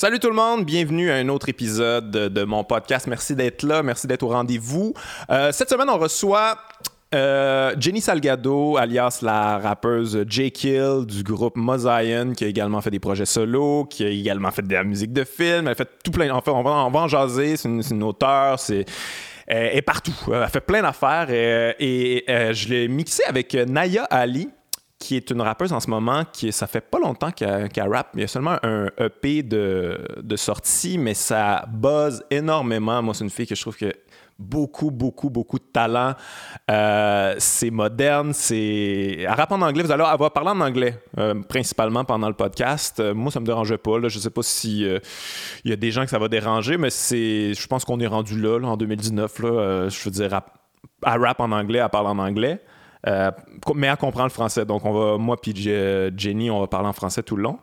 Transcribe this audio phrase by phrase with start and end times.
[0.00, 3.08] Salut tout le monde, bienvenue à un autre épisode de mon podcast.
[3.08, 4.94] Merci d'être là, merci d'être au rendez-vous.
[5.28, 6.56] Euh, cette semaine, on reçoit
[7.16, 10.52] euh, Jenny Salgado, alias la rappeuse J.
[10.52, 14.62] Kill du groupe Mozion, qui a également fait des projets solo, qui a également fait
[14.62, 15.66] de la musique de film.
[15.66, 16.32] Elle fait tout plein.
[16.32, 17.56] On va, on va en jaser.
[17.56, 18.60] C'est une, une auteure.
[18.60, 18.84] C'est
[19.48, 20.14] est partout.
[20.32, 21.28] Elle fait plein d'affaires.
[21.30, 24.48] Et, et euh, je l'ai mixé avec Naya Ali,
[24.98, 28.10] qui est une rappeuse en ce moment, qui ça fait pas longtemps qu'elle qu rappe.
[28.14, 33.00] Il y a seulement un EP de, de sortie, mais ça buzz énormément.
[33.02, 33.92] Moi, c'est une fille que je trouve que
[34.38, 36.14] beaucoup, beaucoup, beaucoup de talent.
[36.70, 39.16] Euh, c'est moderne, c'est...
[39.20, 39.82] Elle rappe en anglais.
[39.82, 43.00] Vous allez avoir parler en anglais, euh, principalement pendant le podcast.
[43.00, 43.98] Euh, moi, ça me dérangeait pas.
[43.98, 44.08] Là.
[44.08, 44.82] Je sais pas si
[45.64, 47.54] il y a des gens que ça va déranger, mais c'est...
[47.54, 49.38] Je pense qu'on est rendu là, là, en 2019.
[49.40, 49.88] Là.
[49.88, 50.40] je veux dire,
[51.04, 52.60] elle, rappe en anglais, elle parle en anglais.
[53.08, 53.30] Euh,
[53.74, 54.64] mais à comprendre le français.
[54.64, 55.54] Donc, on va, moi puis
[56.16, 57.58] Jenny, on va parler en français tout le long.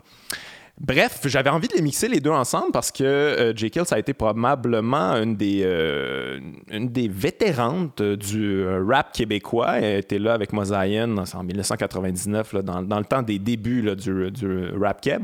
[0.78, 3.72] Bref, j'avais envie de les mixer les deux ensemble parce que euh, J.
[3.72, 6.38] Kill, ça a été probablement une des, euh,
[6.70, 9.80] une vétérantes du euh, rap québécois.
[9.80, 15.00] Elle était là avec Mosaïen en 1999, là, dans, le temps des débuts du, rap
[15.00, 15.24] keb.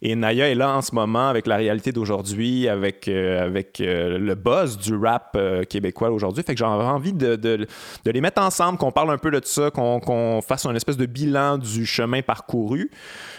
[0.00, 3.50] Et Naya est là en ce moment avec la réalité d'aujourd'hui, avec, euh,
[3.80, 5.36] euh, le buzz du rap
[5.68, 6.44] québécois aujourd'hui.
[6.44, 7.66] Fait que j'avais envie de,
[8.04, 11.06] les mettre ensemble, qu'on parle un peu de ça, qu'on qu'on fasse un espèce de
[11.06, 12.90] bilan du chemin parcouru.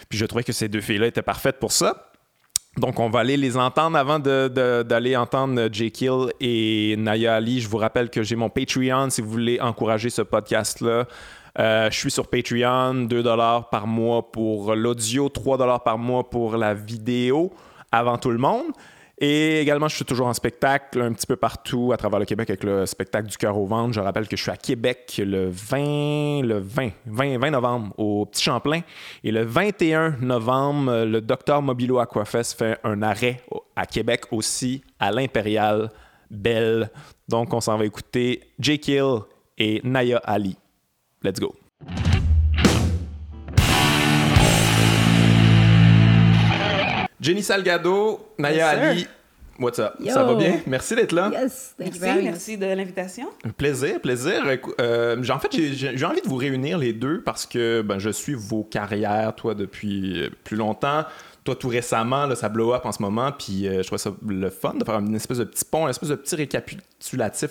[0.10, 2.12] Puis je trouvais que ces deux filles-là étaient parfaites pour ça.
[2.78, 5.92] Donc, on va aller les entendre avant d'aller entendre J.
[5.92, 7.62] Kill et Naya Ali.
[7.62, 11.08] Je vous rappelle que j'ai mon Patreon si vous voulez encourager ce podcast-là.
[11.58, 13.24] Euh, je suis sur Patreon, 2
[13.72, 17.54] par mois pour l'audio, 3 par mois pour la vidéo
[17.94, 18.66] avant tout le monde.
[19.18, 22.50] Et également, je suis toujours en spectacle un petit peu partout à travers le Québec
[22.50, 23.94] avec le spectacle du cœur au ventre.
[23.94, 28.26] Je rappelle que je suis à Québec le 20, le 20, 20, 20 novembre au
[28.26, 28.82] Petit Champlain.
[29.24, 33.42] Et le 21 novembre, le docteur Mobilo Aquafest fait un arrêt
[33.76, 35.90] à Québec aussi, à l'Impérial
[36.30, 36.90] Belle.
[37.30, 38.80] Donc, on s'en va écouter J.
[38.80, 39.20] Kill
[39.58, 40.58] et Naya Ali.
[41.24, 41.56] Let's go.
[47.26, 49.08] Jenny Salgado, Naya yes, Ali.
[49.58, 49.96] What's up?
[50.00, 50.14] Yo.
[50.14, 50.60] Ça va bien?
[50.68, 51.32] Merci d'être là.
[51.34, 53.30] Yes, merci, merci de l'invitation.
[53.58, 54.44] Plaisir, plaisir.
[54.80, 58.36] Euh, en fait, j'ai envie de vous réunir les deux parce que ben, je suis
[58.36, 61.06] vos carrières, toi, depuis plus longtemps
[61.46, 64.12] toi, tout récemment, là, ça blow up en ce moment, puis euh, je trouve ça
[64.28, 66.36] le fun de faire une espèce de petit pont, une espèce de petit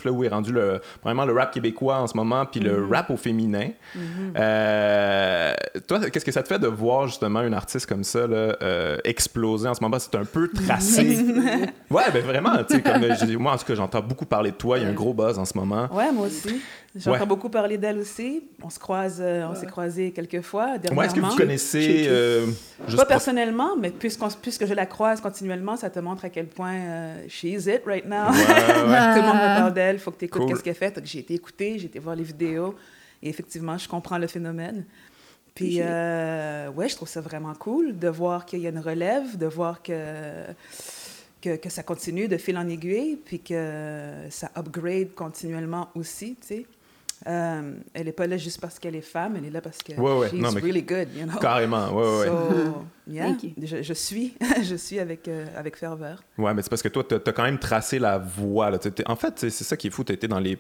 [0.05, 2.93] là, où est rendu le, vraiment le rap québécois en ce moment, puis le Mm-hmm.
[2.95, 3.69] rap au féminin.
[3.95, 4.33] Mhm.
[4.37, 5.55] Euh,
[5.87, 8.97] toi, qu'est-ce que ça te fait de voir justement une artiste comme ça là, euh,
[9.05, 9.99] exploser en ce moment?
[9.99, 11.19] C'est un peu tracé.
[11.91, 12.53] ouais, ben vraiment,
[12.85, 15.15] comme moi en tout cas, j'entends beaucoup parler de toi, il y a un gros
[15.15, 15.89] buzz en ce moment.
[15.93, 16.61] Ouais, moi aussi.
[16.97, 17.27] J'entends Ouais.
[17.27, 18.45] beaucoup parler d'elle aussi.
[18.63, 21.01] On se croise, euh, on s'est croisés quelques fois dernièrement.
[21.01, 22.47] Ouais, est-ce que vous connaissez euh,
[22.87, 26.47] juste Pas personnellement, mais puisqu'on- puisque je la croise continuellement, ça te montre à quel
[26.47, 28.29] point euh, she's it right now.
[28.31, 28.45] Ouais.
[29.15, 30.51] Tout le monde me parle d'elle, il faut que tu écoutes Cool.
[30.51, 30.95] qu'est-ce qu'elle fait.
[30.97, 32.75] Donc, j'ai été écouter, j'ai été voir les vidéos,
[33.23, 34.85] et effectivement, je comprends le phénomène.
[35.55, 39.39] Puis, euh, ouais, je trouve ça vraiment cool de voir qu'il y a une relève,
[39.39, 40.45] de voir que,
[41.41, 46.47] que, que ça continue de fil en aiguille, puis que ça upgrade continuellement aussi, tu
[46.49, 46.67] sais.
[47.27, 49.93] Euh, elle n'est pas là juste parce qu'elle est femme, elle est là parce que
[49.95, 50.29] Ouais, ouais.
[50.31, 51.39] she's Non, mais- really good, you know?
[51.39, 52.27] Carrément, ouais, ouais.
[52.27, 56.23] So, yeah, je, je suis, je suis avec, euh, avec ferveur.
[56.37, 58.71] Ouais, mais c'est parce que toi, t'as as quand même tracé la voie.
[58.71, 58.79] Là.
[59.07, 60.05] En fait, c'est ça qui est fou.
[60.05, 60.59] T'as été dans les.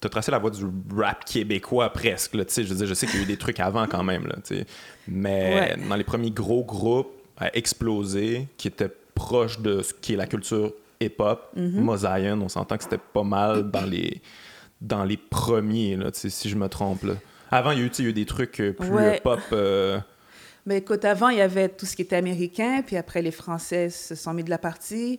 [0.00, 0.64] T'as tracé la voie du
[0.96, 2.34] rap québécois presque.
[2.34, 2.64] Là, tu sais.
[2.64, 4.26] je, veux dire, je sais qu'il y a eu des trucs avant quand même.
[4.26, 4.64] Là, tu
[5.06, 5.88] mais Ouais.
[5.88, 10.26] dans les premiers gros groupes à exploser, qui étaient proches de ce qui est la
[10.26, 11.52] culture hip-hop.
[11.56, 14.20] Mosaïen, on s'entend que c'était pas mal dans les,
[14.80, 17.02] dans les premiers, là, si je me trompe.
[17.04, 17.14] Là.
[17.50, 18.88] Avant, il y a eu, tu sais, il y a eu des trucs euh, plus
[18.90, 19.16] Ouais.
[19.16, 19.40] euh, pop.
[19.52, 19.98] euh,
[20.66, 23.90] Mais écoute, avant, il y avait tout ce qui était américain, puis après, les Français
[23.90, 25.18] se sont mis de la partie.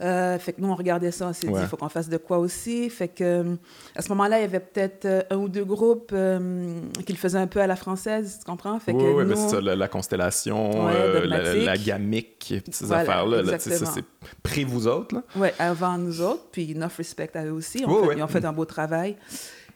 [0.00, 2.16] Euh, fait que nous, on regardait ça, on s'est dit, il faut qu'on fasse de
[2.16, 2.88] quoi aussi.
[2.88, 3.54] Fait que, euh,
[3.94, 7.18] à ce moment-là, il y avait peut-être euh, un ou deux groupes euh, qui le
[7.18, 8.78] faisaient un peu à la française, tu comprends?
[8.80, 11.76] Fait Oui, que oui, mais nous- c'est ça, la, la constellation, Ouais, euh, la, la
[11.76, 14.04] gamique, ces Voilà, affaires-là, là, ça, c'est
[14.42, 15.22] pré vous autres.
[15.36, 17.84] Ouais, avant nous autres, puis enough respect à eux aussi.
[17.86, 18.14] Oui, fait, oui.
[18.16, 19.16] Ils ont fait un beau travail.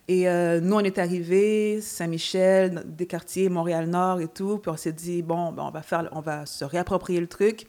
[0.08, 4.92] Et euh, nous, on est arrivés, Saint-Michel, des quartiers, Montréal-Nord et tout, puis on s'est
[4.92, 7.66] dit, bon, ben, on, va faire, on va se réapproprier le truc,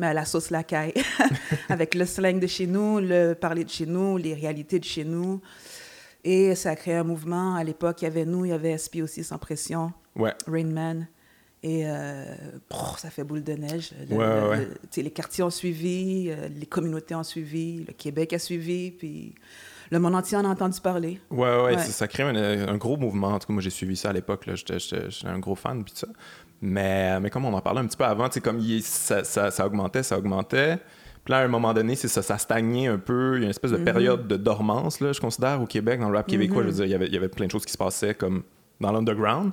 [0.00, 0.94] mais à la sauce lacaille,
[1.68, 5.04] avec le slang de chez nous, le parler de chez nous, les réalités de chez
[5.04, 5.40] nous.
[6.24, 7.54] Et ça a créé un mouvement.
[7.54, 10.34] À l'époque, il y avait nous, il y avait SP aussi, sans pression, Ouais.
[10.46, 11.06] Rain Man.
[11.62, 12.24] Et euh,
[12.70, 13.92] brrr, ça fait boule de neige.
[14.08, 14.56] Le- Ouais, le- ouais, ouais.
[14.64, 18.38] le- tu sais, les quartiers ont suivi, euh, les communautés ont suivi, le Québec a
[18.38, 19.34] suivi, puis
[19.90, 21.20] le monde entier en a entendu parler.
[21.30, 21.78] Ouais, ouais, Ouais.
[21.78, 23.28] Ça, ça crée un, un gros mouvement.
[23.28, 24.48] En tout cas, moi, j'ai suivi ça à l'époque.
[24.54, 24.78] J'étais
[25.24, 26.08] un gros fan, puis tout ça.
[26.62, 29.66] Mais, mais comme on en parlait un petit peu avant, comme il- ça, ça, ça
[29.66, 30.78] augmentait, ça augmentait.
[31.24, 33.36] Puis là, à un moment donné, c'est ça, ça stagnait un peu.
[33.36, 33.84] Il y a une espèce de Mhm.
[33.84, 36.62] période de dormance, là, je considère, au Québec, dans le rap québécois.
[36.62, 38.14] Je veux dire, il y avait, il y avait plein de choses qui se passaient
[38.14, 38.42] comme
[38.80, 39.52] dans l'underground.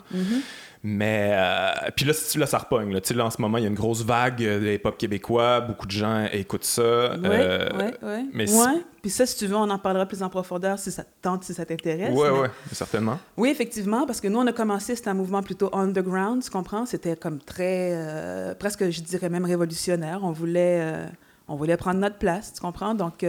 [0.83, 2.93] Mais euh, puis là, c- là, ça repogne.
[2.93, 3.01] Là.
[3.01, 4.95] Tu sais, là, en ce moment, il y a une grosse vague euh, de hip-hop
[4.97, 5.59] québécois.
[5.59, 7.15] Beaucoup de gens écoutent ça.
[7.15, 8.29] Oui, Euh, oui, oui.
[8.31, 8.83] mais Ouais.
[9.01, 11.43] Puis ça, si tu veux, on en parlera plus en profondeur si ça te tente,
[11.43, 12.11] si ça t'intéresse.
[12.13, 13.17] Mais- ouais, certainement.
[13.37, 16.85] Oui, effectivement, parce que nous, on a commencé, c'était un mouvement plutôt underground, tu comprends?
[16.85, 20.19] C'était comme très, euh, presque, je dirais même révolutionnaire.
[20.23, 21.07] On voulait, euh,
[21.47, 22.93] on voulait prendre notre place, tu comprends?
[22.93, 23.25] Donc,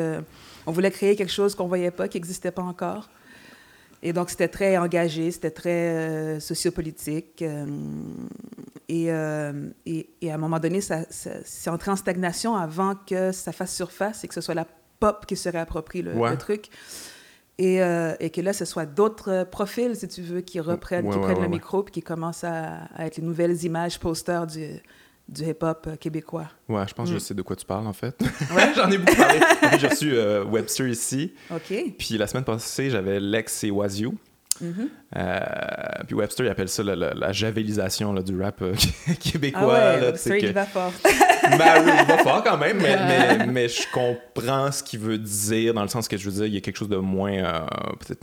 [0.67, 3.09] on voulait créer quelque chose qu'on voyait pas, qui n'existait pas encore.
[4.03, 7.43] Et donc, c'était très engagé, c'était très euh, sociopolitique.
[7.43, 7.67] euh,
[8.89, 12.95] et, euh, et, et à un moment donné, ça, ça- c'est entré en stagnation avant
[12.95, 14.67] que ça fasse surface et que ce soit la
[15.01, 16.31] pop qui se réapproprie le, Ouais.
[16.31, 16.69] le truc.
[17.61, 17.79] Et,
[18.21, 21.25] et que là, ce soit d'autres profils, si tu veux, qui reprennent, Ouais, qui ouais,
[21.25, 24.65] prennent le micro puis qui commencent à, à être les nouvelles images, posters du,
[25.29, 26.49] du hip-hop euh, québécois.
[26.69, 27.19] Ouais, je pense que Mm.
[27.19, 28.17] je sais de quoi tu parles, en fait.
[28.55, 28.73] Ouais?
[28.77, 29.41] J'en ai beaucoup parlé.
[29.41, 31.35] En fait, j'ai reçu euh, Webster ici.
[31.51, 31.75] OK.
[31.99, 34.15] Puis la semaine passée, j'avais Lex et Wazio.
[34.61, 34.89] Mhm.
[35.17, 35.39] Euh,
[36.07, 38.75] puis Webster, il appelle ça la, la- la javelisation là, du rap euh,
[39.21, 39.61] québécois.
[39.63, 40.93] Ah ouais, là, Webster, il va fort.
[41.05, 45.19] Ben oui, il va fort quand même, mais, mais, mais je comprends ce qu'il veut
[45.19, 47.67] dire, dans le sens que je veux dire, il y a quelque chose de moins,
[48.01, 48.23] peut-être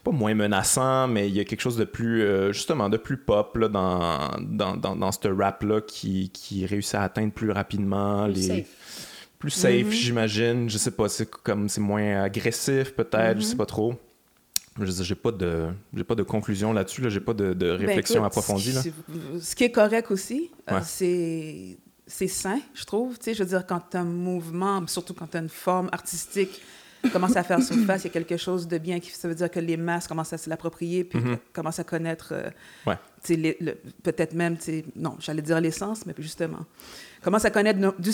[0.00, 3.16] pas moins menaçant, mais il y a quelque chose de plus, euh, justement, de plus
[3.16, 8.24] pop là, dans, dans, dans, dans ce rap-là qui, qui réussit à atteindre plus rapidement
[8.24, 8.42] Plus les...
[8.62, 8.66] safe.
[9.38, 9.90] Plus safe, Mhm.
[9.92, 10.70] j'imagine.
[10.70, 13.58] Je sais pas, c'est comme c'est moins agressif peut-être, je sais Mhm.
[13.58, 13.94] pas trop.
[14.80, 18.20] Je j'ai pas de j'ai pas de conclusion là-dessus, là, j'ai pas de, de réflexion
[18.20, 18.82] Ben, écoute, approfondie là.
[18.82, 18.94] Ce qui,
[19.40, 20.80] ce qui est correct aussi, euh, Ouais.
[20.84, 23.18] c'est c'est sain, je trouve.
[23.18, 26.62] Tu sais, je veux dire, quand un mouvement, surtout quand tu as une forme artistique,
[27.10, 29.00] commence à faire surface, il y a quelque chose de bien.
[29.00, 31.38] Qui, ça veut dire que les masses commencent à se l'approprier, puis Mhm.
[31.52, 32.50] commencent à connaître, euh,
[32.86, 32.96] Ouais.
[34.02, 34.56] peut-être même,
[34.96, 36.64] non, j'allais dire l'essence, mais justement,
[37.22, 38.10] commencent à connaître no- du-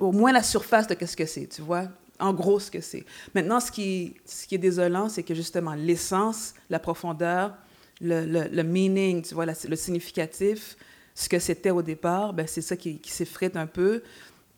[0.00, 1.88] au moins la surface de qu'est-ce que c'est, tu vois
[2.20, 3.04] en gros ce que c'est.
[3.34, 7.54] Maintenant, ce qui, ce qui est désolant, c'est que justement l'essence, la profondeur,
[8.00, 10.76] le, le, le meaning, tu vois, la- le significatif,
[11.16, 14.02] ce que c'était au départ, ben, c'est ça qui, qui s'effrite un peu.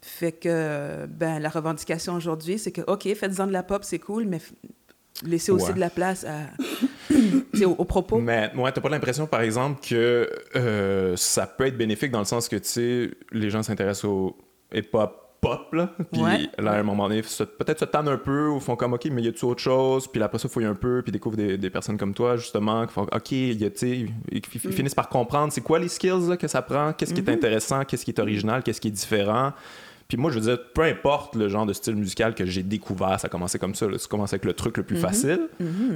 [0.08, 4.25] Fait que ben, la revendication aujourd'hui, c'est que, OK, faites-en de la pop, c'est cool,
[4.26, 4.38] mais
[5.25, 5.75] laissez aussi Ouais.
[5.75, 6.43] de la place à,
[7.08, 8.19] tu sais, aux, aux propos.
[8.20, 12.25] Mais ouais, t'as pas l'impression, par exemple, que euh, ça peut être bénéfique dans le
[12.25, 14.37] sens que, tu sais, les gens s'intéressent au
[14.73, 15.91] hip-hop pop, là.
[16.12, 16.49] Puis Ouais.
[16.58, 19.23] là, à un moment donné, peut-être se tannent un peu ou font comme, OK, mais
[19.23, 20.06] y a-tu autre chose?
[20.06, 22.87] Puis là, après ça, fouillent un peu, puis découvrent des, des personnes comme toi, justement,
[22.87, 24.70] qui font, OK, y a, tu sais, ils, ils Mm.
[24.73, 27.31] finissent par comprendre c'est quoi les skills là, que ça prend, qu'est-ce qui Mm-hmm.
[27.31, 29.53] est intéressant, qu'est-ce qui est original, qu'est-ce qui est différent.
[30.08, 33.19] Puis moi, je veux dire, peu importe le genre de style musical que j'ai découvert,
[33.19, 33.88] ça a commencé comme ça.
[33.88, 33.99] Là.
[33.99, 35.49] Ça commence avec le truc le plus facile.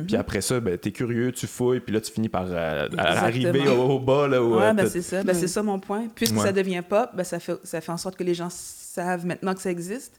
[0.07, 3.69] Puis après ça, ben, t'es curieux, tu fouilles, puis là, tu finis par euh, arriver
[3.69, 4.27] au, au bas.
[4.27, 5.23] Là, où, Ouais, euh, ben c'est ça.
[5.23, 6.09] Ben, c'est ça mon point.
[6.15, 6.43] Puisque Ouais.
[6.43, 9.55] ça devient pop, ben ça, fait, ça fait en sorte que les gens savent maintenant
[9.55, 10.15] que ça existe.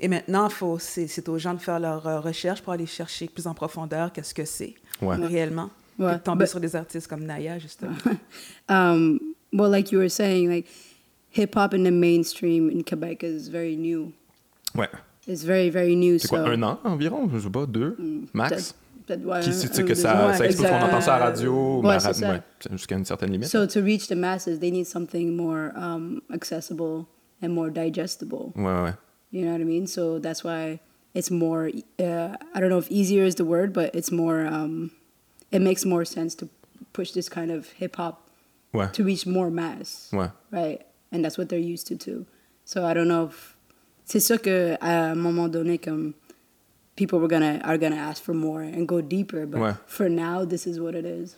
[0.00, 3.28] Et maintenant, faut, c'est, c'est aux gens de faire leur euh, recherche pour aller chercher
[3.28, 5.14] plus en profondeur qu'est-ce que c'est Ouais.
[5.16, 5.70] réellement.
[5.98, 6.08] Ouais.
[6.08, 7.94] Puis de tomber But- sur des artistes comme Naya, justement.
[8.68, 9.20] Um,
[9.52, 10.66] well, like you were saying, like
[11.32, 14.12] hip hop in the mainstream in Quebec is very new.
[14.74, 14.88] Ouais.
[15.26, 16.18] It's very, very new.
[16.18, 17.28] C'est so quoi, un an environ?
[17.32, 17.96] Je sais pas, deux?
[18.32, 18.74] Max?
[19.06, 21.24] Peut-être, ouais, Qui, tu sais que ça, ouais, ça explose, on entend ça à la
[21.26, 22.40] radio, Ouais, ra- ouais,
[22.70, 23.48] jusqu'à une certaine limite.
[23.48, 27.06] So to reach the masses, they need something more um, accessible
[27.42, 28.52] and more digestible.
[28.54, 28.92] Ouais, ouais.
[29.32, 29.86] You know what I mean?
[29.88, 30.78] So that's why
[31.14, 31.68] it's more.
[31.98, 34.46] Uh, I don't know if easier is the word, but it's more.
[34.46, 34.92] Um,
[35.50, 36.48] it makes more sense to
[36.92, 38.28] push this kind of hip hop
[38.72, 38.88] Ouais.
[38.92, 40.30] to reach more mass, Ouais.
[40.52, 40.80] right?
[41.12, 42.24] And that's what they're used to too.
[42.64, 43.56] So I don't know if
[44.04, 46.14] c'est sûr que à un moment donné comme
[46.96, 49.72] people were gonna are gonna ask for more and go deeper, but Ouais.
[49.86, 51.36] for now this is what it is.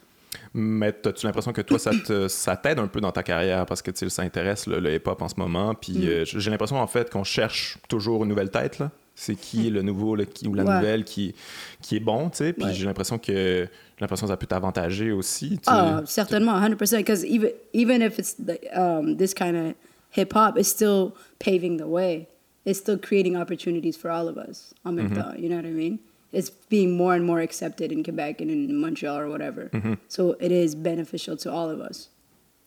[0.53, 3.65] Mais as-tu l'impression que toi, ça te- ça t'aide un peu dans ta carrière?
[3.67, 5.75] Parce que ça intéresse le, le hip-hop en ce moment?
[5.75, 6.09] Puis Mm.
[6.09, 8.79] euh, j'ai l'impression en fait qu'on cherche toujours une nouvelle tête.
[8.81, 8.91] là.
[9.15, 10.75] C'est qui le nouveau qui, ou la Ouais.
[10.75, 11.35] nouvelle qui,
[11.81, 12.53] qui est bon, tu sais.
[12.53, 12.73] Puis Ouais.
[12.75, 13.69] j'ai l'impression que j'ai
[14.01, 15.51] l'impression que ça peut t'avantager aussi.
[15.59, 15.71] tu sais.
[15.73, 16.97] Oh, certainement, 100%.
[16.99, 19.75] Because even even if it's the, um, this kind of
[20.11, 22.27] hip hop, it's still paving the way.
[22.67, 24.73] It's still creating opportunities for all of us.
[24.85, 25.99] En même temps, you know what I mean?
[26.33, 29.71] It's being more and more accepted in Quebec and in Montreal or whatever.
[30.09, 32.11] So it is beneficial to all of us.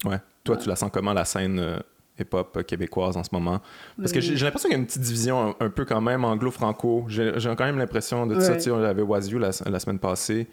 [0.06, 0.20] Ouais.
[0.46, 1.80] Toi, tu la sens comment la scène euh,
[2.20, 3.62] hip-hop québécoise en ce moment?
[3.98, 6.24] Parce que j'ai l'impression qu'il y a une petite division un, un peu quand même
[6.26, 7.06] anglo-franco.
[7.08, 8.52] J'ai quand même l'impression de ça.
[8.52, 8.58] Ouais.
[8.58, 10.48] Tu sais, on avait Wazio la, la semaine passée.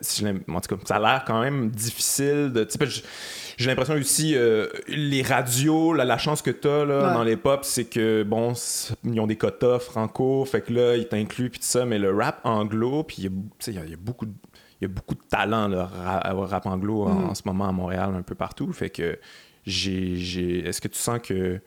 [0.00, 2.66] Si l'im- en tout cas, ça a l'air quand même difficile de.
[3.58, 7.14] J'ai l'impression aussi, euh, les radios, la, la chance que tu as là, Ouais.
[7.14, 8.54] dans les pop, c'est que, bon,
[9.04, 12.14] ils ont des quotas franco, fait que là, ils t'incluent, puis tout ça, mais le
[12.14, 13.24] rap anglo, puis il
[13.74, 14.32] y a- y, beaucoup de.
[14.80, 17.30] il y a beaucoup de talent, le rap anglo en, Mm.
[17.30, 18.72] en ce moment à Montréal, un peu partout.
[18.72, 19.18] Fait que
[19.68, 21.60] Est-ce que tu sens que.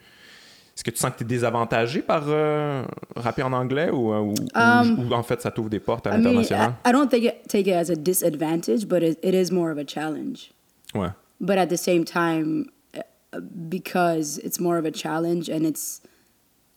[0.73, 2.83] Est-ce que tu sens que tu es désavantagé par euh,
[3.15, 6.07] rapper en anglais ou, euh, ou, ou- Um, ou en fait ça t'ouvre des portes
[6.07, 6.73] à I mean, l'international?
[6.85, 9.69] I, I don't think it, take it as a disadvantage, but it, it is more
[9.71, 10.51] of a challenge.
[10.95, 11.09] Ouais.
[11.41, 13.39] But at the same time, uh,
[13.69, 16.01] because it's more of a challenge and it's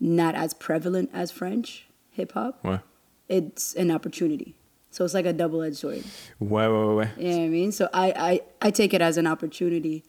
[0.01, 2.81] not as prevalent as French hip hop, Ouais.
[3.29, 4.55] it's an opportunity.
[4.91, 6.03] So it's like a double edged sword.
[6.41, 7.09] Ouais, ouais, ouais.
[7.17, 7.73] You know what I mean?
[7.73, 10.03] So I, I, I take it as an opportunity.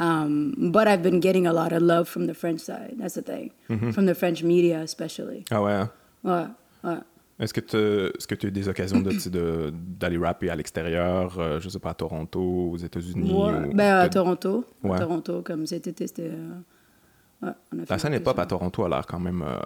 [0.00, 2.94] Um, but I've been getting a lot of love from the French side.
[2.98, 3.50] That's the thing.
[3.92, 5.44] From the French media, especially.
[5.50, 5.72] Ah ouais.
[5.72, 5.90] hein?
[6.24, 6.46] Ouais,
[6.84, 6.98] ouais.
[7.40, 7.76] Est-ce que tu
[8.16, 11.68] est-ce que tu as eu des occasions de- de- d'aller rapper à l'extérieur, euh, je
[11.68, 13.32] sais pas, à Toronto, aux États-Unis?
[13.32, 13.68] Ouais.
[13.68, 14.64] ou- Ben, à Toronto.
[14.84, 14.96] Ouais.
[14.96, 16.30] À Toronto, comme cet été, c'était.
[16.32, 18.42] euh, ouais, on a fait La scène hip-hop ça.
[18.42, 19.56] à Toronto a l'air quand même euh,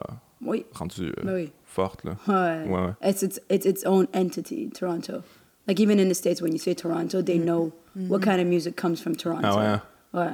[0.43, 0.65] Oui.
[0.73, 1.53] rendue euh, Ben oui.
[1.65, 2.05] forte.
[2.05, 2.17] Là.
[2.29, 2.71] Ouais.
[2.71, 3.11] Ouais, ouais.
[3.11, 5.23] It's, it's, it's its own entity, Toronto.
[5.69, 7.73] Like, even in the States, when you say Toronto, they know
[8.09, 9.47] what kind of music comes from Toronto.
[9.47, 9.83] Ah ouais, hein?
[10.15, 10.29] Ouais.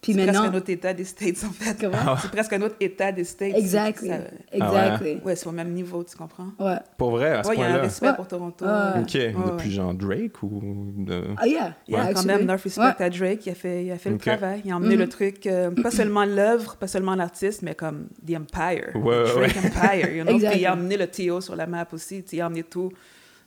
[0.00, 1.76] Puis C'est presque un autre état des States, en fait.
[1.80, 2.16] Comment?
[2.22, 3.56] C'est presque un autre état des States.
[3.56, 4.08] Exactly.
[4.10, 4.18] Ça-
[4.52, 5.20] Exactly.
[5.24, 6.50] Ouais, c'est au même niveau, tu comprends?
[6.60, 6.76] Ouais.
[6.96, 7.82] Pour vrai, à ce Ouais, il y a un point-là.
[7.82, 8.14] respect Ouais.
[8.14, 8.64] pour Toronto.
[8.64, 9.00] Ouais.
[9.00, 9.74] Ok, Ouais, depuis ouais.
[9.74, 10.92] genre Drake ou.
[10.98, 11.24] De...
[11.36, 11.74] Ah, yeah.
[11.88, 13.02] Il y a quand même enough respect Ouais.
[13.02, 13.44] à Drake.
[13.46, 14.62] Il a fait, il a fait le travail.
[14.64, 18.36] Il a emmené le truc, euh, pas seulement l'œuvre, pas seulement l'artiste, mais comme The
[18.36, 18.90] Empire.
[18.94, 20.14] Ouais, ouais, Drake Empire.
[20.14, 20.32] You know?
[20.36, 20.48] Exactly.
[20.50, 22.24] Puis il a emmené le Théo sur la map aussi.
[22.32, 22.92] Il a emmené tout,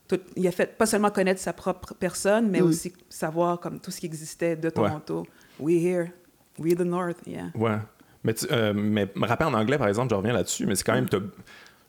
[0.06, 2.68] tout- Il a fait pas seulement connaître sa propre personne, mais Mhm.
[2.68, 5.26] aussi savoir comme tout ce qui existait de Toronto.
[5.62, 6.12] We here.
[6.60, 7.18] We the North.
[7.26, 7.46] Yeah.
[7.56, 7.78] Ouais.
[8.24, 10.94] Mais, tu, euh, mais rapper en anglais, par exemple, je reviens là-dessus, mais c'est quand
[10.94, 11.08] même.
[11.10, 11.20] t'as-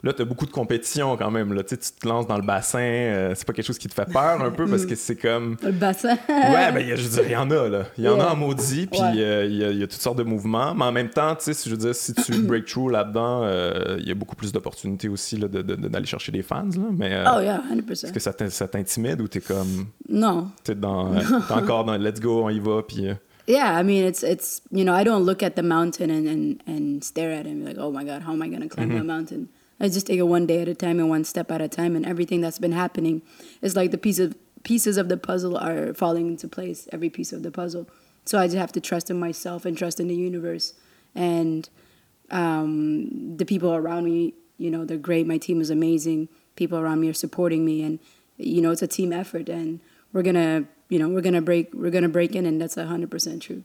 [0.05, 1.52] Là, tu as beaucoup de compétition quand même.
[1.52, 1.62] Là.
[1.62, 2.81] Tu sais, tu te lances dans le bassin.
[2.81, 5.57] euh, c'est pas quelque chose qui te fait peur un peu parce que c'est comme.
[5.62, 6.17] Le bassin.
[6.29, 7.85] Ouais, ben, il y a- je veux dire, il y en a, là.
[7.97, 9.12] Il y en a en maudit, puis Ouais.
[9.19, 10.75] euh, il y, a- il y a toutes sortes de mouvements.
[10.75, 13.43] Mais en même temps, tu sais, si je veux dire, si tu break through là-dedans,
[13.45, 16.43] euh, il y a beaucoup plus d'opportunités aussi là, de- de- de- d'aller chercher des
[16.43, 16.88] fans, là.
[16.99, 18.07] Mais euh, Oh, yeah, 100%.
[18.07, 19.87] est-ce que ça t'in- ça t'intimide ou t'es comme.
[20.09, 20.49] No.
[20.64, 23.07] T'es dans, euh, t'es encore dans let's go, on y va, puis.
[23.47, 26.63] Yeah, I mean, it's it's you know, I don't look at the mountain and and,
[26.67, 28.91] and stare at it and be like, oh my god, how am I gonna climb
[28.91, 29.49] that mountain?
[29.81, 31.97] I just take it one day at a time and one step at a time,
[31.97, 33.23] and everything that's been happening
[33.61, 36.89] is like the piece of pieces of the puzzle are falling into place.
[36.93, 37.89] Every piece of the puzzle,
[38.25, 40.75] so I just have to trust in myself and trust in the universe,
[41.15, 41.69] and
[42.31, 44.35] um, the people around me.
[44.59, 45.27] You know, they're great.
[45.27, 46.29] My team is amazing.
[46.55, 47.99] People around me are supporting me, and
[48.37, 49.81] you know, it's a team effort, and
[50.13, 53.41] we're gonna, you know, we're gonna break, we're gonna break in, and that's hundred percent
[53.41, 53.63] true.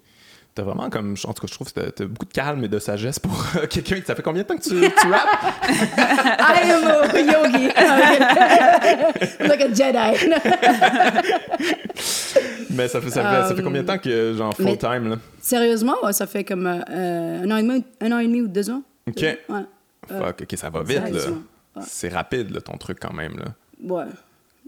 [0.55, 1.13] T'as vraiment comme.
[1.23, 3.67] En tout cas, je trouve que t'as- beaucoup de calme et de sagesse pour euh,
[3.69, 3.97] quelqu'un.
[4.05, 5.53] Ça fait combien de temps que tu, tu rappes?
[5.69, 7.67] I am a yogi.
[9.39, 10.33] I'm like a Jedi.
[12.71, 14.77] Mais ça fait, ça, fait, ça fait Um, combien de temps que, genre, full mais-
[14.77, 15.15] time, là?
[15.41, 18.41] Sérieusement, ouais, ça fait comme euh, euh, un, an et demi, un an et demi
[18.41, 18.81] ou deux ans.
[19.07, 19.21] Ok.
[19.21, 19.37] Ouais.
[20.07, 21.09] Fuck, ok, ça va vite, là.
[21.11, 21.83] ouais.
[21.85, 23.45] C'est rapide, là, ton truc, quand même, là.
[23.83, 24.05] Ouais.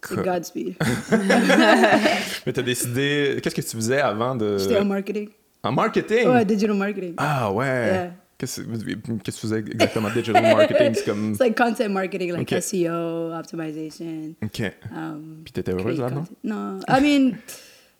[0.08, 0.24] C'est.
[0.24, 0.75] Godspeed.
[2.46, 3.39] Mais t'as décidé.
[3.41, 4.58] Qu'est-ce que tu faisais avant de.
[4.58, 5.29] J'étais en marketing.
[5.63, 6.27] En marketing?
[6.29, 7.13] Ouais, digital marketing.
[7.18, 7.65] Ah ouais.
[7.65, 8.12] Yeah.
[8.38, 10.94] Qu'est-ce que tu faisais exactement digital marketing?
[10.94, 11.32] C'est comme.
[11.32, 12.50] It's like content marketing, like.
[12.50, 14.36] SEO, optimization.
[14.41, 14.62] Ok.
[14.96, 16.24] Um, Puis t'étais heureuse là-dedans?
[16.44, 16.79] Non.
[16.88, 17.38] I mean,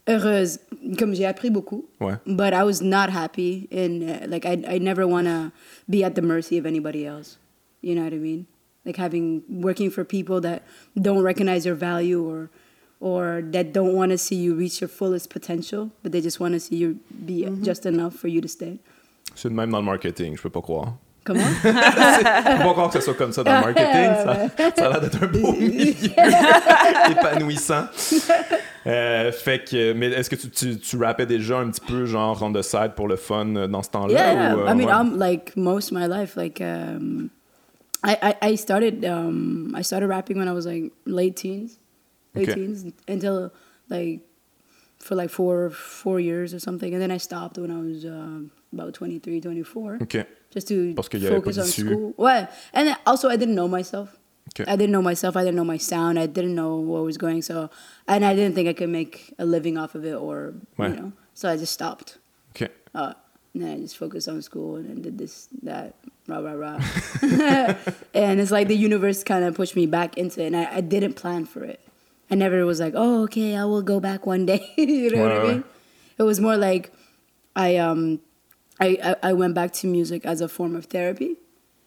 [0.08, 0.60] heureuse.
[0.98, 1.90] Comme j'ai appris beaucoup.
[2.00, 2.14] Ouais.
[2.26, 3.68] But I was not happy.
[3.74, 5.52] And uh, like, I, I never want to
[5.90, 7.38] be at the mercy of anybody else.
[7.82, 8.46] You know what I mean?
[8.90, 10.64] Like having, working for people that
[11.00, 12.50] don't recognize your value or,
[13.00, 16.56] or that don't want to see you reach your fullest potential, but they just want
[16.56, 18.80] to see you be just enough for you to stay.
[19.36, 20.96] C'est de même dans le marketing, je peux pas croire.
[21.24, 21.44] Comment?
[21.64, 24.56] Je peux pas croire que ce soit comme ça dans le marketing.
[24.58, 25.94] Ça, ça a l'air d'être un beau milieu
[27.12, 27.86] épanouissant.
[28.88, 32.42] Euh, fait que, mais est-ce que tu, tu, tu rappais déjà un petit peu, genre,
[32.42, 34.14] on the side pour le fun euh, dans ce temps-là?
[34.14, 34.92] yeah, ou, euh, I mean, ouais?
[34.92, 36.36] I'm like most of my life.
[36.36, 37.30] Like, um,
[38.04, 41.78] I, I I started um, I started rapping when I was like late teens,
[42.34, 42.56] late Okay.
[42.56, 43.52] teens until
[43.90, 44.22] like
[45.00, 48.52] for like four four years or something, and then I stopped when I was um
[48.72, 50.26] about 23, 24, Ok.
[50.52, 52.14] just to Parce qu'il y avait focus on school.
[52.18, 54.16] Ouais, and then also I didn't know myself.
[54.54, 54.66] Okay.
[54.72, 55.36] I didn't know myself.
[55.36, 56.18] I didn't know my sound.
[56.18, 57.42] I didn't know what was going.
[57.44, 57.70] So,
[58.08, 60.90] and I didn't think I could make a living off of it, or Ouais.
[60.90, 61.12] you know.
[61.36, 62.18] So I just stopped.
[62.56, 62.70] Ok.
[62.96, 63.14] Uh,
[63.54, 65.96] and then I just focused on school and then did this, that,
[66.28, 66.80] rah, rah, rah.
[68.14, 70.48] and it's like the universe kind of pushed me back into it.
[70.48, 71.80] And I, I didn't plan for it.
[72.30, 74.72] I never was like, oh, okay, I will go back one day.
[74.78, 75.64] you know what I mean?
[76.20, 76.94] It was more like
[77.56, 78.20] I, um,
[78.80, 81.38] I, I, I went back to music as a form of therapy.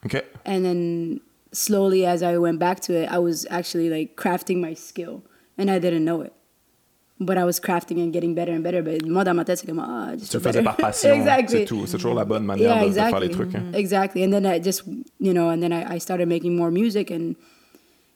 [0.04, 0.22] Ok.
[0.44, 1.20] And then
[1.52, 5.22] slowly, as I went back to it, I was actually like crafting my skill.
[5.56, 6.32] And I didn't know it.
[7.24, 8.82] But I was crafting and getting better and better.
[8.82, 10.64] But moi, dans ma tête, c'est comme, ah, just Tu do le faisais better.
[10.64, 11.14] par passion.
[11.14, 11.58] exactly.
[11.60, 11.86] C'est tout.
[11.86, 13.50] C'est toujours la bonne manière Yeah, de, de faire les exactly.
[13.52, 13.54] trucs.
[13.54, 13.72] hein.
[13.74, 14.24] Exactly.
[14.24, 14.82] And then I just,
[15.20, 17.36] you know, and then I, I started making more music and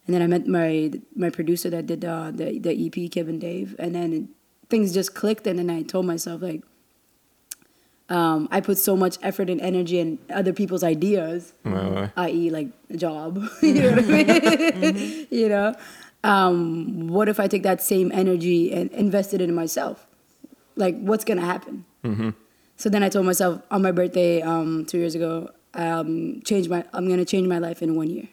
[0.08, 3.74] and then I met my my producer that did uh, the the EP, Kevin Dave,
[3.78, 4.28] and then
[4.68, 6.62] things just clicked, and then I told myself like.
[8.08, 12.10] Um, I put so much effort and energy in other people's ideas, Ouais, ouais.
[12.16, 13.42] i.e., like a job.
[13.62, 15.26] you know what I mean?
[15.32, 15.74] you know,
[16.26, 20.06] um, what if I take that same energy and invest it in myself?
[20.76, 21.84] Like, what's gonna happen?
[22.76, 26.84] So then I told myself on my birthday um, two years ago, um, change my,
[26.92, 28.28] I'm gonna change my life in one year.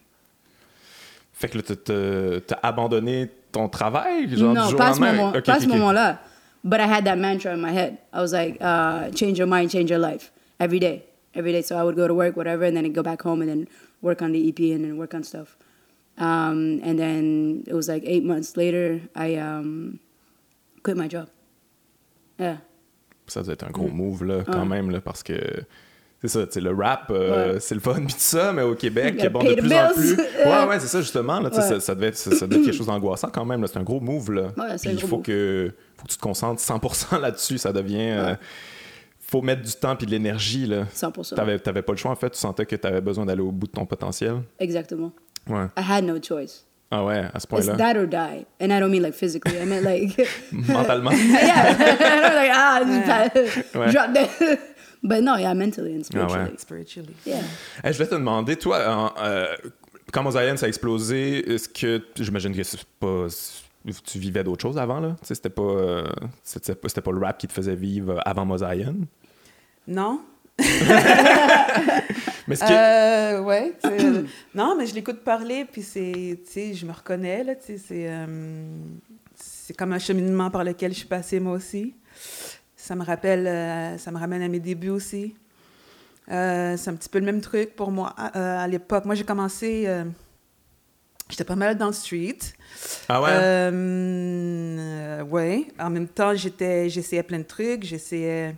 [1.32, 5.12] Fait que là, t'as- abandonné ton travail, genre du jour pas au ce lendemain?
[5.16, 6.20] moment, Ok, pas à ce moment-là.
[6.62, 7.98] But I had that mantra in my head.
[8.12, 11.02] I was like, uh, change your mind, change your life every day,
[11.34, 11.62] every day.
[11.62, 13.68] So I would go to work, whatever, and then I'd go back home and then
[14.00, 15.56] work on the EP and then work on stuff.
[16.18, 19.98] Um, and then it was like eight months later, I um,
[20.84, 21.26] quit my job.
[22.38, 22.58] Yeah.
[23.26, 23.72] Ça doit être un Mm.
[23.72, 24.64] gros move, là, quand Ouais.
[24.68, 25.34] même, là, parce que
[26.20, 27.60] c'est ça, tu le rap, euh, Ouais.
[27.60, 30.14] c'est le fun, puis tout ça, mais au Québec, gotta bon, de plus en bills.
[30.16, 30.16] plus.
[30.46, 31.62] Ouais, ouais, c'est ça, justement, là, tu Ouais.
[31.62, 33.82] ça, ça devait être, ça, ça devait être quelque chose d'angoissant quand même, c'est un
[33.82, 34.52] gros move, là.
[34.84, 35.22] Il faut move.
[35.24, 38.10] que, faut que tu te concentres 100% là-dessus, ça devient.
[38.12, 38.34] euh,
[39.26, 40.84] faut mettre du temps puis de l'énergie, là.
[40.92, 41.34] 100%.
[41.34, 43.66] T'avais, t'avais pas le choix, en fait, tu sentais que t'avais besoin d'aller au bout
[43.66, 44.42] de ton potentiel.
[44.60, 45.10] Exactement.
[45.48, 45.66] Ouais.
[45.76, 46.64] I had no choice.
[46.90, 47.76] Ah ouais, à ce It's point-là.
[47.76, 48.46] that or die.
[48.60, 49.58] And I don't mean like physically.
[49.60, 50.16] I meant like,
[50.52, 51.10] Mentalement.
[51.16, 51.76] yeah.
[52.34, 53.30] like, ah,
[53.74, 53.90] Ouais.
[53.92, 54.28] drop dead.
[55.02, 56.28] But no, yeah, mentally and Ah ouais.
[56.28, 56.56] spiritually.
[56.58, 57.14] Spiritually.
[57.26, 57.42] Yeah.
[57.82, 59.46] Hey, je vais te demander, toi, en, euh,
[60.12, 63.26] quand Mosaïen ça a explosé, est-ce que j'imagine que c'est pas
[64.06, 65.16] tu vivais d'autres choses avant là?
[65.20, 66.04] Tu sais, c'était pas euh,
[66.42, 68.94] c'était pas pas le rap qui te faisait vivre avant Mosaïen
[69.86, 70.20] Non?
[72.46, 73.72] mais est-ce que Euh, ouais.
[73.86, 74.22] euh,
[74.54, 78.66] non, mais je l'écoute parler, puis c'est, tu sais, je me reconnais, là, c'est, euh,
[79.34, 81.94] c'est comme un cheminement par lequel je suis passée moi aussi.
[82.76, 85.34] Ça me rappelle, euh, ça me ramène à mes débuts aussi.
[86.28, 86.34] C'est
[86.88, 89.04] un petit peu le même truc pour moi à l'époque.
[89.04, 89.86] Moi, j'ai commencé,
[91.28, 92.38] j'étais pas mal dans le street.
[93.10, 93.30] ah ouais?
[95.30, 95.66] Ouais.
[95.78, 97.84] En même temps, j'étais, j'essayais plein de trucs.
[97.84, 98.54] J'essayais,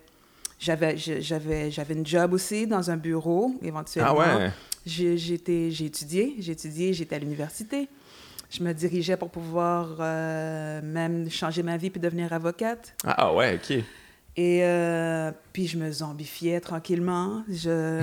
[0.58, 4.14] j'avais, j'avais, j'avais une job aussi dans un bureau éventuellement.
[4.20, 4.50] ah ouais?
[4.84, 7.88] J'ai, j'étais, j'ai étudié, j'ai étudié, j'étais à l'université.
[8.48, 12.94] Je me dirigeais pour pouvoir euh, même changer ma vie puis devenir avocate.
[13.04, 13.78] ah ouais ok
[14.36, 17.42] Et euh, puis je me zombifiais tranquillement.
[17.50, 18.00] Je,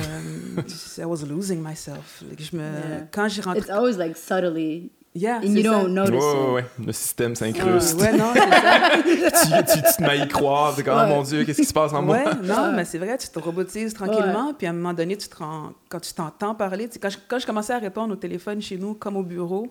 [1.02, 2.22] I was losing myself.
[2.30, 3.08] Like, je me, Yeah.
[3.12, 5.70] Quand j'ai rentré, It's always like subtly, yeah, and you ça.
[5.72, 6.66] don't ouais, notice ouais, ouais.
[6.86, 9.64] le système Ah, s'incruste ouais, non, c'est ça.
[9.66, 11.10] tu, tu, tu te mets à y croire t'es comme oh Ouais.
[11.10, 12.18] mon dieu qu'est-ce qui se passe en moi?
[12.18, 15.28] Ouais, non, mais c'est vrai, tu te robotises tranquillement, puis à un moment donné, tu
[15.28, 18.14] te rends, quand tu t'entends parler, tu sais, quand je, quand je commençais à répondre
[18.14, 19.68] au téléphone chez nous, comme au bureau,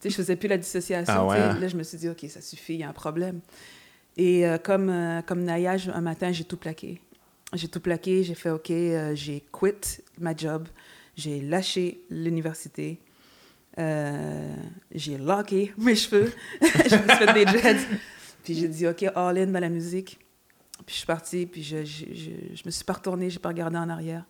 [0.00, 1.12] tu sais, je faisais plus la dissociation.
[1.14, 1.48] Ah tu sais.
[1.54, 1.60] ouais.
[1.60, 3.40] Là, je me suis dit, OK, ça suffit, il y a un problème.
[4.16, 7.00] Et euh, comme, euh, comme Naya, je- un matin, j'ai tout plaqué.
[7.52, 10.68] J'ai tout plaqué, j'ai fait, OK, euh, j'ai quit ma job,
[11.16, 12.98] j'ai lâché l'université,
[13.80, 14.54] euh,
[14.94, 17.86] j'ai locké mes cheveux, je me suis fait des dreads,
[18.44, 20.18] puis j'ai dit, OK, all in dans la musique.
[20.86, 23.50] Puis je suis partie, puis je, je, je, je me suis pas retournée, j'ai pas
[23.50, 24.24] regardé en arrière.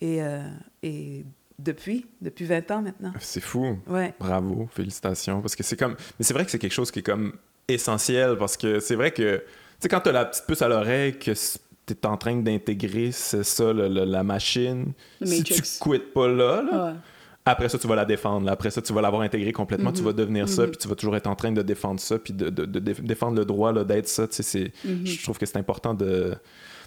[0.00, 0.40] Et, euh,
[0.82, 1.24] et
[1.58, 3.12] depuis, depuis 20 ans maintenant.
[3.20, 4.14] c'est fou Ouais.
[4.18, 5.40] Bravo, félicitations.
[5.40, 5.96] Parce que c'est comme.
[6.18, 7.34] Mais c'est vrai que c'est quelque chose qui est comme
[7.68, 9.36] essentiel parce que c'est vrai que.
[9.38, 9.42] Tu
[9.80, 13.44] sais, quand t'as la petite puce à l'oreille que c- t'es en train d'intégrer, c'est
[13.44, 14.92] ça, le- le- la machine.
[15.24, 16.98] Si tu quittes pas là, là, Ouais.
[17.44, 18.46] Après ça, tu vas la défendre.
[18.46, 18.52] là.
[18.52, 19.92] Après ça, tu vas l'avoir intégrée complètement.
[19.92, 22.32] Tu vas devenir ça, puis tu vas toujours être en train de défendre ça, puis
[22.32, 24.28] de, de- de dé- défendre le droit là, d'être ça.
[24.28, 24.72] Tu sais, c'est-
[25.04, 26.34] Je trouve que c'est important de,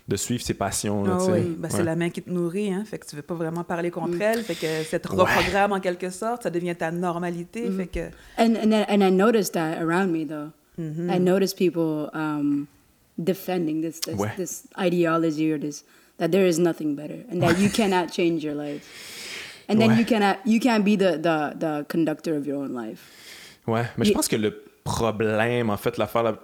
[0.08, 1.04] de suivre ses passions.
[1.04, 1.32] Là, Ah tu sais.
[1.34, 1.84] oui, ben, c'est Ouais.
[1.84, 4.44] la main qui te nourrit, hein, fait que tu veux pas vraiment parler contre elle,
[4.44, 8.00] fait que ça te reprogramme en quelque sorte, ça devient ta normalité, fait que...
[8.38, 10.52] And and I- and I noticed that around me though.
[10.78, 12.66] I noticed people um,
[13.18, 14.30] defending this this, Ouais.
[14.38, 15.84] this ideology or this
[16.18, 18.84] that there is nothing better and that you cannot change your life.
[19.70, 19.98] And then Ouais.
[20.00, 23.00] you cannot you can't be the, the the conductor of your own life.
[23.68, 26.36] Ouais, mais je pense que le problème, en fait, l'affaire la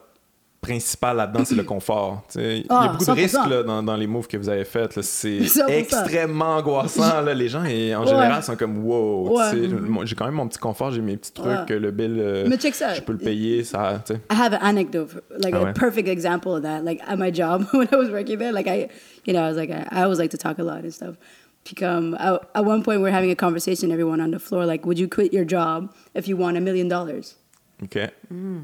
[0.60, 2.22] principale là-dedans, c'est le confort.
[2.36, 3.14] Il y Ah, a beaucoup de 100%.
[3.16, 4.96] risques là, dans, dans les moves que vous avez faits.
[4.96, 5.02] là.
[5.02, 5.68] C'est 100%.
[5.70, 7.22] extrêmement angoissant.
[7.22, 7.34] Là.
[7.34, 9.38] Les gens, et, en général, sont comme wow.
[9.40, 10.06] Ouais.
[10.06, 11.80] J'ai quand même mon petit confort, j'ai mes petits trucs, Ouais.
[11.80, 12.94] le bill, euh, Mais check ça.
[12.94, 13.64] je peux le payer.
[13.64, 14.20] Ça, tu sais.
[14.32, 15.74] I have an anecdote, like Ah a ouais?
[15.74, 16.82] perfect example of that.
[16.84, 18.88] Like at my job when I was working there, like I,
[19.26, 21.16] you know, I was like I, I always like to talk a lot and stuff.
[21.64, 24.98] Become at, at one point we're having a conversation, everyone on the floor, like, would
[24.98, 27.36] you quit your job if you won a million dollars?
[27.84, 28.10] OK.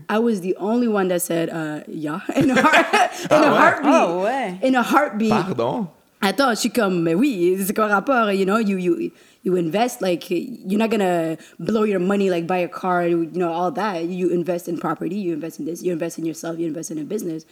[0.10, 2.86] I was the only one that said, uh, yeah, in a, heart,
[3.32, 3.58] in a ouais?
[3.58, 3.94] heartbeat.
[3.94, 4.60] Ah ouais.
[4.64, 5.30] In a heartbeat.
[5.32, 5.88] Pardon?
[6.22, 8.32] Attends, je suis comme, mais oui, c'est quoi rapport?
[8.32, 9.12] You know, you, you,
[9.44, 13.52] you invest, like, you're not gonna blow your money, like, buy a car, you know,
[13.52, 14.06] all that.
[14.06, 16.98] You invest in property, you invest in this, you invest in yourself, you invest in
[16.98, 17.46] a business.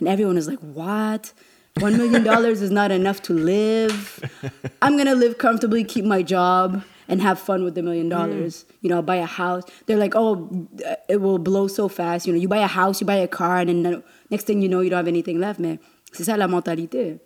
[0.00, 1.32] And everyone is like, what?
[1.80, 4.24] One million dollars is not enough to live.
[4.82, 8.64] I'm gonna live comfortably, keep my job, and have fun with the million dollars.
[8.82, 9.64] You know, buy a house.
[9.86, 10.48] They're like, oh,
[10.86, 12.26] uh, it will blow so fast.
[12.26, 14.68] You know, you buy a house, you buy a car, and then next thing you
[14.68, 15.60] know, you don't have anything left.
[15.60, 15.78] Mais
[16.12, 17.18] c'est ça la mentalité.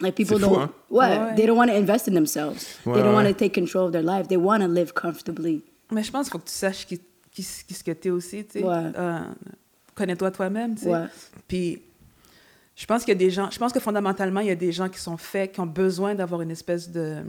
[0.00, 0.72] Like people don't, hein?
[0.88, 1.10] what?
[1.10, 1.36] Ouais.
[1.36, 2.78] They don't want to invest in themselves.
[2.84, 4.28] Ouais, they don't want to take control of their life.
[4.28, 5.62] They want to live comfortably.
[5.90, 7.00] Mais je pense qu'il faut que tu saches qui,
[7.32, 8.64] qui, qui ce que t'es aussi, tu sais.
[8.64, 8.92] Ouais.
[8.96, 9.20] Euh,
[9.94, 10.90] Connais-toi toi-même, tu sais.
[10.90, 11.06] Ouais.
[11.48, 11.82] Puis,
[12.80, 14.70] je pense qu'il y a des gens, je pense que fondamentalement, il y a des
[14.72, 17.24] gens qui sont faits, qui ont besoin d'avoir une espèce de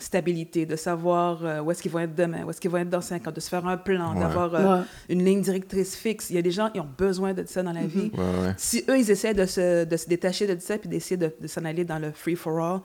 [0.00, 2.88] stabilité, de savoir euh, où est-ce qu'ils vont être demain, où est-ce qu'ils vont être
[2.88, 4.20] dans cinq ans, de se faire un plan, Ouais.
[4.20, 4.84] d'avoir euh, Ouais.
[5.10, 6.30] une ligne directrice fixe.
[6.30, 8.10] Il y a des gens qui ont besoin de ça dans la vie.
[8.14, 8.54] Ouais, ouais.
[8.56, 11.46] Si eux, ils essaient de se, de se détacher de ça puis d'essayer de, de
[11.46, 12.80] s'en aller dans le free-for-all,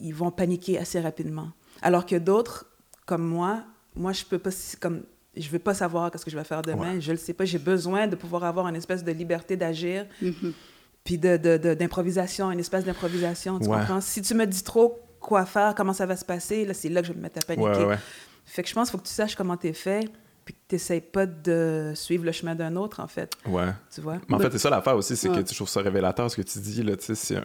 [0.00, 1.48] ils vont paniquer assez rapidement.
[1.82, 2.66] Alors que d'autres,
[3.04, 3.62] comme moi,
[3.94, 5.02] moi, je peux pas, comme,
[5.36, 7.58] je veux pas savoir qu'est-ce que je vais faire demain, je le sais pas, j'ai
[7.58, 10.06] besoin de pouvoir avoir une espèce de liberté d'agir,
[11.04, 13.78] puis de, de- de- d'improvisation, une espèce d'improvisation, tu Ouais.
[13.78, 14.00] comprends?
[14.00, 17.00] Si tu me dis trop quoi faire, comment ça va se passer, là, c'est là
[17.00, 17.68] que je vais me mettre à paniquer.
[17.80, 17.98] Ouais, ouais.
[18.44, 20.08] Fait que je pense qu'il faut que tu saches comment t'es fait,
[20.44, 23.68] puis que tu n'essayes pas de suivre le chemin d'un autre, en fait, Ouais.
[23.94, 24.18] tu vois?
[24.28, 26.42] Mais en fait, c'est ça l'affaire aussi, c'est que je trouve ça révélateur ce que
[26.42, 26.82] tu dis.
[26.82, 27.44] Là, tu sais, un-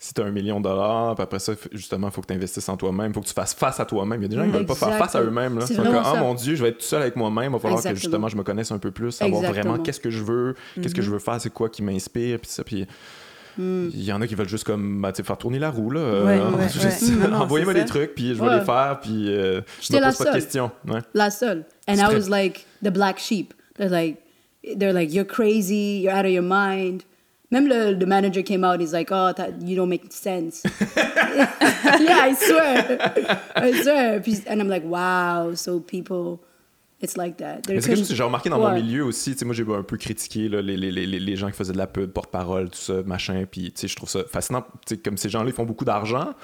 [0.00, 2.32] si tu as un million de dollars, puis après ça, justement, il faut que tu
[2.34, 4.20] investisses en toi-même, il faut que tu fasses face à toi-même.
[4.20, 5.60] Il y a des gens qui ne veulent pas faire face à eux-mêmes.
[5.66, 6.14] C'est comme, ça.
[6.20, 8.36] mon Dieu, je vais être tout seul avec moi-même, il va falloir que justement je
[8.36, 9.70] me connaisse un peu plus, savoir Exactement.
[9.72, 12.50] vraiment qu'est-ce que je veux, qu'est-ce que je veux faire, c'est quoi qui m'inspire, puis
[12.50, 12.62] ça.
[12.64, 12.86] Puis
[13.56, 13.88] Hmm.
[13.92, 16.40] il y en a qui veulent juste comme bah, faire tourner la roue euh, Ouais,
[17.34, 20.28] envoyez-moi des trucs puis je vais les faire puis euh, je la pose pas de
[20.30, 20.34] seule.
[20.34, 20.70] questions.
[21.12, 21.64] La seule.
[21.88, 23.52] And I très- was like the black sheep.
[23.76, 24.18] They're like,
[24.62, 27.02] they're like, you're crazy, you're out of your mind.
[27.50, 30.62] Même le, the manager came out, he's like, oh, that, you don't make sense.
[30.96, 33.12] yeah, I swear.
[33.56, 34.20] I swear.
[34.20, 36.40] Puis- And I'm like, wow, so people,
[37.00, 37.60] it's like that.
[37.66, 39.32] C'est quelque chose que j'ai remarqué dans mon milieu aussi.
[39.32, 41.72] Tu sais, moi, j'ai un peu critiqué là, les, les, les, les gens qui faisaient
[41.72, 43.44] de la pub, porte-parole, tout ça, machin.
[43.50, 44.64] Puis, je trouve ça fascinant.
[45.02, 46.34] Comme ces gens-là, ils font beaucoup d'argent.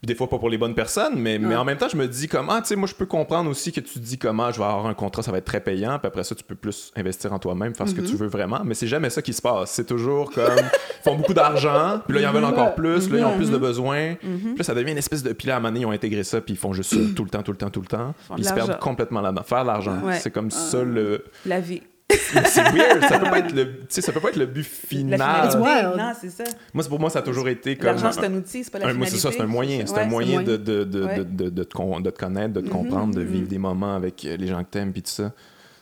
[0.00, 1.18] Puis des fois, pas pour les bonnes personnes.
[1.18, 3.48] Mais, mais en même temps, je me dis comment, tu sais, moi, je peux comprendre
[3.50, 5.60] aussi que tu te dis comment je vais avoir un contrat, ça va être très
[5.60, 5.98] payant.
[5.98, 8.60] Puis après ça, tu peux plus investir en toi-même, faire ce que tu veux vraiment.
[8.64, 9.70] Mais c'est jamais ça qui se passe.
[9.70, 12.00] C'est toujours comme, ils font beaucoup d'argent.
[12.06, 13.10] Puis là, ils en veulent encore plus.
[13.10, 14.14] Là, ils ont plus de besoins.
[14.20, 15.32] Puis là, ça devient une espèce de.
[15.32, 16.40] Puis là, à un moment donné, ils ont intégré ça.
[16.40, 18.14] Puis ils font juste ça tout le temps, tout le temps, tout le temps.
[18.34, 19.42] Puis ils se perdent complètement là-dedans.
[19.42, 19.98] Faire de l'argent.
[20.02, 20.18] Ouais.
[20.18, 21.24] C'est comme ça le.
[21.46, 21.82] La vie.
[22.08, 24.46] Mais c'est weird, ça peut pas être le, tu sais, ça peut pas être le
[24.46, 25.18] but La final.
[25.20, 25.96] finalité, wild.
[25.98, 26.44] non, c'est ça.
[26.72, 27.86] Moi, c'est- pour moi, ça a toujours été comme.
[27.86, 29.16] L'argent, c'est un outil, c'est pas la finalité.
[29.16, 29.84] c'est ça, c'est un moyen.
[29.86, 31.18] C'est Ouais, un moyen de, de, de, Ouais.
[31.18, 33.94] de, de, de te, con- de te connaître, de te comprendre, de vivre des moments
[33.96, 35.32] avec euh, les gens que t'aimes, puis tout ça.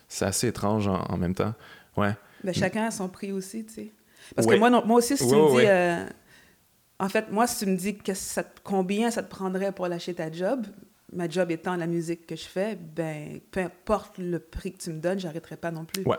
[0.08, 1.52] C'est assez étrange en, en même temps.
[1.96, 2.12] Ouais.
[2.42, 3.92] Ben, chacun a son prix aussi, tu sais.
[4.34, 4.54] Parce Ouais.
[4.54, 5.56] que moi, non, moi aussi, si tu Ouais, me dis...
[5.56, 5.64] ouais.
[5.68, 6.06] euh,
[7.00, 10.14] en fait, moi, si tu me dis que ça combien ça te prendrait pour lâcher
[10.14, 10.64] ta job,
[11.14, 14.90] ma job étant la musique que je fais, ben, peu importe le prix que tu
[14.90, 16.02] me donnes, j'arrêterai pas non plus.
[16.04, 16.18] Ouais.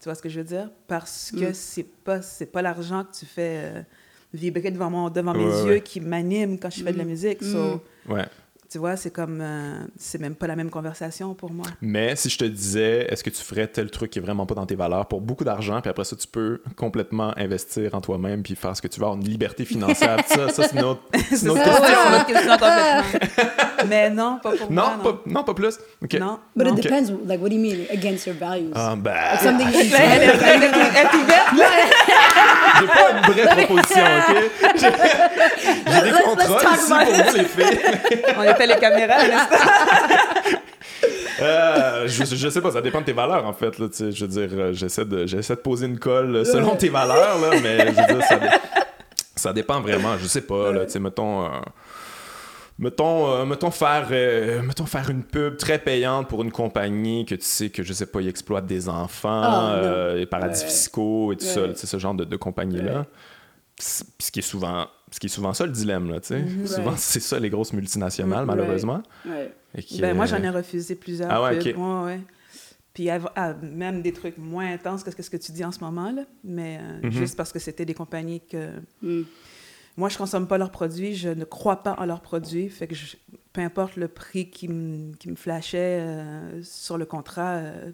[0.00, 0.70] Tu vois ce que je veux dire?
[0.86, 3.82] Parce que c'est pas, c'est pas l'argent que tu fais euh,
[4.32, 7.42] vibrer devant, mon, devant mes Ouais, yeux qui m'anime quand je fais de la musique.
[7.42, 8.26] So, Ouais.
[8.70, 9.40] Tu vois, c'est comme...
[9.40, 11.66] euh, c'est même pas la même conversation pour moi.
[11.80, 14.54] Mais si je te disais, est-ce que tu ferais tel truc qui est vraiment pas
[14.54, 18.42] dans tes valeurs pour beaucoup d'argent, puis après ça, tu peux complètement investir en toi-même,
[18.42, 21.02] puis faire ce que tu veux, avoir une liberté financière, ça, ça c'est une autre,
[21.30, 21.84] c'est une autre ça, question.
[21.84, 23.88] ouais, c'est une autre question complètement.
[23.88, 24.94] Mais non, pas pour moi.
[24.98, 25.78] Non, pas, non, pas plus.
[26.02, 26.14] Ok.
[26.14, 26.38] Non.
[26.56, 26.74] But non.
[26.76, 26.82] it Ok.
[26.84, 28.72] depends, like, what do you mean against your values?
[28.74, 31.54] Ah, ben, Like something you Elle est, elle est- elle est ouverte.
[32.80, 34.30] j'ai pas une vraie proposition, ok?
[35.86, 37.78] J'ai des contrats ici pour vous les filles.
[38.36, 39.56] On les caméras à l'instant.
[41.40, 43.76] Euh, je, je sais pas, ça dépend de tes valeurs en fait.
[43.80, 46.88] Là, je veux dire, euh, j'essaie de, j'essaie de poser une colle euh, selon tes
[46.88, 48.48] valeurs, là, mais je veux dire, ça, dé-
[49.34, 50.16] ça dépend vraiment.
[50.16, 51.44] Je sais pas, là, mettons.
[51.46, 51.48] euh,
[52.76, 57.36] Mettons, euh, mettons, faire, euh, mettons faire une pub très payante pour une compagnie que
[57.36, 60.66] tu sais que, je sais pas, ils exploitent des enfants, euh, les paradis Ouais.
[60.68, 61.74] fiscaux et tout ça, Ouais.
[61.76, 63.06] ce genre de, de compagnie-là.
[63.78, 66.44] Ce qui est souvent ce qui est souvent ça le dilemme, là, tu sais.
[66.66, 66.96] Souvent, Ouais.
[66.96, 69.00] c'est ça les grosses multinationales, malheureusement.
[69.76, 71.30] Et qui, Ben, moi, euh, j'en ai refusé plusieurs.
[71.30, 71.76] Ah ouais, pubs.
[71.76, 71.78] ok.
[71.78, 72.20] Ouais, ouais.
[72.92, 76.10] Puis ah, même des trucs moins intenses que ce que tu dis en ce moment,
[76.10, 76.22] là.
[76.42, 77.12] Mais euh, Mhm.
[77.12, 78.70] juste parce que c'était des compagnies que...
[79.02, 79.22] Mm.
[79.96, 82.68] Moi, je consomme pas leurs produits, je ne crois pas en leurs produits.
[82.68, 83.16] Fait que je-
[83.52, 87.90] peu importe le prix qui me, qui me flashait euh, sur le contrat, euh,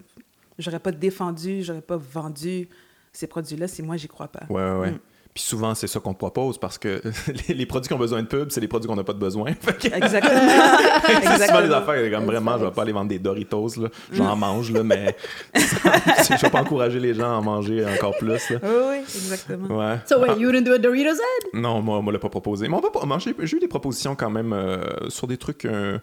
[0.57, 2.67] j'aurais pas défendu, j'aurais pas vendu
[3.13, 4.45] ces produits-là si moi, j'y crois pas.
[4.49, 4.91] Ouais, ouais, ouais.
[4.93, 4.99] Mm.
[5.33, 7.01] Puis souvent, c'est ça qu'on te propose parce que
[7.47, 9.17] les, les produits qui ont besoin de pub, c'est les produits qu'on n'a pas de
[9.19, 9.51] besoin.
[9.83, 10.41] Exactement.
[11.37, 13.87] c'est souvent les affaires, comme vraiment, je vais pas aller vendre des Doritos, là.
[14.11, 15.15] J'en mange, là, mais
[15.55, 18.57] je vais pas encourager les gens à en manger encore plus, là.
[18.61, 19.77] Oui, oui, exactement.
[19.77, 19.99] Ouais.
[20.05, 21.49] So wait, you wouldn't do a Doritos ad?
[21.53, 22.67] Non, moi, on me l'a pas proposé.
[22.67, 23.33] Mais on va pas manger.
[23.39, 25.63] J'ai eu des propositions quand même euh, sur des trucs.
[25.63, 25.97] euh,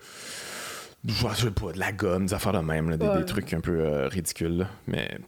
[1.07, 3.19] je sais pas, de la gomme, des affaires de même, là, des, Ouais.
[3.19, 4.59] des trucs un peu euh, ridicules.
[4.59, 4.67] là.
[4.87, 5.19] Mais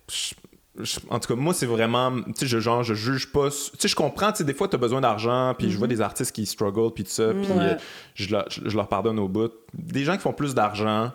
[1.10, 3.88] en tout cas, moi, c'est vraiment, tu sais, je, genre, je juge pas, tu sais,
[3.88, 6.46] je comprends, tu sais, des fois, t'as besoin d'argent, puis je vois des artistes qui
[6.46, 7.58] struggle, puis tout ça, puis Ouais.
[7.60, 7.74] euh,
[8.14, 9.52] je, leur, je- je leur pardonne au bout.
[9.74, 11.10] Des gens qui font plus d'argent,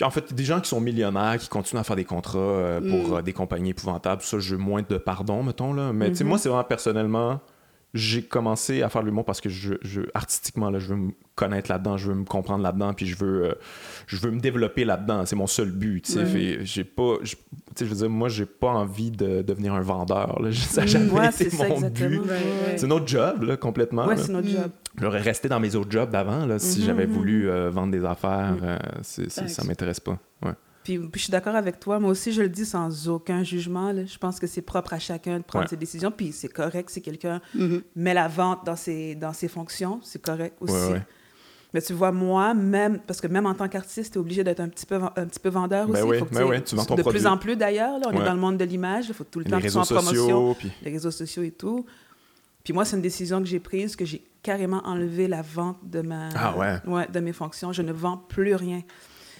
[0.00, 3.16] en fait, des gens qui sont millionnaires, qui continuent à faire des contrats euh, pour
[3.16, 5.92] euh, des compagnies épouvantables, ça, j'ai moins de pardon, mettons, là.
[5.92, 7.40] Mais, tu sais, moi, c'est vraiment personnellement,
[7.94, 11.10] j'ai commencé à faire de l'humour parce que je, je- artistiquement, là, je veux me
[11.36, 13.54] connaître là-dedans, je veux me comprendre là-dedans, puis je veux, euh,
[14.08, 15.24] je veux me développer là-dedans.
[15.26, 16.18] C'est mon seul but, tu sais.
[16.20, 16.26] Ouais.
[16.26, 17.40] Fait, J'ai pas, je- tu
[17.76, 20.50] sais, je veux dire, moi, j'ai pas envie de devenir un vendeur, là.
[20.52, 22.20] Ça n'a jamais Ouais, été ça, mon but.
[22.76, 24.08] C'est notre job, là, complètement.
[24.16, 24.70] C'est notre job.
[25.00, 27.12] J'aurais resté dans mes autres jobs d'avant, là, si Mhm, j'avais mhm.
[27.12, 28.56] voulu euh, vendre des affaires.
[28.62, 30.18] euh, c'est- c'est- ça m'intéresse pas.
[30.44, 30.52] Ouais.
[30.84, 31.98] Puis, puis je suis d'accord avec toi.
[31.98, 33.90] Moi aussi, je le dis sans aucun jugement.
[33.90, 34.04] là.
[34.04, 35.68] Je pense que c'est propre à chacun de prendre Ouais.
[35.70, 36.10] ses décisions.
[36.10, 37.82] Puis c'est correct si quelqu'un Mhm.
[37.96, 40.00] met la vente dans ses, dans ses fonctions.
[40.02, 40.74] C'est correct aussi.
[40.74, 41.02] Ouais, ouais.
[41.72, 44.60] Mais tu vois, moi, même, parce que même en tant qu'artiste, tu es obligé d'être
[44.60, 46.02] un petit peu, un petit peu vendeur Ben aussi.
[46.10, 47.18] oui, Faut que ben tu- oui, tu vends ton de produit.
[47.18, 47.98] plus en plus d'ailleurs.
[47.98, 48.22] là, On Ouais.
[48.22, 49.06] est dans le monde de l'image.
[49.08, 50.54] Il faut tout le temps que tu sois en promotion.
[50.54, 51.84] puis Les réseaux sociaux et tout.
[52.62, 56.00] Puis moi, c'est une décision que j'ai prise, que j'ai carrément enlevé la vente de,
[56.02, 56.54] ma, Ah
[56.86, 57.08] ouais?
[57.12, 57.72] de mes fonctions.
[57.72, 58.82] Je ne vends plus rien.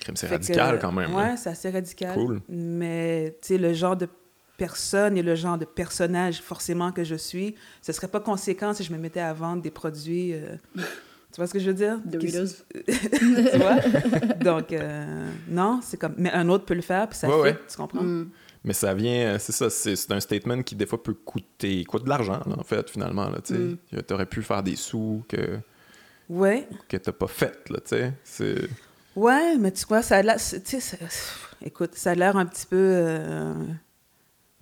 [0.05, 1.15] Crime, c'est radical que, quand même.
[1.15, 2.15] Ouais, c'est assez radical.
[2.15, 2.41] Cool.
[2.49, 4.09] Mais, tu sais, le genre de
[4.57, 8.85] personne et le genre de personnage, forcément, que je suis, ce serait pas conséquent si
[8.85, 10.33] je me mettais à vendre des produits.
[10.33, 11.99] euh, tu vois ce que je veux dire?
[12.05, 12.63] Doritos.
[12.87, 13.81] tu vois?
[14.41, 16.15] Donc, euh, non, c'est comme.
[16.17, 17.59] Mais un autre peut le faire, puis ça Ouais, fait, ouais.
[17.69, 18.03] tu comprends?
[18.05, 18.31] Mm.
[18.67, 21.85] Mais ça vient, euh, c'est ça, c'est c'est un statement qui des fois peut coûter,
[21.85, 23.29] coûte de l'argent, en fait, finalement.
[23.29, 23.77] Là, tu Mm.
[23.93, 24.03] sais.
[24.05, 25.59] T'aurais pu faire des sous que,
[26.31, 26.67] Ouais.
[26.89, 28.57] que t'as pas fait, là, tu sais.
[29.17, 30.37] Ouais, mais tu vois, ça a l'air.
[30.37, 30.99] Tu sais,
[31.63, 32.77] écoute, ça a l'air un petit peu.
[32.77, 33.55] euh,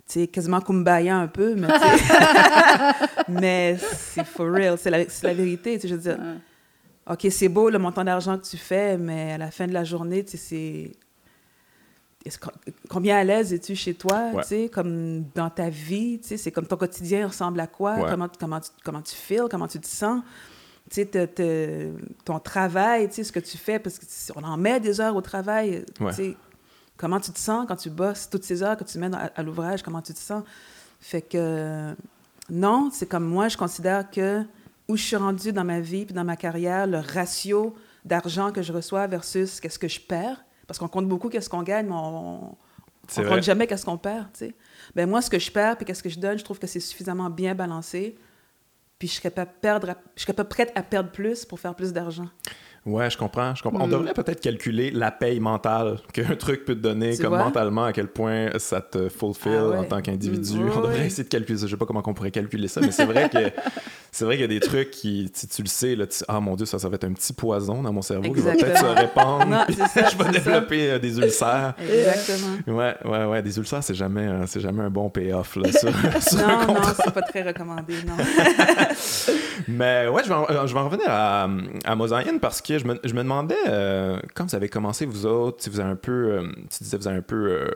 [0.06, 1.68] tu sais, quasiment kumbaya un peu, mais.
[3.28, 5.76] mais c'est for real, c'est la, vérité.
[5.76, 7.14] Tu sais, je veux dire, Ouais.
[7.14, 9.82] OK, c'est beau le montant d'argent que tu fais, mais à la fin de la
[9.84, 10.92] journée, tu sais,
[12.24, 12.38] c'est.
[12.88, 14.42] Combien à l'aise es-tu chez toi, Ouais.
[14.42, 17.96] tu sais, comme dans ta vie, tu sais, c'est comme ton quotidien ressemble à quoi,
[17.96, 18.08] Ouais.
[18.08, 20.22] comment, comment, tu, comment tu feels, comment tu te sens,
[20.94, 21.92] sais,
[22.24, 23.98] ton travail, tu sais, ce que tu fais, parce
[24.32, 26.10] qu'on en met des heures au travail, Ouais.
[26.10, 26.36] tu sais,
[26.96, 29.30] comment tu te sens quand tu bosses, toutes ces heures que tu mets dans- à,
[29.34, 30.44] à l'ouvrage, comment tu te sens?
[31.00, 31.94] Fait que,
[32.50, 34.42] non, c'est comme moi, je considère que
[34.88, 37.74] où je suis rendue dans ma vie puis dans ma carrière, le ratio
[38.04, 41.62] d'argent que je reçois versus qu'est-ce que je perds, parce qu'on compte beaucoup qu'est-ce qu'on
[41.62, 42.56] gagne, mais on,
[43.16, 43.28] vrai.
[43.28, 44.54] compte jamais qu'est-ce qu'on perd, tu sais.
[44.94, 46.80] Ben moi, ce que je perds puis qu'est-ce que je donne, je trouve que c'est
[46.80, 48.16] suffisamment bien balancé.
[49.02, 51.92] Puis je serais pas perdre, je serais pas prête à perdre plus pour faire plus
[51.92, 52.28] d'argent.
[52.84, 53.54] Ouais, je comprends.
[53.54, 53.84] Je comprends.
[53.84, 53.90] On Mm.
[53.90, 57.92] devrait peut-être calculer la paye mentale qu'un truc peut te donner, Tu comme mentalement, à
[57.92, 59.76] quel point ça te fulfill Ah ouais.
[59.78, 60.56] en tant qu'individu.
[60.58, 61.66] Mm, ouais, on devrait essayer de calculer ça.
[61.66, 63.38] Je sais pas comment on pourrait calculer ça, mais c'est vrai que
[64.10, 66.40] c'est vrai qu'il y a des trucs qui, si tu le sais, là, tu- ah
[66.40, 68.78] mon dieu, ça, ça va être un petit poison dans mon cerveau qui va peut-être
[68.80, 69.46] se répandre.
[69.46, 70.30] Non, ça, je vais ça.
[70.32, 71.74] développer euh, des ulcères.
[71.80, 72.78] Exactement.
[72.78, 73.42] Ouais, ouais, ouais.
[73.42, 75.88] Des ulcères, c'est jamais, euh, c'est jamais un bon payoff là, sur,
[76.20, 78.14] sur un Non, non, c'est pas très recommandé, non.
[79.68, 81.48] Mais ouais, je vais en, euh, je vais en revenir à,
[81.84, 85.26] à Mosaïenne parce que je me, je me demandais, euh, quand vous avez commencé, vous
[85.26, 86.52] autres, si vous avez un peu, euh,
[86.92, 87.70] vous avez un peu, euh,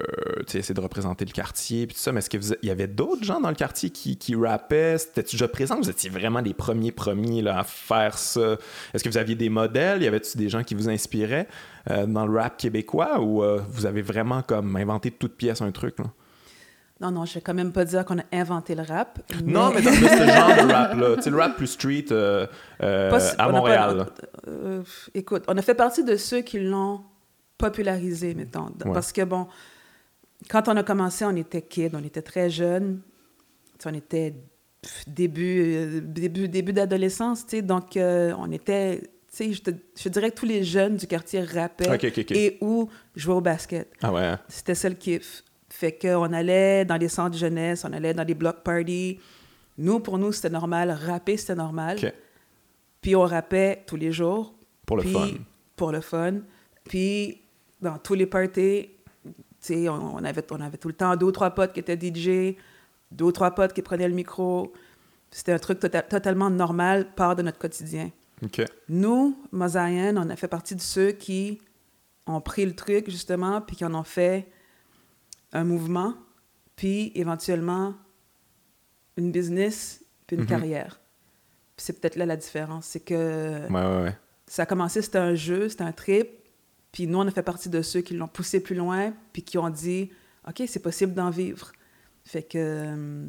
[0.55, 3.41] essayé de représenter le quartier, puis tout ça, mais est-ce qu'il y avait d'autres gens
[3.41, 4.99] dans le quartier qui, qui rappaient?
[4.99, 5.77] C'était-tu déjà présent?
[5.77, 8.57] Vous étiez vraiment les premiers premiers là, à faire ça?
[8.95, 10.03] Est-ce que vous aviez des modèles?
[10.03, 11.49] Y avait-tu des gens qui vous inspiraient
[11.89, 15.99] dans le rap québécois ou vous avez vraiment comme inventé de toute pièce un truc?
[15.99, 16.07] Là?
[17.01, 19.19] Non, non, je vais quand même pas dire qu'on a inventé le rap.
[19.45, 22.47] Non, mais dans ce genre de rap-là, tu sais, le rap plus street euh,
[22.83, 24.07] euh, Pas à Montréal.
[24.07, 24.83] pas- euh,
[25.15, 27.03] écoute, on a fait partie de ceux qui l'ont
[27.59, 28.67] popularisé, mettons.
[28.85, 28.93] Ouais.
[28.95, 29.47] Parce que, bon,
[30.49, 33.01] quand on a commencé, on était kids, on était très jeunes.
[33.85, 34.35] On était
[35.07, 37.63] début, début, début d'adolescence, tu sais.
[37.63, 39.01] Donc, on était...
[39.37, 41.85] Tu sais, je, te- je dirais que tous les jeunes du quartier rappaient
[42.37, 43.93] et ou jouaient au basket.
[44.03, 44.23] Ah ouais.
[44.25, 44.39] hein?
[44.49, 45.43] C'était ça le kiff.
[45.79, 49.21] Fait qu'on allait dans les centres de jeunesse, on allait dans des block parties.
[49.77, 50.91] Nous, pour nous, c'était normal.
[50.91, 51.99] Rapper, c'était normal.
[53.03, 54.55] Puis on rappait tous les jours.
[54.87, 55.29] Pour le Puis- fun.
[55.77, 56.37] Pour le fun.
[56.85, 57.43] Puis
[57.83, 58.89] dans tous les parties,
[59.23, 61.81] tu sais, on, on avait, on avait tout le temps deux ou trois potes qui
[61.81, 62.57] étaient DJ,
[63.13, 64.73] deux ou trois potes qui prenaient le micro.
[65.31, 68.11] C'était un truc tota- totalement normal, part de notre quotidien.
[68.89, 71.61] Nous, Mosaïen, on a fait partie de ceux qui
[72.27, 74.49] ont pris le truc, justement, puis qui en ont fait
[75.57, 76.15] un mouvement,
[76.77, 77.95] puis éventuellement
[79.17, 80.49] une business, puis une Mhm.
[80.49, 81.01] carrière.
[81.77, 82.87] C'est peut-être là la différence.
[82.87, 84.17] C'est que Ouais, ouais, ouais.
[84.47, 86.29] ça a commencé, c'était un jeu, c'était un trip,
[86.93, 89.59] puis nous, on a fait partie de ceux qui l'ont poussé plus loin, puis qui
[89.59, 90.11] ont dit
[90.49, 91.73] OK, c'est possible d'en vivre.
[92.25, 92.59] Fait que.
[92.59, 93.27] euh,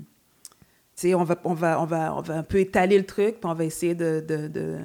[0.96, 3.40] tu sais, on va, on, va, on, va, on va un peu étaler le truc,
[3.40, 4.80] puis on va essayer de, de, de-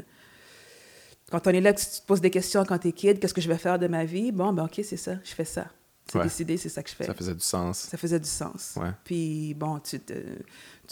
[1.31, 3.41] Quand on est là, tu tu te poses des questions quand t'es kid, qu'est-ce que
[3.41, 4.31] je vais faire de ma vie?
[4.33, 5.67] Bon, ben OK, c'est ça, je fais ça.
[6.11, 6.25] C'est Ouais.
[6.25, 7.05] décidé, c'est ça que je fais.
[7.05, 7.79] Ça faisait du sens.
[7.91, 8.75] Ça faisait du sens.
[8.77, 8.91] Ouais.
[9.05, 10.13] Puis bon, tu te-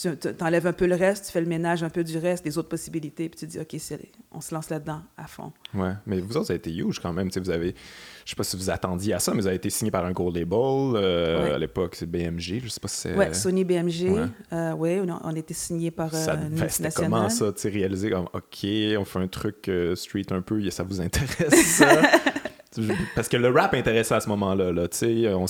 [0.01, 2.57] tu t'enlèves un peu le reste, tu fais le ménage un peu du reste, des
[2.57, 4.01] autres possibilités, puis tu te dis, OK, c'est-
[4.33, 5.53] on se lance là-dedans à fond.
[5.75, 7.29] Ouais, mais vous autres, ça a été huge quand même.
[7.29, 7.75] Tu sais, vous avez,
[8.25, 10.13] je sais pas si vous attendiez à ça, mais vous avez été signé par un
[10.13, 10.57] gros label.
[10.95, 11.51] euh, Ouais.
[11.55, 12.61] À l'époque, c'est BMG.
[12.63, 13.15] Je sais pas si c'est.
[13.15, 14.27] Ouais, Sony BMG, ouais.
[14.53, 17.53] euh, ouais, on, a, on était signé par euh, ça, une ben, c'était comment ça,
[17.53, 21.77] tu réaliser comme, OK, on fait un truc euh, street un peu, ça vous intéresse
[21.77, 22.01] ça?
[23.17, 25.45] Parce que le rap intéressait à ce moment-là, là, tu sais, on,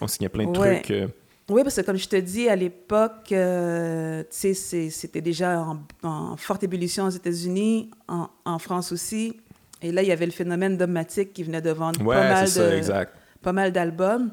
[0.00, 0.80] on signait plein de Ouais.
[0.80, 0.90] trucs.
[0.90, 1.06] euh,
[1.50, 5.60] Oui, parce que comme je te dis, à l'époque, euh, tu sais, c'est- c'était déjà
[5.60, 9.36] en, en forte ébullition aux États-Unis, en, en France aussi.
[9.82, 12.48] Et là, il y avait le phénomène Dogmatic qui venait de vendre Ouais, pas mal
[12.48, 13.14] ça, de- exact.
[13.42, 14.32] pas mal d'albums.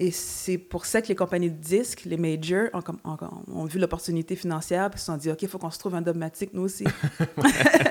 [0.00, 3.16] Et c'est pour ça que les compagnies de disques, les majors, ont, comme- ont-
[3.60, 6.02] ont vu l'opportunité financière puis se sont dit, OK, il faut qu'on se trouve un
[6.02, 6.84] dogmatique, nous aussi.
[7.36, 7.42] ouais,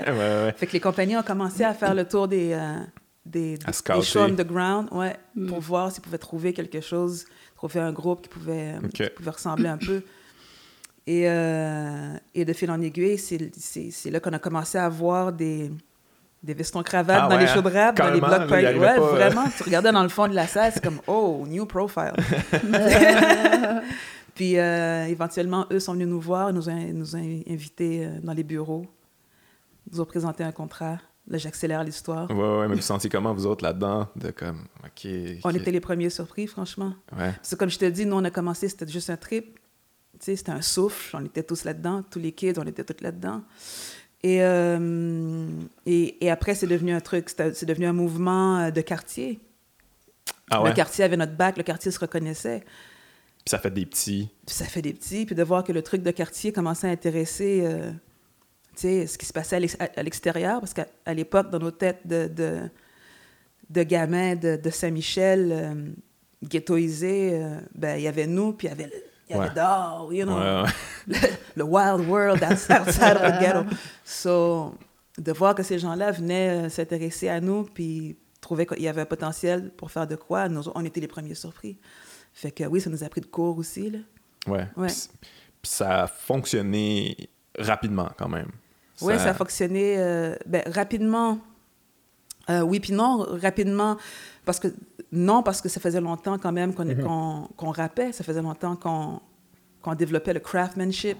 [0.07, 0.53] ouais.
[0.57, 2.77] fait que les compagnies ont commencé à faire le tour des, euh,
[3.27, 5.47] des, des, des shows underground ouais, Mm.
[5.47, 9.29] pour voir s'ils pouvaient trouver quelque chose, trouver un groupe qui pouvait, euh, qui pouvait
[9.31, 10.01] ressembler un peu.
[11.05, 15.71] Et, euh, et de fil en aiguille, c'est là qu'on a commencé à voir des,
[16.43, 18.53] des vestons cravates Ah dans ouais, les shows de rap, dans les il parties.
[18.53, 19.45] Ouais, pas, euh, vraiment.
[19.55, 22.13] Tu regardais dans le fond de la salle, c'est comme, oh, new profile.
[24.35, 28.43] Puis euh, éventuellement, eux sont venus nous voir, nous ont, nous ont invités dans les
[28.43, 28.85] bureaux,
[29.91, 30.97] nous ont présenté un contrat.
[31.29, 32.29] Là, j'accélère l'histoire.
[32.31, 34.07] Ouais, ouais, mais vous sentiez comment, vous autres, là-dedans?
[34.15, 35.11] De comme, OK.
[35.43, 36.93] On était les premiers surpris, franchement.
[37.11, 37.33] Ouais.
[37.33, 39.59] Parce que comme je te dis, nous, on a commencé, c'était juste un trip.
[40.19, 41.17] Tu sais, c'était un souffle.
[41.17, 42.03] On était tous là-dedans.
[42.09, 43.43] Tous les kids, on était tous là-dedans.
[44.23, 45.47] Et, euh,
[45.85, 49.39] et, et après, c'est devenu un truc, c'est devenu un mouvement euh, de quartier.
[50.49, 50.69] Ah ouais?
[50.69, 52.61] Le quartier avait notre bac, le quartier se reconnaissait.
[52.61, 54.29] Puis ça fait des petits.
[54.45, 55.25] Puis ça fait des petits.
[55.25, 57.91] Puis de voir que le truc de quartier commençait à intéresser euh,
[58.79, 60.59] ce qui se passait à l'ex- à l'extérieur.
[60.59, 62.59] Parce qu'à l'époque, dans nos têtes de, de,
[63.69, 65.73] de gamins de, de Saint-Michel, euh,
[66.43, 68.91] ghettoisés, euh, ben, il y avait nous, puis il y avait,
[69.29, 69.53] il y avait Ouais.
[69.55, 70.69] dehors, you know, Ouais, ouais.
[71.07, 71.15] le,
[71.55, 73.63] le wild world outs- outside of the ghetto.
[74.05, 74.75] So,
[75.17, 79.01] de voir que ces gens-là venaient euh, s'intéresser à nous, puis trouvaient qu'il y avait
[79.01, 81.77] un potentiel pour faire de quoi, nous, on était les premiers surpris.
[82.33, 83.99] Fait que oui, ça nous a pris de cours aussi, là.
[84.45, 84.65] Ouais.
[84.77, 87.17] Puis ça a fonctionné
[87.57, 88.51] rapidement, quand même.
[89.01, 91.39] Oui, ça a fonctionné euh, ben, rapidement.
[92.49, 93.97] Euh, oui, puis non, rapidement.
[94.45, 94.69] Parce que,
[95.11, 98.11] non, parce que ça faisait longtemps quand même qu'on qu'on rappait.
[98.11, 99.19] Ça faisait longtemps qu'on
[99.81, 101.17] qu'on développait le craftsmanship,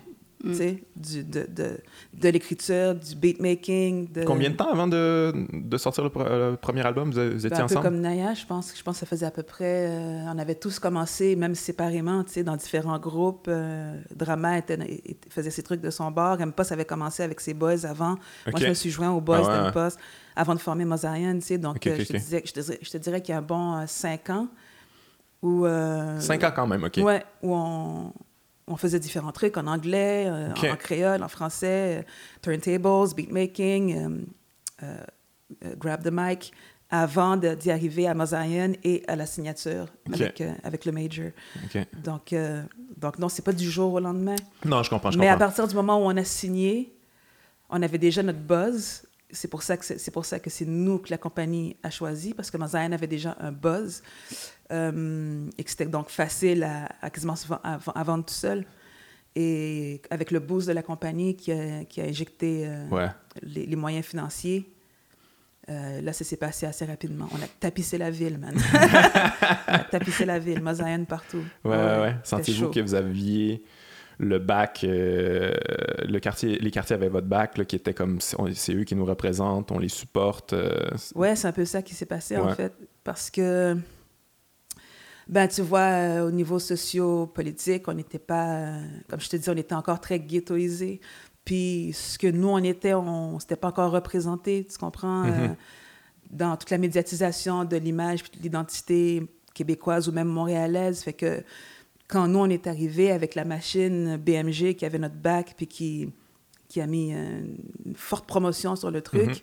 [0.95, 1.77] du- de, de,
[2.13, 4.11] de l'écriture, du beatmaking.
[4.11, 7.09] De, Combien de temps avant de, de sortir le, pre- le premier album?
[7.11, 7.81] Vous, vous étiez Ben, un peu ensemble?
[7.81, 8.73] comme Naya, je pense.
[8.77, 9.87] Je pense que ça faisait à peu près...
[9.89, 13.47] euh, on avait tous commencé, même séparément, tu sais, dans différents groupes.
[13.47, 16.39] Euh, Drama était, était- faisait ses trucs de son bord.
[16.39, 18.15] Impost avait commencé avec ses boys avant.
[18.45, 19.89] Moi, je me suis joint aux boys Ah ouais,
[20.35, 20.85] avant de former
[21.39, 21.57] tu sais.
[21.57, 22.19] Donc, euh, je, te ok.
[22.19, 24.47] disais, je, te dirais, je te dirais qu'il y a un bon euh, cinq ans
[25.41, 25.65] où...
[25.65, 26.97] euh, Cinq ans quand même, OK.
[26.97, 28.13] Ouais, où on,
[28.67, 32.03] on faisait différents trucs en anglais, euh, en, en créole, en français, euh,
[32.41, 34.25] turntables, beatmaking,
[34.83, 34.97] euh,
[35.77, 36.51] grab the mic,
[36.89, 41.31] avant d'y arriver à Mosaïen et à la signature avec, avec le major.
[42.01, 42.33] Donc,
[42.95, 44.37] donc non, c'est pas du jour au lendemain.
[44.63, 46.95] Non, je comprends, je Mais à partir du moment où on a signé,
[47.69, 49.03] on avait déjà notre buzz.
[49.29, 52.33] C'est pour ça que c'est pour ça que c'est nous que la compagnie a choisi
[52.33, 54.01] parce que Mosaïen avait déjà un buzz
[54.71, 58.65] euh, et que c'était donc facile à, à quasiment à, à vendre tout seul.
[59.35, 63.07] Et avec le boost de la compagnie qui a, qui a injecté euh, Ouais.
[63.43, 64.73] les, les moyens financiers,
[65.69, 67.27] euh, là, ça s'est passé assez rapidement.
[67.33, 68.55] On a tapissé la ville, man.
[69.67, 71.43] on a tapissé la ville, Mosaïen partout.
[71.65, 72.15] Ouais, ouais, ouais.
[72.23, 73.61] c'était Sentez-vous que vous aviez
[74.19, 75.53] le bac, euh,
[76.07, 78.95] le quartier, les quartiers avaient votre bac, là, qui était comme, c'est on- eux qui
[78.95, 80.53] nous représentent, on les supporte.
[80.53, 82.41] euh, c'est- Ouais, c'est un peu ça qui s'est passé, Ouais.
[82.41, 82.73] en fait.
[83.03, 83.77] Parce que,
[85.27, 89.49] ben, tu vois, euh, au niveau socio-politique, on n'était pas, euh, comme je te dis,
[89.49, 91.01] on était encore très ghettoisé.
[91.43, 95.55] Puis, ce que nous, on était, on ne s'était pas encore représenté, tu comprends, Mhm.
[96.31, 101.01] dans toute la médiatisation de l'image puis de l'identité québécoise ou même montréalaise.
[101.03, 101.41] Fait que,
[102.07, 106.09] quand nous, on est arrivé avec la machine BMG qui avait notre bac puis qui,
[106.69, 107.41] qui a mis euh,
[107.85, 109.35] une forte promotion sur le truc, Mhm.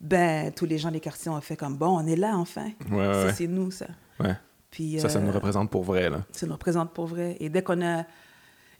[0.00, 2.66] ben, tous les gens des quartiers ont fait comme, bon, on est là, enfin.
[2.90, 3.32] Ouais, Ça, ouais.
[3.32, 3.86] c'est nous, ça.
[4.20, 4.34] Ouais.
[4.70, 6.24] Puis, Ça, ça nous euh, représente pour vrai, là.
[6.32, 7.36] ça nous représente pour vrai.
[7.40, 8.04] Et dès qu'on a...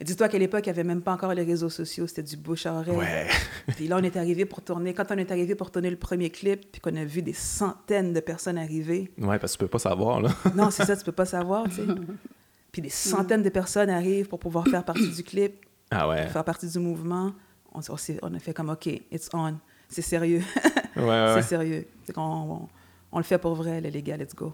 [0.03, 2.65] Dis-toi qu'à l'époque, il n'y avait même pas encore les réseaux sociaux, c'était du bouche
[2.65, 2.97] à oreille.
[2.97, 3.27] Ouais.
[3.77, 4.93] Puis là, on est arrivé pour tourner...
[4.93, 8.11] Quand on est arrivé pour tourner le premier clip, puis qu'on a vu des centaines
[8.11, 10.31] de personnes arriver, Ouais, parce que tu peux pas savoir, là.
[10.53, 11.81] non, c'est ça, tu peux pas savoir, tu sais.
[12.75, 16.27] Puis des centaines de personnes arrivent pour pouvoir faire partie du clip, Ah ouais.
[16.27, 17.31] faire partie du mouvement.
[17.73, 19.55] On, on, s'est- on a fait comme, OK, it's on.
[19.87, 20.41] C'est sérieux.
[20.97, 21.87] Ouais, ouais, c'est sérieux.
[22.17, 22.67] On,
[23.13, 24.53] on le fait pour vrai, les gars, let's go.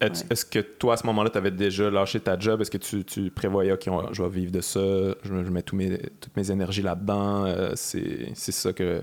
[0.00, 2.60] Est-ce que toi, à ce moment-là, tu avais déjà lâché ta job?
[2.60, 5.98] Est-ce que tu, tu prévoyais, OK, je vais vivre de ça, je, je mets mes,
[6.20, 9.02] toutes mes énergies là-dedans, euh, c'est c'est ça, que,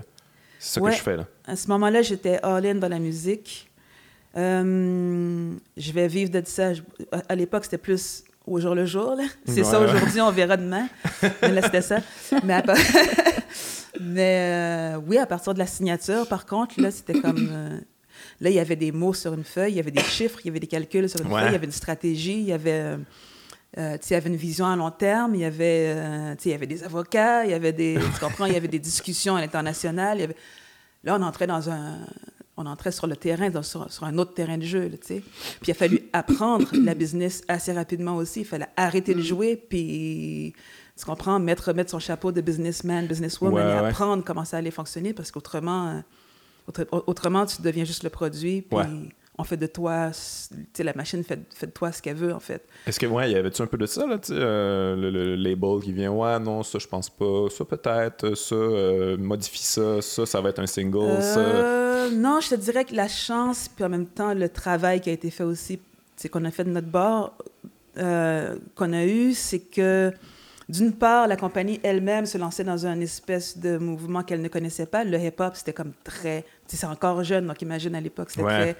[0.58, 0.90] c'est ça Ouais.
[0.90, 1.26] que je fais là?
[1.46, 3.70] À ce moment-là, j'étais all-in dans la musique.
[4.36, 6.74] Euh, je vais vivre de ça.
[6.74, 6.82] Je-
[7.12, 9.14] à- à l'époque, c'était plus au jour le jour.
[9.16, 9.24] là.
[9.46, 9.86] C'est Ouais, ça ouais.
[9.86, 10.88] aujourd'hui, on verra demain.
[11.42, 11.98] Mais là, c'était ça.
[12.44, 12.62] Mais, à
[14.00, 17.48] Mais euh, oui, à partir de la signature, par contre, là, c'était comme...
[17.52, 17.78] euh,
[18.42, 20.46] Là, il y avait des mots sur une feuille, il y avait des chiffres, il
[20.46, 21.40] y avait des calculs sur une Ouais.
[21.40, 22.70] feuille, il y avait une stratégie, il y avait...
[22.80, 22.96] euh,
[23.78, 26.54] euh, il y avait une vision à long terme, il y avait, euh, il y
[26.54, 29.40] avait des avocats, il y avait des, tu comprends, il y avait des discussions à
[29.40, 30.20] l'international.
[30.20, 30.36] avait-
[31.04, 31.98] Là, on entrait dans un,
[32.60, 35.20] on entrait sur le terrain, dans- sur, sur un autre terrain de jeu, tu sais.
[35.60, 38.40] Puis il a fallu apprendre la business assez rapidement aussi.
[38.40, 40.54] Il fallait arrêter de jouer, puis
[40.98, 43.88] tu comprends, mettre, mettre son chapeau de businessman, businesswoman, Ouais, et ouais.
[43.88, 46.00] apprendre comment ça allait fonctionner, parce qu'autrement, euh,
[46.68, 48.86] autre- autrement, tu deviens juste le produit, puis Ouais.
[49.40, 52.32] On fait de toi, tu sais, la machine fait, fait de toi ce qu'elle veut,
[52.34, 52.62] en fait.
[52.86, 55.36] Est-ce que, ouais, y avait-tu un peu de ça, là, tu sais, euh, le, le-
[55.36, 60.00] label qui vient, ouais, non, ça, je pense pas, ça, peut-être, ça, euh, modifie ça,
[60.02, 61.40] ça, ça va être un single, ça.
[61.40, 65.10] Euh, non, je te dirais que la chance, puis en même temps le travail qui
[65.10, 65.80] a été fait aussi,
[66.16, 67.36] c'est qu'on a fait de notre bord,
[67.98, 70.12] euh, qu'on a eu, c'est que
[70.68, 74.86] d'une part, la compagnie elle-même se lançait dans un espèce de mouvement qu'elle ne connaissait
[74.86, 75.02] pas.
[75.02, 76.42] Le hip-hop, c'était comme très...
[76.42, 78.60] tu sais, C'est encore jeune, donc imagine à l'époque, c'était Ouais.
[78.74, 78.76] très...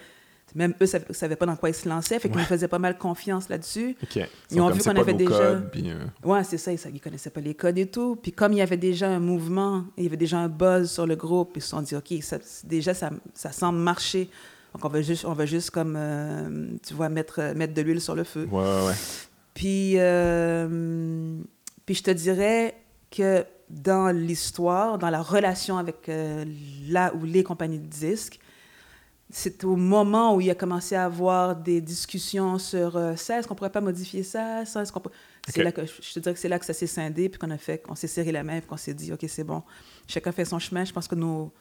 [0.54, 2.42] Même eux ne savaient pas dans quoi ils se lançaient, fait qu'ils Ouais.
[2.42, 3.96] nous faisaient pas mal confiance là-dessus.
[4.02, 4.28] OK.
[4.50, 7.30] Ils ont vu qu'on avait déjà- codes, puis, euh, Ouais, c'est ça, ils ne connaissaient
[7.30, 8.16] pas les codes et tout.
[8.20, 11.06] Puis comme il y avait déjà un mouvement, il y avait déjà un buzz sur
[11.06, 14.28] le groupe, ils se sont dit, OK, ça, déjà, ça, ça semble marcher.
[14.74, 18.00] Donc on va juste, on va juste comme, euh, tu vois, mettre, mettre de l'huile
[18.00, 18.48] sur le feu.
[18.50, 18.94] ouais, ouais, ouais.
[19.54, 21.38] Puis, euh,
[21.86, 22.74] puis je te dirais
[23.10, 26.44] que dans l'histoire, dans la relation avec euh,
[26.88, 28.39] la ou les compagnies de disques,
[29.30, 33.48] c'est au moment où il a commencé à avoir des discussions sur euh, ça, est-ce
[33.48, 35.10] qu'on pourrait pas modifier ça, ça, est-ce qu'on peut...
[35.56, 37.58] Là que je te dirais que c'est là que ça s'est scindé, puis qu'on a
[37.58, 39.62] fait, qu'on s'est serré la main, puis qu'on s'est dit, ok, c'est bon,
[40.06, 40.84] chacun fait son chemin.
[40.84, 41.52] Je pense que nos,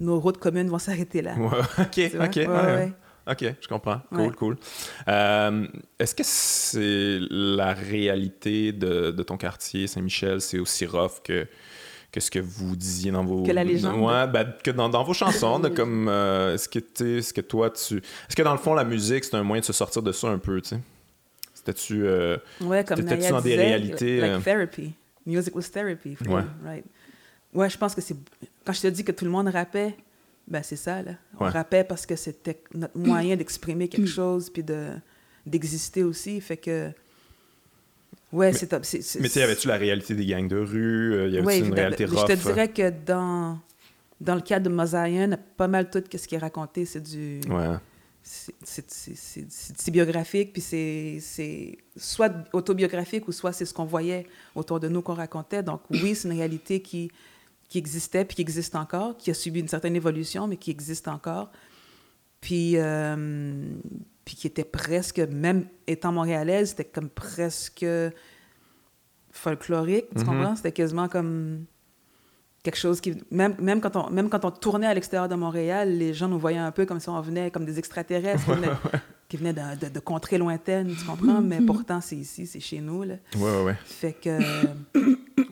[0.00, 1.34] nos routes communes vont s'arrêter là.
[1.38, 1.48] Ouais,
[1.78, 2.14] OK?
[2.24, 2.92] OK, Ouais, ouais.
[3.28, 4.00] OK, je comprends.
[4.14, 4.56] Cool, cool.
[5.08, 5.66] Euh,
[5.98, 11.46] Est-ce que c'est la réalité de, de ton quartier, Saint-Michel, c'est aussi rough que,
[12.12, 13.42] que ce que vous disiez dans vos...
[13.42, 14.00] Que la légende.
[14.00, 16.08] Ouais, ben, que dans, dans vos chansons, de comme...
[16.08, 17.96] euh, Est-ce que, que toi, tu...
[17.98, 20.28] Est-ce que dans le fond, la musique, c'est un moyen de se sortir de ça
[20.28, 20.80] un peu, tu sais?
[21.54, 22.06] C'était-tu...
[22.06, 24.92] euh, Ouais, comme dans des réalités, Like euh, therapy.
[25.26, 26.14] Music was therapy.
[26.14, 26.42] for Ouais.
[26.64, 26.84] right.
[27.52, 28.16] Ouais, je pense que c'est...
[28.64, 29.94] Quand je te dis que tout le monde rappait,
[30.48, 31.12] ben c'est ça, là.
[31.40, 31.50] On Ouais.
[31.50, 34.88] rappait parce que c'était notre moyen d'exprimer quelque chose, puis de,
[35.44, 36.40] d'exister aussi.
[36.40, 36.90] Fait que...
[38.32, 38.82] Ouais, c'est top.
[38.92, 41.14] Mais tu sais, y avait-tu la réalité des gangs de rue?
[41.14, 42.26] euh, Y avait-tu Ouais, une réalité Je rough?
[42.26, 43.58] te dirais que dans,
[44.20, 47.40] dans le cadre de Mosaïen, pas mal tout ce qui est raconté, c'est du...
[47.48, 47.76] Ouais.
[48.22, 54.88] c'est- biographique, puis c'est c'est soit autobiographique ou soit c'est ce qu'on voyait autour de
[54.88, 55.62] nous qu'on racontait.
[55.62, 57.10] Donc oui, c'est une réalité qui,
[57.68, 61.06] qui existait, puis qui existe encore, qui a subi une certaine évolution, mais qui existe
[61.08, 61.50] encore.
[62.40, 63.64] Puis, euh,
[64.26, 67.86] puis qui était presque, même étant montréalaise, c'était comme presque
[69.30, 70.26] folklorique, tu Mhm.
[70.26, 70.56] comprends?
[70.56, 71.64] C'était quasiment comme
[72.62, 73.14] quelque chose qui...
[73.30, 76.38] Même, même, quand on, même quand on tournait à l'extérieur de Montréal, les gens nous
[76.38, 78.72] voyaient un peu comme si on venait comme des extraterrestres qui venaient,
[79.28, 81.40] qui venaient de, de- de contrées lointaines, tu comprends?
[81.40, 83.14] Mais pourtant, c'est ici, c'est chez nous, là.
[83.36, 83.76] Ouais, ouais, ouais.
[83.84, 84.38] Fait que...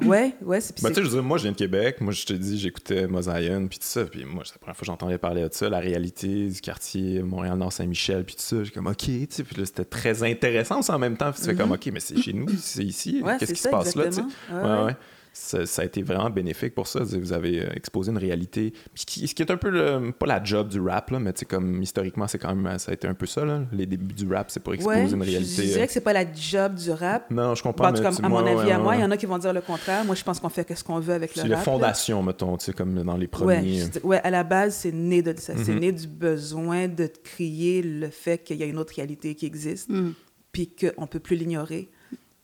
[0.06, 0.82] ouais, ouais, c'est...
[0.82, 2.00] Ben, tu sais, je veux dire, moi, je viens de Québec.
[2.00, 4.04] Moi, je te dis, j'écoutais Mosaïen, puis tout ça.
[4.04, 7.22] Puis moi, c'est la première fois que j'entendais parler de ça, la réalité du quartier
[7.22, 8.64] Montréal-Nord-Saint-Michel, puis tout ça.
[8.64, 9.44] J'ai comme, OK, tu sais.
[9.44, 11.32] Puis là, c'était très intéressant aussi en même temps.
[11.32, 13.22] Puis tu fais comme, OK, mais c'est chez nous, c'est ici.
[13.22, 14.22] Ouais, Qu'est-ce qui ça, se passe là, tu sais?
[14.52, 14.96] Ouais, ouais.
[15.36, 17.00] Ça, ça a été vraiment bénéfique pour ça.
[17.02, 18.72] Vous avez euh, exposé une réalité.
[18.94, 21.32] Puis qui- ce qui est un peu, le- pas la job du rap, là, mais
[21.48, 23.62] comme historiquement, c'est quand même, ça a été un peu ça, là.
[23.72, 25.62] Les débuts du rap, c'est pour exposer Ouais, une réalité.
[25.62, 27.28] Je dirais euh, que c'est pas la job du rap.
[27.32, 27.86] Non, je comprends.
[27.86, 29.02] Bon, en tout mais cas, à mon avis, ouais, à moi, il ouais.
[29.02, 30.04] y en a qui vont dire le contraire.
[30.04, 31.50] Moi, je pense qu'on fait ce qu'on veut avec le C'est rap.
[31.50, 31.62] la là.
[31.62, 33.60] fondation, mettons, tu sais, comme dans les premiers.
[33.88, 35.54] dis- ouais, à la base, c'est né de ça.
[35.56, 35.80] C'est Mhm.
[35.80, 39.90] né du besoin de crier le fait qu'il y a une autre réalité qui existe,
[39.90, 40.12] Mm.
[40.52, 41.88] puis qu'on ne peut plus l'ignorer.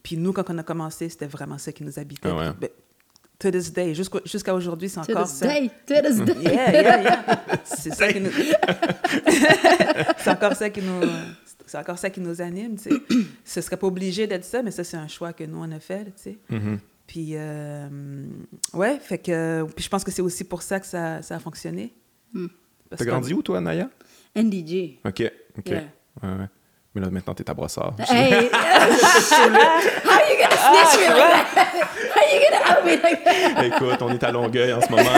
[0.02, 2.28] Puis nous, quand on a commencé, c'était vraiment ça qui nous habitait.
[2.30, 2.50] Ah ouais.
[2.50, 2.70] Puis, ben,
[3.38, 5.46] to this day, jusqu'à aujourd'hui, c'est To encore this ça.
[5.46, 6.42] day, to this day.
[6.42, 7.36] Yeah, yeah, yeah.
[7.64, 8.30] C'est ça qui nous...
[10.18, 11.00] c'est encore ça qui nous...
[11.66, 12.96] C'est encore ça qui nous anime, tu sais.
[13.44, 15.78] Ce serait pas obligé d'être ça, mais ça, c'est un choix que nous, on a
[15.78, 16.38] fait, tu sais.
[16.48, 16.80] Mhm.
[17.06, 17.88] Puis, euh,
[18.72, 19.64] ouais, fait que...
[19.74, 21.92] Puis je pense que c'est aussi pour ça que ça, ça a fonctionné.
[22.32, 22.46] Mm.
[22.96, 23.88] T'as grandi où, toi, Naya?
[24.36, 25.00] NDG.
[25.04, 25.68] OK, OK.
[25.68, 25.84] Yeah.
[26.22, 26.48] Ouais, ouais.
[26.94, 27.94] Mais là, maintenant, t'es à brossard.
[28.00, 28.88] Hey, how
[30.28, 31.68] you gonna snitch me like that?
[32.16, 33.62] How you gonna out me like that?
[33.64, 35.04] Écoute, on est à Longueuil en ce moment.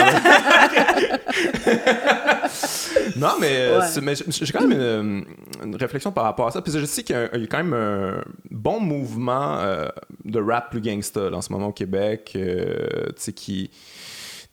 [3.17, 4.01] non, mais, euh, Ouais.
[4.01, 5.25] mais j'ai quand même une,
[5.63, 6.61] une réflexion par rapport à ça.
[6.61, 9.87] Puis je sais qu'il y, a il y a quand même un bon mouvement euh,
[10.25, 13.71] de rap plus gangsta là, en ce moment au Québec, euh, tu sais, qui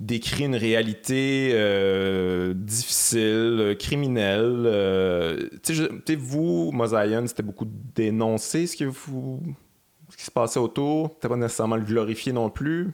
[0.01, 4.65] décrit une réalité euh, difficile, euh, criminelle.
[4.67, 5.49] euh,
[6.19, 9.43] vous, Mosaïen, c'était beaucoup dénoncé ce que vous
[10.09, 11.11] ce qui se passait autour.
[11.15, 12.91] C'était pas nécessairement le glorifier non plus.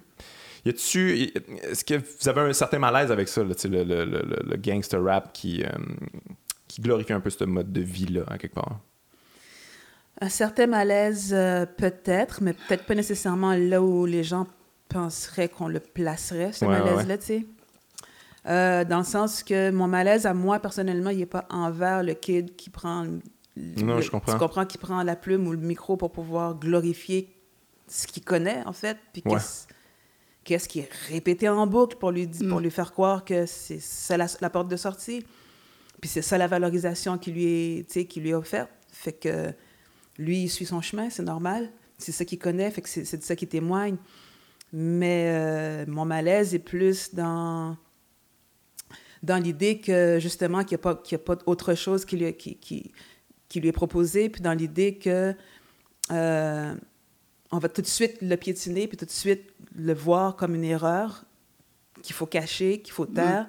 [0.67, 1.33] Y a-tu.
[1.63, 5.65] Est-ce que vous avez un certain malaise avec ça, le, gangster rap qui,
[6.67, 8.81] qui glorifie un peu ce mode de vie-là, à quelque part?
[10.21, 11.31] Un certain malaise,
[11.79, 14.47] peut-être, mais peut-être pas nécessairement là où les gens
[14.89, 17.47] penseraient qu'on le placerait, ce Ouais, ouais, malaise-là, tu sais.
[18.47, 22.15] Euh, dans le sens que mon malaise, à moi, personnellement, il n'est pas envers le
[22.15, 23.03] kid qui prend...
[23.05, 23.21] le-
[23.83, 24.33] Non, le- je comprends.
[24.33, 27.35] Tu comprends, qui prend la plume ou le micro pour pouvoir glorifier
[27.89, 29.39] ce qu'il connaît, en fait, puis Ouais.
[30.45, 34.17] qu'est-ce qui est répété en boucle pour lui, pour lui faire croire que c'est ça
[34.17, 35.25] la, la porte de sortie.
[36.01, 37.45] Puis c'est ça la valorisation qui lui
[37.79, 38.71] est, tu sais, qui lui est offerte.
[38.93, 39.53] Fait que
[40.19, 41.71] lui, il suit son chemin, c'est normal.
[41.99, 43.97] C'est ça qu'il connaît, fait que c'est c'est de ça qu'il témoigne.
[44.73, 47.77] Mais euh, mon malaise est plus dans,
[49.23, 52.17] dans l'idée que, justement, qu'il n'y a, pas- qu'il y a pas autre chose qui
[52.17, 52.93] lui, qui, qui,
[53.49, 55.35] qui lui est proposé, puis dans l'idée que
[56.13, 56.75] euh,
[57.53, 60.65] on va tout de suite le piétiner, puis tout de suite le voir comme une
[60.65, 61.25] erreur
[62.03, 63.49] qu'il faut cacher, qu'il faut taire,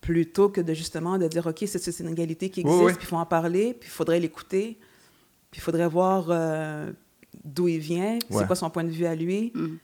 [0.00, 2.92] plutôt que de justement de dire, OK, c'est une égalité qui Oui, existe, oui.
[2.94, 4.78] puis il faut en parler, puis il faudrait l'écouter,
[5.50, 6.90] puis il faudrait voir euh,
[7.44, 8.20] d'où il vient, Ouais.
[8.40, 9.76] c'est quoi son point de vue à lui, Mm.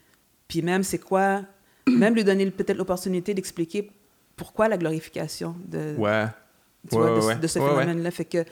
[0.49, 1.42] Puis même c'est quoi,
[1.88, 3.90] même lui donner peut-être l'opportunité d'expliquer
[4.36, 6.26] pourquoi la glorification de, Ouais.
[6.88, 8.11] tu Ouais, vois, de, ouais, ce- de phénomène-là.
[8.11, 8.45] Fait que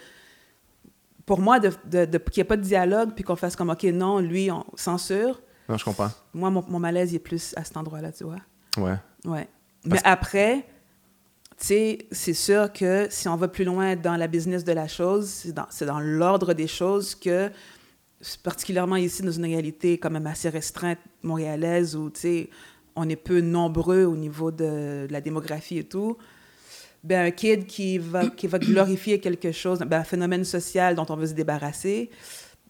[1.27, 3.71] pour moi, de, de- de- qu'il n'y ait pas de dialogue, puis qu'on fasse comme,
[3.71, 6.11] OK, non, lui, on censure, Non, je comprends.
[6.35, 8.41] moi, mon, mon malaise, il est plus à cet endroit-là, tu vois.
[8.77, 8.97] Ouais.
[9.25, 9.49] Ouais.
[9.89, 10.57] Parce Mais après,
[11.59, 14.89] tu sais, c'est sûr que si on va plus loin dans la business de la
[14.89, 17.51] chose, c'est dans, c'est dans l'ordre des choses que,
[18.43, 22.51] particulièrement ici, dans une réalité quand même assez restreinte montréalaise, où, tu sais,
[22.95, 26.17] on est peu nombreux au niveau de, la démographie et tout,
[27.03, 31.07] ben, un kid qui va, qui va glorifier quelque chose, ben, un phénomène social dont
[31.09, 32.11] on veut se débarrasser,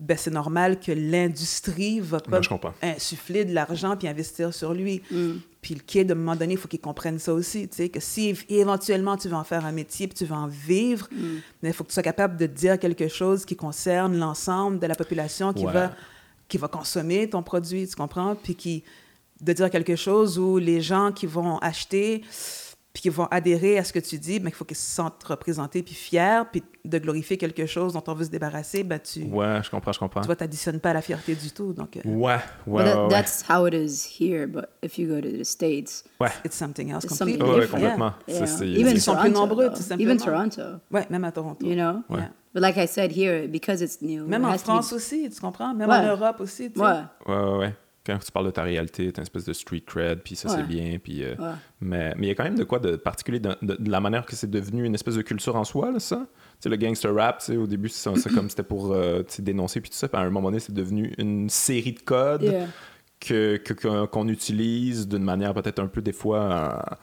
[0.05, 2.75] ben, c'est normal que l'industrie va je comprends.
[2.83, 5.01] insuffler de l'argent puis investir sur lui.
[5.11, 5.33] Mm.
[5.61, 7.89] Puis le kid, à un moment donné, il faut qu'il comprenne ça aussi, tu sais,
[7.89, 11.25] que si éventuellement tu veux en faire un métier puis tu veux en vivre, Mm.
[11.63, 14.87] mais il faut que tu sois capable de dire quelque chose qui concerne l'ensemble de
[14.87, 15.73] la population qui, Ouais.
[15.73, 15.93] va,
[16.49, 18.35] qui va consommer ton produit, tu comprends?
[18.35, 18.83] Puis qui,
[19.41, 22.23] de dire quelque chose où les gens qui vont acheter
[22.93, 25.22] puis qui vont adhérer à ce que tu dis, ben, il faut qu'ils se sentent
[25.24, 29.22] représentés puis fiers, puis de glorifier quelque chose dont on veut se débarrasser, ben, tu,
[29.24, 30.20] Ouais, je comprends, je comprends.
[30.20, 31.72] tu vois, t'additionnes pas à la fierté du tout.
[31.72, 32.36] Donc, euh, Ouais,
[32.66, 34.47] ouais, that, ouais, that's how it is here.
[34.47, 36.28] But if you go to the states, Ouais.
[36.45, 38.12] it's something else it's completely something Ouais, complètement.
[38.28, 38.38] Yeah.
[38.40, 39.76] Ça, c'est- Even Ils sont plus Toronto, nombreux, though.
[39.76, 40.49] tout Even simplement.
[40.51, 41.66] Toronto, Ouais, même à Toronto.
[41.66, 42.03] you know?
[42.11, 42.18] Ouais.
[42.20, 42.30] Yeah.
[42.55, 45.40] But like I said here, because it's new, Même it en be- France aussi, tu
[45.40, 45.72] comprends?
[45.72, 45.97] Même Ouais.
[45.97, 46.84] en Europe aussi, tu sais.
[46.84, 47.01] Ouais.
[47.26, 47.74] Ouais, ouais, ouais.
[48.05, 50.65] Quand tu parles de ta réalité, t'as une espèce de street cred, puis ça, c'est
[50.67, 50.99] bien.
[51.03, 51.53] Puis, euh, Ouais.
[51.81, 54.01] mais mais il y a quand même de quoi de particulier de, de- de la
[54.01, 56.17] manière que c'est devenu une espèce de culture en soi, là, ça?
[56.17, 56.25] Tu
[56.61, 59.91] sais, le gangster rap, tu sais, au début, c'est comme c'était pour euh, dénoncer, puis
[59.91, 60.09] tout ça.
[60.09, 62.67] Puis à un moment donné, c'est devenu une série de codes Yeah.
[63.21, 66.41] que que- que- qu'on utilise d'une manière peut-être un peu, des fois...
[66.41, 66.95] euh,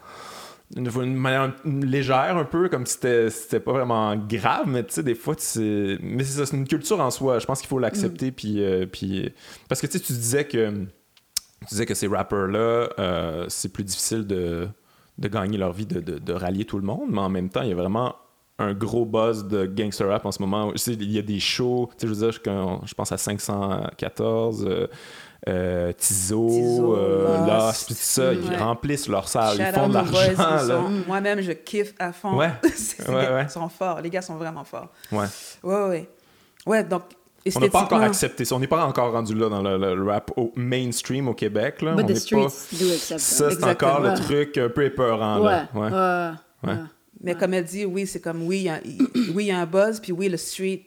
[0.76, 2.98] une, une manière légère un peu, comme si
[3.30, 6.56] c'était pas vraiment grave, mais tu sais, des fois, tu sais- mais c'est ça, c'est
[6.56, 7.38] une culture en soi.
[7.38, 9.30] Je pense qu'il faut l'accepter, puis, euh, puis...
[9.68, 13.84] Parce que tu sais, tu disais que, tu disais que ces rappers-là, euh, c'est plus
[13.84, 14.68] difficile de,
[15.18, 17.62] de gagner leur vie, de, de, de rallier tout le monde, mais en même temps,
[17.62, 18.14] il y a vraiment
[18.58, 20.72] un gros buzz de gangster rap en ce moment.
[20.86, 22.40] Il y a des shows, tu sais, je veux dire,
[22.84, 24.86] je pense à 514, euh,
[25.48, 27.88] euh, Tizo, Tizo, euh, Lost.
[27.88, 28.56] Tout ça, ils Ouais.
[28.56, 32.36] remplissent leur salle, ils font de l'argent, Moi-même, je kiffe à fond.
[32.36, 32.50] Ouais.
[32.76, 33.44] C'est- Ouais, ouais.
[33.44, 34.00] Ils sont forts.
[34.00, 34.88] Les gars sont vraiment forts.
[35.12, 35.26] Ouais.
[35.62, 36.08] Ouais, ouais.
[36.66, 37.02] Ouais, donc,
[37.56, 38.54] On n'a pas encore accepté ça.
[38.54, 41.80] On n'est pas encore rendu là dans le, le rap au mainstream au Québec.
[41.80, 41.94] Là.
[41.94, 42.18] But On the pas...
[42.20, 45.40] streets do accept Ça, c'est encore le truc un peu épeurant.
[45.40, 45.90] Ouais.
[45.90, 46.34] Là.
[46.62, 46.74] Ouais.
[47.22, 49.50] Mais comme elle dit, oui, c'est comme, oui, il y a- il- oui, il y
[49.50, 50.86] a un buzz, puis oui, le street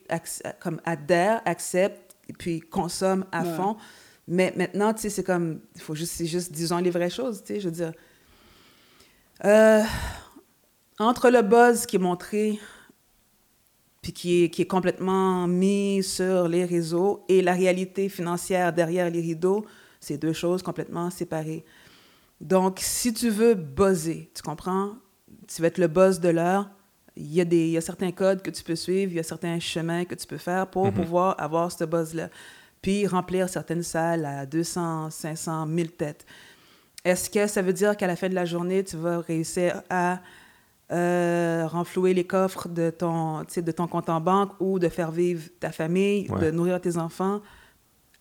[0.60, 3.56] comme adhère, accepte, et puis consomme à Ouais.
[3.56, 3.76] fond.
[4.28, 7.56] Mais maintenant, tu sais, c'est comme, faut juste, c'est juste, disons les vraies choses, tu
[7.56, 7.92] sais, je veux dire.
[9.44, 9.82] Euh,
[11.00, 12.60] entre le buzz qui est montré,
[14.02, 19.10] puis qui est, qui est complètement mis sur les réseaux, et la réalité financière derrière
[19.10, 19.66] les rideaux,
[20.00, 21.66] c'est deux choses complètement séparées.
[22.40, 24.96] Donc, si tu veux buzzer, tu comprends?
[25.48, 26.70] Tu vas être le buzz de l'heure,
[27.16, 29.20] il y, a des, il y a certains codes que tu peux suivre, il y
[29.20, 32.30] a certains chemins que tu peux faire pour pouvoir avoir ce buzz-là.
[32.84, 36.26] Puis remplir certaines salles à 200, 500, 1000 têtes.
[37.04, 40.20] Est-ce que ça veut dire qu'à la fin de la journée, tu vas réussir à
[40.92, 45.50] euh, renflouer les coffres de ton, de ton compte en banque ou de faire vivre
[45.60, 46.40] ta famille, Ouais.
[46.42, 47.42] de nourrir tes enfants?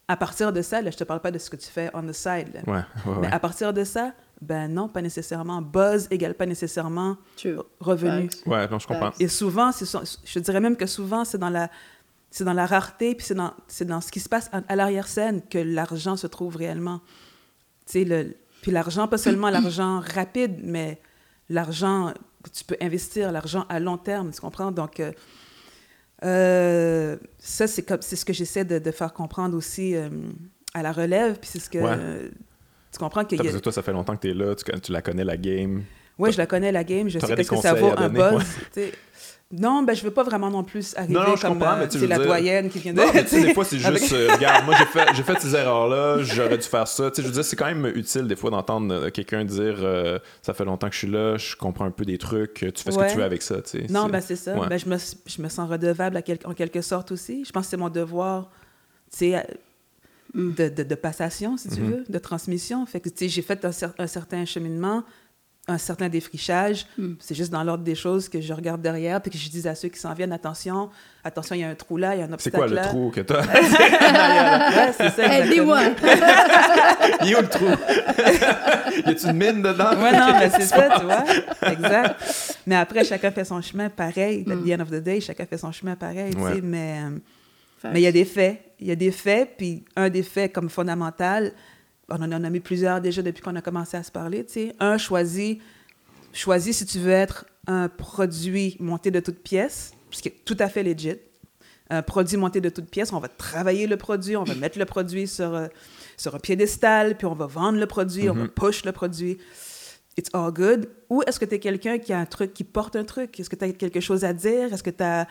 [0.08, 2.02] À partir de ça, là, je te parle pas de ce que tu fais on
[2.02, 2.48] the side.
[2.54, 2.60] là.
[2.66, 5.62] Ouais, ouais, Mais à partir de ça, ben non, pas nécessairement.
[5.62, 7.16] Buzz égale pas nécessairement
[7.80, 8.28] revenu.
[8.30, 8.46] Facts.
[8.46, 9.12] Ouais, non, je comprends.
[9.20, 9.70] Et souvent,
[10.24, 11.70] je dirais même que souvent, c'est dans la,
[12.32, 13.52] c'est dans la rareté, puis c'est dans,
[13.82, 17.02] dans ce qui se passe à, à l'arrière-scène que l'argent se trouve réellement.
[17.86, 20.98] Tu le, puis l'argent, pas seulement l'argent rapide, mais
[21.50, 24.72] l'argent que tu peux investir, l'argent à long terme, tu comprends?
[24.72, 25.12] Donc, euh,
[26.24, 30.08] euh, ça, c'est, comme, c'est ce que j'essaie de, de faire comprendre aussi euh,
[30.72, 31.78] à la relève, puis c'est ce que...
[31.78, 32.30] Ouais.
[32.92, 33.44] tu comprends qu'il y a...
[33.44, 35.84] Parce que toi, ça fait longtemps que t'es là, tu, tu la connais, la game.
[36.18, 37.08] Oui, je la connais, la game.
[37.08, 38.44] Je sais qu'est-ce que ça vaut un buzz.
[39.52, 41.86] Non, ben, je veux pas vraiment non plus arriver Non, non, je comme comprends, euh,
[41.90, 42.98] c'est la dire- doyenne qui vient de...
[42.98, 46.22] Non, mais des fois, c'est juste, euh, regarde, moi, j'ai fait, j'ai fait ces erreurs-là,
[46.22, 47.10] j'aurais dû faire ça.
[47.10, 49.76] Tu sais, je veux dire, c'est quand même utile, des fois, d'entendre euh, quelqu'un dire
[49.80, 52.64] euh, Ça fait longtemps que je suis là, je comprends un peu des trucs, tu
[52.82, 53.86] fais ce que tu veux avec ça, tu sais.
[53.90, 54.54] Non, ben c'est ça.
[54.58, 54.68] ouais.
[54.68, 54.96] Ben, je, me,
[55.26, 57.44] je me sens redevable à quel- en quelque sorte aussi.
[57.44, 58.48] Je pense que c'est mon devoir,
[59.12, 59.46] tu sais,
[60.34, 61.90] de, de, de passation, si tu Mhm.
[61.90, 62.86] veux, de transmission.
[62.86, 65.04] Fait que, tu sais, j'ai fait un, cer- un certain cheminement,
[65.68, 66.86] un certain défrichage.
[66.98, 67.12] Mm.
[67.20, 69.74] C'est juste dans l'ordre des choses que je regarde derrière, puis que je dis à
[69.76, 70.90] ceux qui s'en viennent, attention,
[71.22, 72.74] attention, il y a un trou là, il y a un C'est obstacle quoi le
[72.74, 72.82] là.
[72.88, 73.42] trou que t'as?
[73.46, 75.80] Ouais, c'est ça, dis-moi.
[77.22, 77.66] Il est où le trou?
[79.06, 79.90] Y a-tu une mine dedans?
[79.96, 81.24] Ouais, non, mais c'est ça, tu vois.
[81.70, 82.56] Exact.
[82.66, 84.44] Mais après, chacun fait son chemin pareil.
[84.50, 86.54] At the end of the day, chacun fait son chemin pareil, tu Ouais.
[86.54, 86.60] sais.
[86.62, 88.60] Mais euh, mais il y a des faits.
[88.80, 91.52] Il y a des faits, puis un des faits comme fondamental,
[92.08, 94.74] on en a nommé plusieurs déjà depuis qu'on a commencé à se parler, tu sais.
[94.80, 95.58] Un, choisis,
[96.32, 100.56] choisis si tu veux être un produit monté de toutes pièces, ce qui est tout
[100.58, 101.16] à fait legit.
[101.90, 104.84] Un produit monté de toutes pièces, on va travailler le produit, on va mettre le
[104.84, 105.68] produit sur, euh,
[106.16, 109.38] sur un piédestal, puis on va vendre le produit, on va push le produit.
[110.16, 110.90] It's all good.
[111.08, 113.38] Ou est-ce que tu es quelqu'un qui a un truc, qui porte un truc?
[113.40, 114.72] Est-ce que tu as quelque chose à dire?
[114.72, 115.26] Est-ce que tu as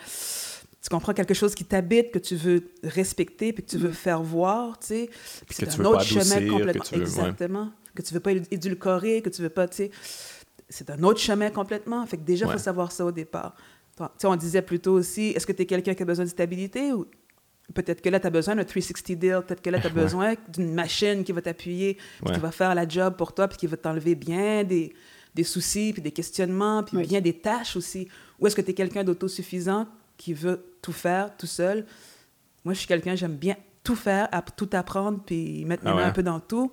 [0.81, 4.21] tu comprends quelque chose qui t'habite, que tu veux respecter, puis que tu veux faire
[4.23, 5.09] voir, tu sais.
[5.47, 6.83] Puis que c'est un autre chemin que complètement.
[6.83, 7.05] tu veux- ouais.
[7.07, 7.71] Exactement.
[7.95, 9.91] Que tu veux pas édulcorer, que tu veux pas, tu sais.
[10.69, 12.05] C'est un autre chemin complètement.
[12.05, 12.53] Fait que déjà, il Ouais.
[12.55, 13.55] faut savoir ça au départ.
[13.97, 16.29] Tu sais, on disait plutôt aussi, est-ce que tu es quelqu'un qui a besoin de
[16.29, 17.05] stabilité ou
[17.75, 20.01] peut-être que là, tu as besoin d'un 360 deal, peut-être que là, tu as Ouais.
[20.03, 22.33] besoin d'une machine qui va t'appuyer, Ouais.
[22.33, 24.93] qui va faire la job pour toi, puis qui va t'enlever bien des,
[25.35, 27.05] des soucis, puis des questionnements, puis Oui.
[27.07, 28.07] bien des tâches aussi.
[28.39, 29.87] Ou est-ce que tu es quelqu'un d'autosuffisant
[30.21, 31.85] qui veut tout faire tout seul?
[32.63, 36.07] Moi, je suis quelqu'un, j'aime bien tout faire, tout apprendre, puis mettre mes Ah mains
[36.07, 36.71] un peu dans tout.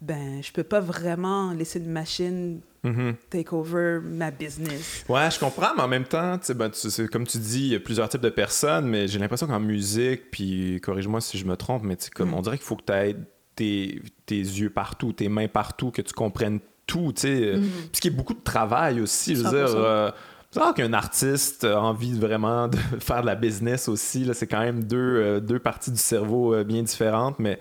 [0.00, 3.16] Ben, je peux pas vraiment laisser une machine Mhm.
[3.30, 5.04] take over ma business.
[5.08, 7.72] Ouais, je comprends, mais en même temps, tu sais, ben, tu- comme tu dis, il
[7.72, 11.44] y a plusieurs types de personnes, mais j'ai l'impression qu'en musique, puis corrige-moi si je
[11.46, 12.34] me trompe, mais comme Mm.
[12.34, 13.16] on dirait qu'il faut que tu aies
[13.56, 17.56] tes, tes yeux partout, tes mains partout, que tu comprennes tout, tu sais.
[17.56, 17.60] Mm-hmm.
[17.60, 19.50] Puis ce qui est beaucoup de travail aussi, je veux 100%.
[19.50, 19.76] dire.
[19.76, 20.10] euh,
[20.56, 24.24] c'est rare qu'un artiste a envie vraiment de faire de la business aussi.
[24.24, 27.58] Là, c'est quand même deux, euh, deux parties du cerveau euh, bien différentes, mais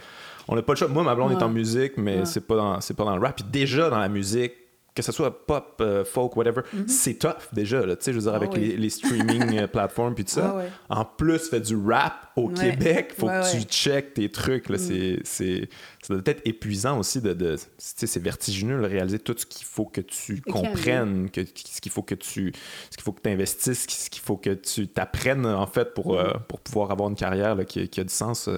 [0.48, 0.88] on n'a pas le choix.
[0.88, 2.26] Moi, ma blonde est en musique, mais Ouais.
[2.26, 3.36] c'est pas dans c'est pas dans le rap.
[3.36, 4.54] Puis déjà dans la musique,
[4.96, 7.82] que ce soit pop, euh, folk, whatever, c'est tough déjà.
[7.84, 8.32] Tu sais, je veux dire.
[8.34, 8.60] Ah avec oui.
[8.62, 10.52] les, les streaming euh, platforms puis tout ça.
[10.54, 10.70] Ah ouais.
[10.90, 12.72] En plus, fait du rap au Ouais.
[12.72, 13.58] Québec, faut Ouais, que.
[13.58, 13.60] Mm.
[13.62, 14.70] tu checkes tes trucs.
[14.70, 15.68] Là, c'est, c'est,
[16.02, 17.34] ça doit être épuisant aussi de.
[17.34, 21.42] de tu sais, c'est vertigineux de réaliser tout ce qu'il faut que tu comprennes, que,
[21.46, 22.54] ce qu'il faut que tu
[22.90, 26.18] ce qu'il faut que investisses, ce qu'il faut que tu t'apprennes en fait pour, Mm.
[26.18, 28.50] euh, pour pouvoir avoir une carrière là, qui, qui a du sens.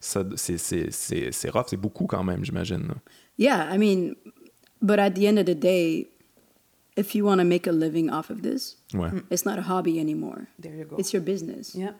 [0.00, 2.88] c'est, rough, c'est beaucoup quand même, j'imagine.
[3.38, 4.14] Yeah, I mean,
[4.84, 6.08] but at the end of the day,
[6.94, 9.10] if you want to make a living off of this, Ouais.
[9.10, 9.24] Mm.
[9.30, 10.48] it's not a hobby anymore.
[10.58, 10.96] There you go.
[10.96, 11.74] It's your business.
[11.74, 11.94] Yeah.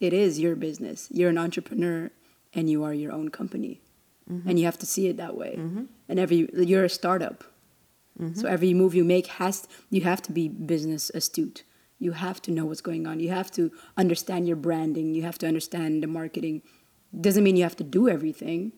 [0.00, 1.08] It is your business.
[1.10, 2.10] You're an entrepreneur
[2.54, 3.82] and you are your own company.
[4.30, 4.48] Mm-hmm.
[4.48, 5.56] And you have to see it that way.
[5.58, 5.84] Mm-hmm.
[6.08, 7.44] And every you're a startup.
[8.18, 8.38] Mm-hmm.
[8.40, 11.64] So every move you make has you have to be business astute.
[11.98, 13.20] You have to know what's going on.
[13.20, 15.14] You have to understand your branding.
[15.14, 16.62] You have to understand the marketing.
[17.26, 18.72] Doesn't mean you have to do everything.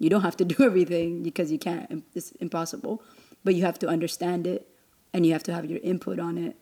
[0.00, 2.02] You don't have to do everything because you can't.
[2.14, 3.02] It's impossible.
[3.44, 4.66] But you have to understand it,
[5.14, 6.56] and you have to have your input on it,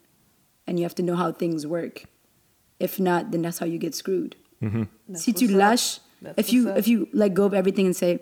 [0.67, 2.05] and you have to know how things work.
[2.79, 4.37] If not, then that's how you get screwed.
[4.61, 5.61] That's Si tu what's up.
[5.61, 6.77] lâches, That's if you up.
[6.79, 8.21] if you let go of everything and say,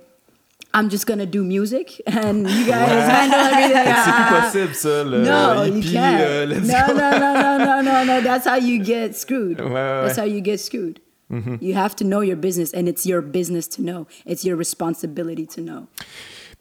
[0.72, 3.94] I'm just gonna do music, and you guys handle everything.
[4.04, 5.04] C'est plus ah, possible, ça.
[5.04, 6.20] Le no, you can't.
[6.20, 6.92] euh, let's no, go.
[6.94, 8.20] no, no, no, no, no, no.
[8.22, 9.58] That's how you get screwed.
[9.60, 11.00] Ouais, ouais, That's how you get screwed.
[11.30, 14.06] You have to know your business, and it's your business to know.
[14.26, 15.86] It's your responsibility to know.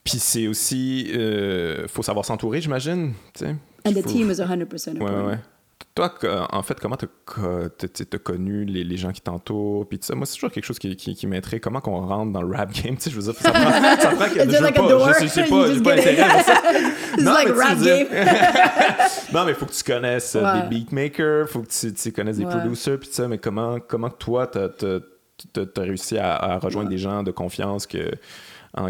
[0.03, 1.11] Puis c'est aussi.
[1.15, 3.13] euh, faut savoir s'entourer, j'imagine.
[3.33, 3.55] tu sais.
[3.85, 5.25] And the Faut- team is 100% Ouais, important.
[5.25, 5.39] ouais, ouais.
[5.95, 6.13] Toi,
[6.51, 9.97] en fait, comment t'as co- t'as- t'as t'as connu les, les gens qui t'entourent, puis
[9.97, 10.13] tout ça?
[10.13, 11.61] Moi, c'est toujours quelque chose qui, qui, qui m'intrigue.
[11.61, 13.71] Comment qu'on rentre dans le rap game, tu sais, je veux dire, ça prend,
[14.01, 16.53] ça prend que, je like pas, door, je sais- pas, j'ai pas intérêt à ça.
[17.15, 18.07] It's Non, like mais rap game.
[19.33, 20.61] Non, mais faut que tu connaisses euh, Ouais.
[20.63, 22.51] des beatmakers, faut que tu, tu connaisses des Ouais.
[22.51, 27.23] producers, puis tout ça, mais comment, comment toi, t'as réussi à, à rejoindre des gens
[27.23, 28.11] de confiance que,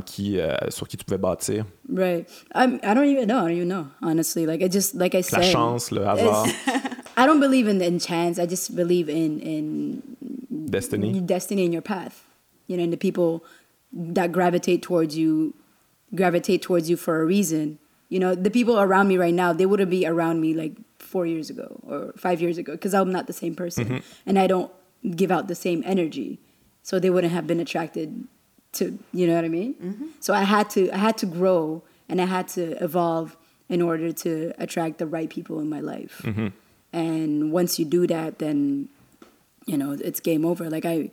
[0.01, 1.65] qui, euh, sur qui tu pouvais bâtir?
[1.89, 2.27] Right.
[2.53, 3.37] I'm, I don't even know.
[3.37, 4.45] I don't even know, honestly.
[4.45, 5.51] Like, I just, like I La said.
[5.51, 6.49] chance, le hasard,
[7.17, 8.39] I don't believe in, in chance.
[8.39, 10.01] I just believe in, in
[10.69, 11.19] destiny.
[11.21, 12.25] destiny in your path.
[12.67, 13.43] You know, and the people
[13.93, 15.53] that gravitate towards you
[16.13, 17.79] gravitate towards you for a reason.
[18.09, 21.25] You know, the people around me right now, they wouldn't be around me like four
[21.25, 23.97] years ago or five years ago because I'm not the same person mm-hmm.
[24.25, 24.71] and I don't
[25.15, 26.39] give out the same energy.
[26.83, 28.27] So they wouldn't have been attracted
[28.75, 29.75] to, you know what I mean?
[30.19, 33.35] So I had to, I had to grow and I had to evolve
[33.67, 36.21] in order to attract the right people in my life.
[36.93, 38.89] And once you do that, then
[39.65, 40.69] you know it's game over.
[40.69, 41.09] Like i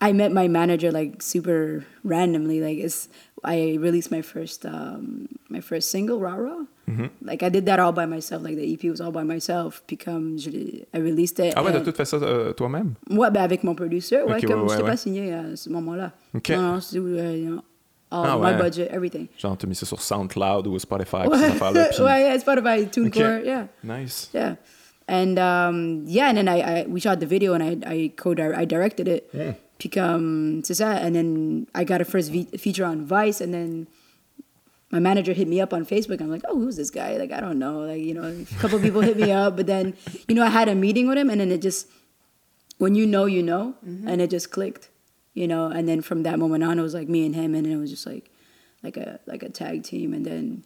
[0.00, 2.60] i met my manager like super randomly.
[2.60, 3.08] Like it's
[3.44, 6.64] i released my first um my first single rah
[6.96, 9.82] rah like i did that all by myself like the ep was all by myself
[9.88, 10.50] become je
[10.94, 12.94] i released it Ah ouais, t'as tout fait ça euh, toi-même?
[13.10, 15.56] ouais ben avec mon producer ouais Ok, comme ouais, je t'ai ouais, pas signé à
[15.56, 16.50] ce moment-là Ok.
[16.50, 17.56] non non c'est euh,
[18.10, 18.62] all Ah my ouais.
[18.62, 22.20] budget everything Genre, t'as mis ça sur SoundCloud ou Spotify, ouais, ces affaires-là, puis- ouais
[22.22, 23.44] yeah, Spotify TuneCore Ok.
[23.44, 24.30] yeah Nice.
[24.32, 24.54] Yeah.
[25.10, 28.32] And um, yeah, and then I, I we shot the video and I I co
[28.32, 29.24] I directed it.
[29.82, 30.90] Become c'est ça.
[31.02, 33.86] And then I got a first feature on Vice, and then
[34.90, 36.20] my manager hit me up on Facebook.
[36.20, 37.16] I'm like, oh, who's this guy?
[37.18, 37.80] Like, I don't know.
[37.80, 39.94] Like, you know, a couple people hit me up, but then
[40.28, 41.88] you know, I had a meeting with him, and then it just
[42.78, 44.88] when you know, you know, and it just clicked,
[45.34, 45.66] you know.
[45.66, 47.90] And then from that moment on, it was like me and him, and it was
[47.90, 48.30] just like
[48.82, 50.64] like a like a tag team, and then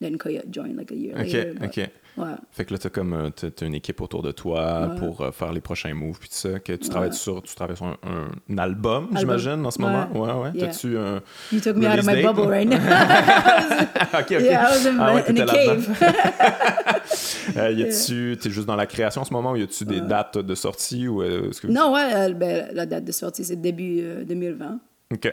[0.00, 1.54] then Koya joined like a year Ok, later.
[1.54, 1.90] but- ok.
[2.16, 2.32] Ouais.
[2.50, 4.98] Fait que là, t'as comme euh, t'as, une équipe autour de toi Ouais.
[4.98, 6.58] pour euh, faire les prochains moves puis tout ça.
[6.60, 7.96] Que tu travailles sur, tu travailles sur un,
[8.56, 9.18] album, Album.
[9.18, 10.08] j'imagine, en ce moment?
[10.14, 10.32] Ouais.
[10.32, 10.50] Ouais.
[10.54, 10.66] Yeah.
[10.68, 11.20] T'as-tu un.
[11.52, 12.24] You took me out of my date?
[12.24, 12.76] bubble right now.
[14.18, 14.40] ok, ok.
[14.40, 15.88] yeah, I was in, Ah ouais, in a cave.
[17.56, 20.00] Euh, y a-tu, t'es juste dans la création en ce moment ou y a-tu des
[20.00, 23.56] dates de sortie ou euh, que non, ouais, euh, ben, la date de sortie, c'est
[23.56, 24.78] début euh, 2020.
[25.14, 25.32] Ok.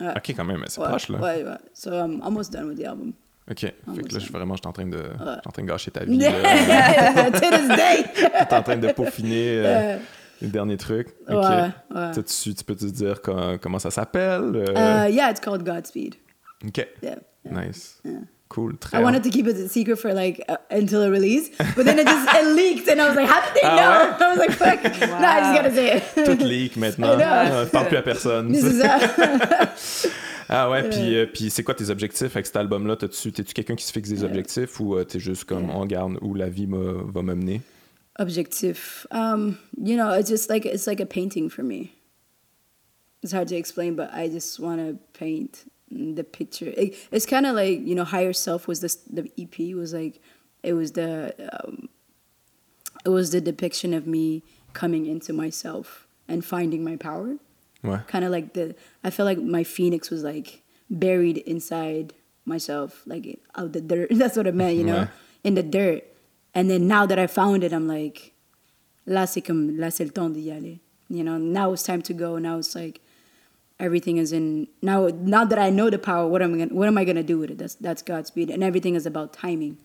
[0.00, 1.18] Ok, quand même, c'est proche là.
[1.18, 1.56] Ouais, ouais.
[1.72, 3.12] So I'm almost done with the album.
[3.50, 3.58] Ok.
[3.60, 4.32] Fait moi, que là, je ça.
[4.32, 6.16] vraiment, je suis en train de, je suis en train de gâcher ta vie.
[6.18, 6.30] là.
[7.30, 8.04] to this day.
[8.48, 9.96] T'es en train de peaufiner euh,
[10.40, 11.08] les derniers trucs.
[11.28, 11.44] Ok.
[11.92, 14.52] T'as-tu- tu peux-tu dire co- comment ça s'appelle?
[14.54, 15.06] euh?
[15.06, 16.14] Uh, yeah, it's called Godspeed.
[16.66, 16.86] ok.
[17.02, 17.16] Yeah.
[17.44, 18.00] Nice.
[18.48, 18.76] Cool.
[18.78, 21.84] Très I wanted to keep it a secret for like uh, until it released, but
[21.84, 24.30] then it just it leaked, and I was like, "How did they Ah know?" I
[24.30, 27.18] was like, "Fuck, no, I just gotta say it." Tout leak maintenant.
[27.18, 28.52] Euh, parle plus à personne.
[28.52, 30.06] This is uh,
[30.56, 32.96] Ah ouais, puis, euh, puis c'est quoi tes objectifs avec cet album-là?
[32.96, 36.34] T'es-tu quelqu'un qui se fixe des objectifs ou euh, t'es juste comme on regarde où
[36.34, 37.60] la vie va me mener?
[38.18, 39.06] objective.
[39.10, 41.94] Um, you know, it's just like it's like a painting for me.
[43.22, 46.72] It's hard to explain, but I just want to paint the picture.
[46.76, 50.20] It, it's kind of like you know, higher self was this the EP was like
[50.62, 51.88] it was the um,
[53.04, 54.42] it was the depiction of me
[54.72, 57.36] coming into myself and finding my power.
[57.84, 58.00] Ouais.
[58.06, 58.74] Kind of like the
[59.04, 62.14] I felt like my phoenix was like buried inside
[62.46, 64.08] myself, like out the dirt.
[64.12, 65.08] That's what it meant, you know, Ouais.
[65.44, 66.02] in the dirt.
[66.54, 68.32] And then now that I found it, I'm like,
[69.06, 70.80] là c'est comme là c'est le temps d'y aller.
[71.10, 72.38] You know, now it's time to go.
[72.38, 73.00] Now it's like
[73.78, 75.08] everything is in now.
[75.08, 77.38] Now that I know the power, what am I gonna what am I gonna do
[77.38, 77.58] with it?
[77.58, 79.76] That's that's Godspeed, and everything is about timing.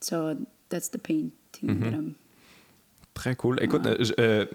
[0.00, 0.36] So
[0.68, 1.32] that's the painting
[1.62, 1.94] that mm-hmm.
[1.94, 2.16] I'm.
[3.14, 3.56] Très cool.
[3.60, 4.46] Écoute, euh, je- euh,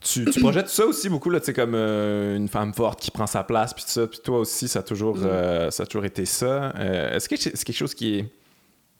[0.00, 3.10] tu, tu projettes ça aussi beaucoup, là, tu sais, comme euh, une femme forte qui
[3.10, 4.06] prend sa place, puis ça.
[4.06, 6.72] Puis toi aussi, ça a toujours, euh, ça a toujours été ça.
[6.76, 8.24] Euh, Est-ce que c'est quelque chose qui est,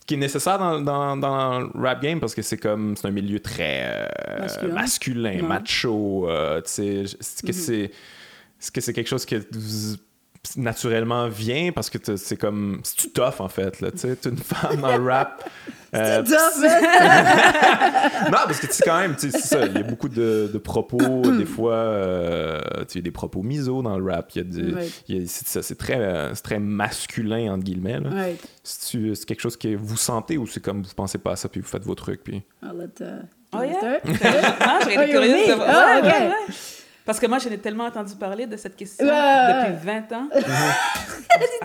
[0.07, 2.19] qui est nécessaire dans, dans, dans le rap game?
[2.19, 4.09] Parce que c'est comme, c'est un milieu très
[4.41, 4.75] Masculin.
[4.75, 5.43] masculin, Ouais.
[5.43, 6.29] macho.
[6.29, 7.91] tu sais, est-ce que c'est
[8.59, 9.97] est-ce que c'est quelque chose que vous-
[10.57, 14.37] naturellement vient parce que c'est comme c'est tu tough en fait là tu sais une
[14.39, 15.49] femme dans le rap
[15.95, 16.83] Euh, Tough, man.
[18.27, 19.65] non, parce que tu sais, quand même, tu ça.
[19.65, 20.99] Il y a beaucoup de, de propos,
[21.31, 24.31] des fois, euh, tu sais, il y a des propos miso dans le rap.
[24.35, 28.01] Il y a des, y a- ça, c'est très, euh, c'est très masculin, entre guillemets.
[28.01, 28.11] là.
[28.63, 31.61] C'est quelque chose que vous sentez ou c'est comme vous pensez pas à ça puis
[31.63, 32.43] vous faites vos trucs puis.
[32.63, 33.03] I'll let.
[33.03, 33.23] Uh,
[33.55, 34.01] Oh, yeah?
[34.05, 34.13] Non,
[34.83, 35.53] j'aurais Oh, été you're curieuse me?
[35.53, 36.33] de voir.
[37.07, 37.07] Oh.
[37.07, 40.29] Parce que moi, j'en ai tellement entendu parler de cette question depuis 20 ans.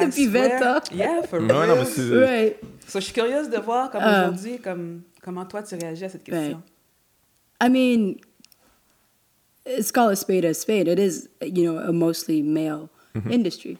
[0.01, 0.61] Depuis I 20 swear.
[0.77, 0.79] ans.
[0.93, 1.47] Yeah, for real.
[1.47, 2.25] non, mais.
[2.25, 2.57] Right.
[2.87, 4.21] So, je suis curieuse de voir comme Euh.
[4.27, 6.61] aujourd'hui, comme, comment toi tu réagis à cette question.
[7.61, 8.15] I mean,
[9.65, 10.87] let's call a spade a spade.
[10.87, 12.89] It is, you know, a mostly male
[13.29, 13.77] industry.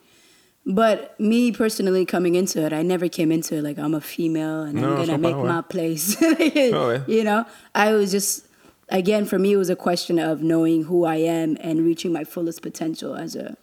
[0.66, 4.62] But me personally coming into it, I never came into it like I'm a female
[4.64, 6.16] and No, I'm je gonna make my place.
[6.22, 7.04] ouais.
[7.08, 8.46] You know, I was just
[8.92, 12.24] again for me it was a question of knowing who I am and reaching my
[12.24, 13.56] fullest potential as a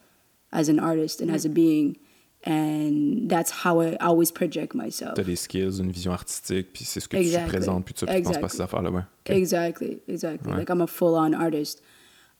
[0.52, 1.96] as an artist and as a being,
[2.44, 5.14] and that's how I always project myself.
[5.14, 7.44] T'as des skills, une vision artistique, puis c'est ce que Exactly.
[7.44, 8.50] tu présentes, puis tu tu penses pas à Exactly.
[8.56, 9.02] ces affaires-là, ouais.
[9.26, 9.30] Ok.
[9.36, 10.50] Exactly, exactly.
[10.50, 10.58] Ouais.
[10.58, 11.82] Like I'm a full-on artist.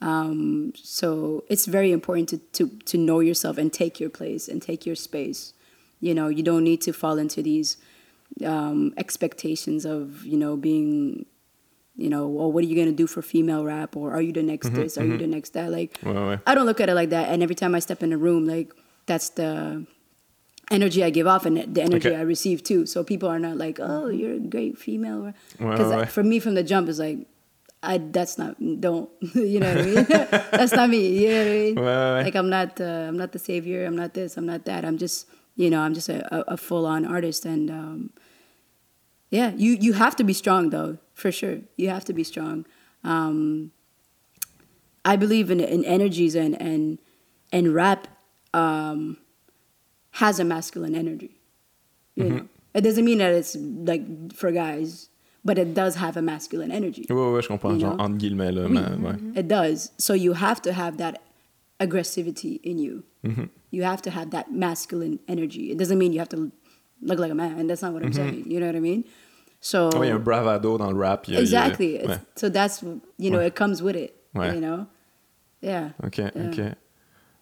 [0.01, 4.62] Um, so it's very important to, to to know yourself and take your place and
[4.62, 5.53] take your space.
[6.01, 7.76] You know, you don't need to fall into these
[8.45, 11.26] um, expectations of you know being,
[11.99, 14.42] you know, well, what are you gonna do for female rap, or are you the
[14.42, 15.70] next this, are you the next that?
[15.70, 15.99] Like.
[16.46, 17.28] I don't look at it like that.
[17.28, 18.72] And every time I step in a room, like
[19.07, 19.84] that's the
[20.70, 22.16] energy I give off and the energy Okay.
[22.16, 22.86] I receive too.
[22.86, 25.34] So people are not like, oh, you're a great female.
[25.59, 27.26] Because for me, from the jump, it's like,
[27.82, 30.05] I that's not don't you know what I mean?
[30.59, 31.18] that's not me.
[31.18, 32.24] You know what I mean?
[32.24, 33.86] Like I'm not uh, I'm not the savior.
[33.86, 34.36] I'm not this.
[34.36, 34.84] I'm not that.
[34.84, 38.11] I'm just you know I'm just a, a, a full on artist and um,
[39.30, 42.64] yeah you you have to be strong though for sure you have to be strong.
[43.04, 43.72] Um,
[45.04, 46.98] I believe in in energies and and
[47.52, 48.06] and rap
[48.54, 49.16] um,
[50.22, 51.32] has a masculine energy.
[52.14, 52.36] You Mm-hmm.
[52.36, 53.54] know, it doesn't mean that it's
[53.90, 54.02] like
[54.34, 55.08] for guys,
[55.44, 57.04] but it does have a masculine energy.
[57.08, 57.74] Ouais, ouais, je comprends.
[57.74, 58.04] You Genre, know?
[58.04, 58.64] entre guillemets, là.
[58.66, 58.72] Oui.
[58.72, 59.38] mais- ouais.
[59.40, 59.92] It does.
[59.98, 61.14] So you have to have that
[61.80, 63.04] aggressivity in you.
[63.24, 63.44] Mm-hmm.
[63.70, 65.70] You have to have that masculine energy.
[65.70, 66.50] It doesn't mean you have to
[67.02, 67.66] look like a man.
[67.68, 68.44] That's not what I'm saying.
[68.50, 69.04] You know what I mean?
[69.61, 69.98] So Mm-hmm.
[69.98, 71.26] Ouais, il y a un bravado dans le rap.
[71.28, 71.94] il y a- il y a- exactly.
[71.96, 72.18] It's- Ouais.
[72.36, 73.48] So that's you know Ouais.
[73.48, 74.12] it comes with it.
[74.34, 74.54] Ouais.
[74.54, 74.86] You know,
[75.62, 75.90] yeah.
[76.04, 76.61] Ok, ok.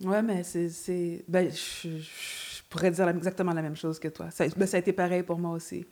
[0.04, 0.68] Ouais, mais c'est.
[0.70, 4.30] c'est- Ben, je, je pourrais dire exactement la même chose que toi.
[4.30, 5.86] Ça, ben, ça a été pareil pour moi aussi.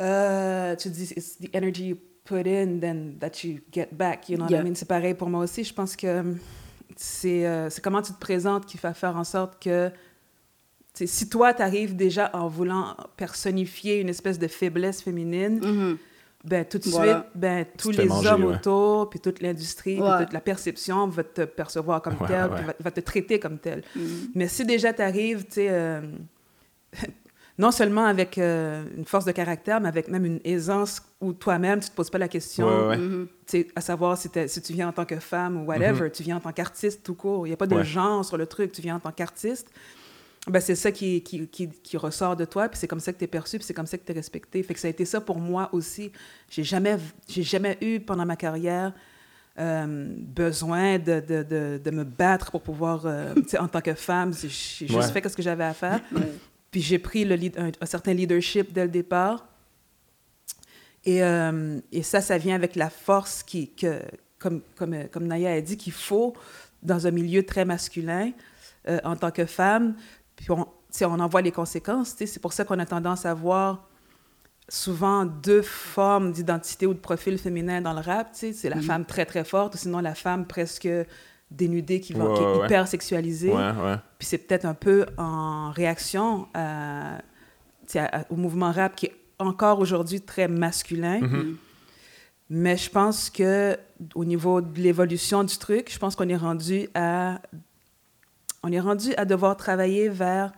[0.00, 4.28] Euh, tu dis, it's the energy you put in, then that you get back.
[4.28, 4.60] You know what Yeah.
[4.62, 4.74] I mean?
[4.74, 5.62] C'est pareil pour moi aussi.
[5.62, 6.34] Je pense que
[6.96, 9.90] c'est euh, c'est comment tu te présentes qui va faire en sorte que.
[10.94, 15.98] Si toi, tu arrives déjà en voulant personnifier une espèce de faiblesse féminine, Mhm.
[16.44, 17.12] ben, tout de Voilà.
[17.14, 18.54] suite, ben, tous les manger, hommes ouais.
[18.54, 20.18] autour, puis toute l'industrie, puis Ouais.
[20.24, 22.56] toute la perception va te percevoir comme Ouais, tel, ouais.
[22.56, 23.82] puis va, va te traiter comme tel.
[23.96, 24.04] Mhm.
[24.36, 26.00] Mais si déjà tu arrives, tu sais, euh,
[27.58, 31.80] non seulement avec euh, une force de caractère, mais avec même une aisance où toi-même,
[31.80, 32.96] tu te poses pas la question, Ouais, ouais.
[32.98, 33.26] Mhm.
[33.46, 36.22] tu sais, à savoir si, si tu viens en tant que femme ou whatever, tu
[36.22, 37.46] viens en tant qu'artiste tout court.
[37.46, 37.84] Il n'y a pas de Ouais.
[37.84, 39.68] genre sur le truc, tu viens en tant qu'artiste.
[40.46, 43.18] Ben, c'est ça qui, qui, qui, qui ressort de toi, puis c'est comme ça que
[43.18, 44.62] tu es perçu, puis c'est comme ça que tu es respecté.
[44.62, 46.12] Fait que ça a été ça pour moi aussi.
[46.50, 48.92] J'ai jamais, j'ai jamais eu pendant ma carrière
[49.58, 53.80] euh, besoin de, de, de, de me battre pour pouvoir, euh, tu sais, en tant
[53.80, 55.12] que femme, j'ai juste Ouais.
[55.12, 56.00] fait ce que j'avais à faire.
[56.70, 59.46] Puis j'ai pris le lead- un, un certain leadership dès le départ.
[61.06, 64.00] Et, euh, et ça, ça vient avec la force qui, que,
[64.38, 66.34] comme, comme, comme Naya a dit, qu'il faut
[66.82, 68.32] dans un milieu très masculin
[68.88, 69.94] euh, en tant que femme.
[70.36, 70.66] Puis on,
[71.02, 72.14] on en voit les conséquences.
[72.16, 73.88] C'est pour ça qu'on a tendance à voir
[74.68, 78.28] souvent deux formes d'identité ou de profil féminin dans le rap.
[78.32, 80.88] C'est la femme très, très forte ou sinon la femme presque
[81.50, 83.52] dénudée qui, va, Ouais, qui est ouais, hyper sexualisée.
[83.52, 83.96] Ouais.
[84.18, 87.18] Puis c'est peut-être un peu en réaction à-
[87.96, 91.20] à- au mouvement rap qui est encore aujourd'hui très masculin.
[91.20, 91.56] Mhm.
[92.50, 93.76] Mais je pense que
[94.14, 97.40] au niveau de l'évolution du truc, je pense qu'on est rendu à
[98.64, 100.52] on est rendu à devoir travailler vers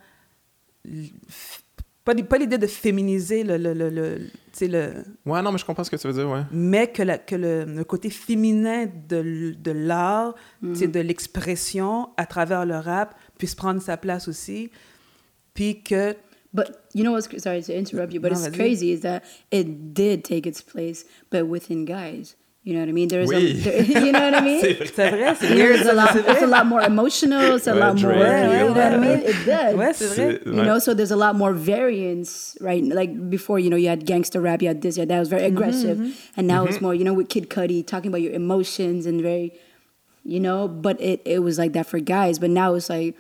[2.05, 4.93] pas, pas l'idée de féminiser le, le, le, le- tu sais, le
[5.25, 6.43] Ouais, non, mais je comprends ce que tu veux dire, ouais.
[6.53, 12.11] mais que, la- que le, le côté féminin de, de l'art, tu sais, de l'expression
[12.17, 14.71] à travers le rap puisse prendre sa place aussi.
[15.55, 16.15] Puis que,
[16.55, 19.93] But you know what's sorry to interrupt you, but No, it's crazy is that it
[19.93, 22.37] did take its place, but within guys.
[22.67, 23.07] You know what I mean?
[23.07, 24.61] There's a, there, you know what I mean?
[24.61, 24.89] C'est vrai.
[24.93, 26.09] c'est vrai, c'est There's a lot.
[26.13, 27.55] c'est It's a lot more emotional.
[27.55, 28.13] It's a Ouais, lot more.
[28.13, 29.21] Drake, you know what I mean?
[29.21, 29.75] It does.
[29.77, 30.41] Ouais, c'est vrai.
[30.43, 32.83] C'est- You know, so there's a lot more variance, right?
[32.83, 35.15] Like before, you know, you had gangster rap, you had this, you had that.
[35.15, 36.11] It was very mm-hmm, aggressive, mm-hmm.
[36.37, 36.87] and now it's mm-hmm.
[36.87, 39.53] more, you know, with Kid Cudi talking about your emotions and very,
[40.25, 40.67] you know.
[40.67, 43.15] But it it was like that for guys, but now it's like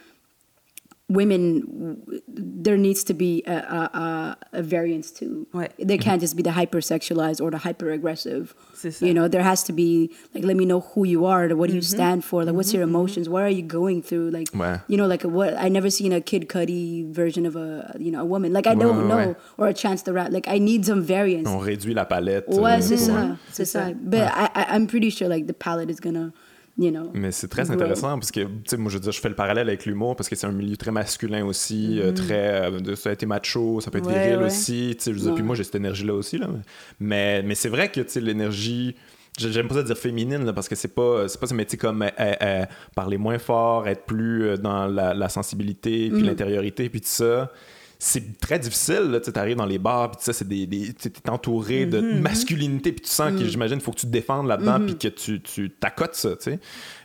[1.09, 2.23] women.
[2.29, 5.47] There needs to be a a, a, a variance too.
[5.53, 5.69] Ouais.
[5.79, 8.55] There can't just be the hypersexualized or the hyper aggressive.
[9.01, 11.69] You uh, know, there has to be like, let me know who you are, what
[11.69, 11.97] do you mm-hmm.
[11.97, 12.95] stand for, like, what's your mm-hmm.
[12.95, 14.83] emotions, what are you going through, like, Ouais.
[14.89, 18.21] you know, like what I never seen a Kid Cudi version of a you know
[18.21, 18.53] a woman.
[18.53, 19.37] Like I don't know ouais.
[19.59, 20.33] or a Chance the Rat.
[20.33, 21.49] Like I need some variance.
[21.49, 22.47] On réduit la palette.
[22.49, 23.93] Ouais, euh, c'est pour- ça, c'est ça.
[23.95, 26.33] But I, I I'm pretty sure like the palette is gonna,
[26.79, 27.11] you know.
[27.15, 29.35] Mais c'est très intéressant parce que, tu sais, moi, je veux dire, je fais le
[29.35, 32.71] parallèle avec l'humour parce que c'est un milieu très masculin aussi, euh, très.
[32.71, 34.47] euh, ça a été macho, ça peut être Ouais, viril ouais.
[34.47, 35.13] aussi, tu sais.
[35.13, 36.49] je veux dire, Puis moi, j'ai cette énergie-là aussi, là.
[37.01, 38.95] Mais, mais c'est vrai que, tu sais, l'énergie.
[39.39, 42.01] j'aime pas ça dire féminine là, parce que c'est pas c'est pas tu sais comme
[42.03, 42.65] euh, euh,
[42.95, 47.53] parler moins fort être plus euh, dans la, la sensibilité puis l'intériorité puis tout ça
[47.99, 52.93] c'est très difficile tu arrives dans les bars puis c'est des, es entouré de masculinité
[52.93, 55.71] puis tu sens que j'imagine faut que tu te défendes là-dedans puis que tu tu
[55.71, 56.61] t'accotes ça tu sais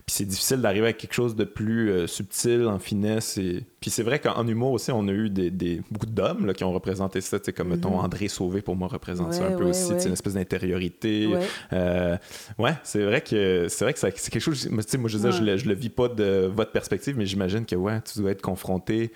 [0.05, 3.37] puis c'est difficile d'arriver à quelque chose de plus euh, subtil, en finesse.
[3.37, 3.63] Et...
[3.79, 6.73] Puis c'est vrai qu'en humour aussi, on a eu des, des beaucoup d'hommes qui ont
[6.73, 7.37] représenté ça.
[7.55, 8.05] Comme, mettons, Mhm.
[8.05, 9.93] André Sauvé, pour moi, représente ça Ouais, un peu aussi.
[9.93, 10.03] ouais.
[10.07, 11.27] Une espèce d'intériorité.
[11.27, 11.39] Ouais.
[11.73, 12.17] Euh,
[12.57, 14.67] ouais, c'est vrai que c'est vrai que c'est quelque chose...
[14.67, 17.15] tu sais, Moi, je veux dire, je, le, je le vis pas de votre perspective,
[17.15, 19.11] mais j'imagine que, ouais, tu dois être confronté...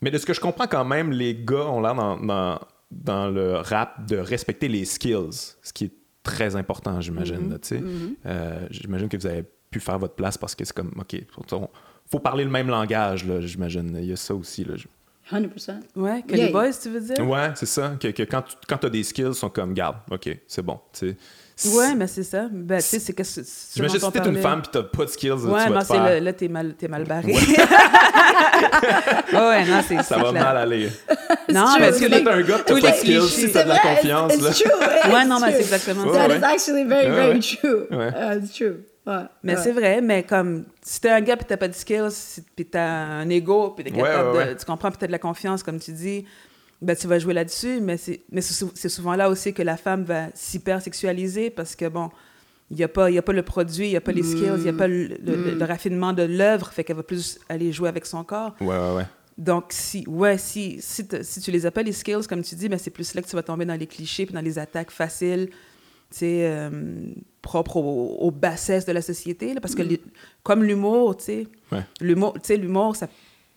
[0.00, 3.28] Mais de ce que je comprends quand même, les gars ont l'air dans, dans, dans
[3.28, 5.92] le rap de respecter les skills, ce qui est
[6.22, 7.58] très important, j'imagine.
[8.26, 11.68] Euh, j'imagine que vous avez pu faire votre place parce que c'est comme, OK, faut,
[12.10, 13.96] faut parler le même langage, là, j'imagine.
[14.00, 14.64] Il y a ça aussi.
[14.64, 14.74] Là.
[15.30, 15.80] 100%.
[15.96, 16.46] Ouais, que Yeah.
[16.46, 17.28] les boys, tu veux dire?
[17.28, 17.96] Ouais, c'est ça.
[18.00, 20.80] Que, que quand tu quand as des skills, ils sont comme, garde, OK, c'est bon.
[21.66, 22.46] Ouais, mais c'est ça.
[22.50, 23.40] Ben, tu sais, c'est que ce
[23.74, 25.86] J'imagine si t'es une femme pis t'as pas de skills, Ouais, tu vas non, te
[25.86, 26.14] c'est faire...
[26.14, 27.32] le- là, t'es mal, t'es mal barré.
[27.32, 27.38] Ouais,
[29.38, 30.42] ouais, non, c'est Ça va clair.
[30.44, 30.88] mal aller.
[31.52, 33.52] Non, mais Parce que là, t'as un gars, t'as tous pas de les skills, si
[33.52, 34.50] t'as de la C'est vrai, confiance, it's, là?
[34.50, 35.12] it's true.
[35.12, 36.28] Ouais, non, mais c'est exactement ça.
[36.28, 37.40] That is actually very, Ouais, very ouais.
[37.40, 37.96] true.
[37.96, 38.36] Ouais.
[38.38, 38.76] It's true.
[39.06, 39.62] Ouais, Mais ouais.
[39.62, 42.66] c'est vrai, mais comme si t'es un gars puis t'as pas de skills, si- puis
[42.66, 44.50] t'as un ego, puis t'es capable ouais, de.
[44.50, 44.56] ouais.
[44.56, 46.26] Tu comprends, puis t'as de la confiance, comme tu dis,
[46.82, 51.50] ben tu vas jouer là-dessus, mais c'est souvent là aussi que la femme va s'hypersexualiser
[51.50, 52.10] parce que bon.
[52.70, 54.52] Il n'y a, pas- y a pas le produit, il n'y a pas les skills,
[54.58, 57.38] il n'y a pas le, le- le- le raffinement de l'œuvre, fait qu'elle va plus
[57.48, 58.54] aller jouer avec son corps.
[58.60, 59.06] Ouais, ouais, ouais.
[59.38, 62.54] Donc, si, ouais, si, si, te- si tu les as pas, les skills, comme tu
[62.56, 64.58] dis, ben, c'est plus là que tu vas tomber dans les clichés puis dans les
[64.58, 65.54] attaques faciles, tu
[66.10, 66.68] sais, euh,
[67.40, 69.54] propres aux, aux bassesses de la société.
[69.54, 70.02] là, parce que, les-
[70.42, 71.86] comme l'humour, tu sais, Ouais.
[72.02, 73.08] l'humour, tu sais, l'humour, ça,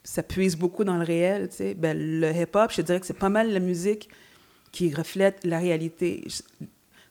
[0.04, 1.74] ça puise beaucoup dans le réel, tu sais.
[1.74, 4.08] Ben, le hip-hop, je te dirais que c'est pas mal la musique
[4.72, 6.24] qui reflète la réalité.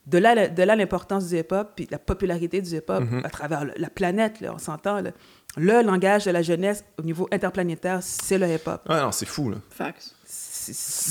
[0.07, 3.21] De là, de là l'importance du hip-hop, puis la popularité du hip-hop Mhm.
[3.23, 4.99] à travers le- la planète, là, on s'entend.
[5.01, 5.11] là.
[5.57, 8.81] Le langage de la jeunesse au niveau interplanétaire, c'est le hip-hop.
[8.89, 9.57] Ouais, non, c'est fou, là.
[9.69, 10.15] Facts.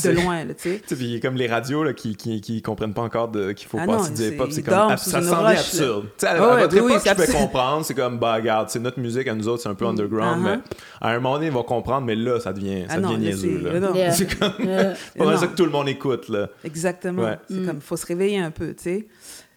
[0.05, 0.83] De loin, tu sais.
[1.01, 3.69] Il y a comme les radios là, qui, qui, qui comprennent pas encore de- qu'il
[3.69, 4.49] faut Ah passer non, du c'est- hip-hop.
[4.53, 4.75] C'est comme.
[4.75, 6.05] ah, ça semble absurde.
[6.05, 7.85] Tu sais, à, Ah à votre oui, oui, époque, je peux comprendre.
[7.85, 10.57] C'est comme, bah, regarde, c'est notre musique à nous autres, c'est un peu underground, Uh-huh.
[10.57, 10.59] mais
[11.01, 13.25] à un moment donné, ils vont comprendre, mais là, ça devient, ça Ah non, devient
[13.25, 13.61] là, niaiseux.
[13.65, 13.81] c'est- là.
[13.81, 13.95] non.
[13.95, 14.11] Yeah.
[14.13, 14.53] C'est comme.
[14.67, 14.95] Yeah.
[15.19, 15.41] Pas mal Non.
[15.41, 16.49] ça que tout le monde écoute, là.
[16.65, 17.23] Exactement.
[17.23, 17.39] Ouais.
[17.49, 19.07] C'est comme, faut se réveiller un peu, tu sais.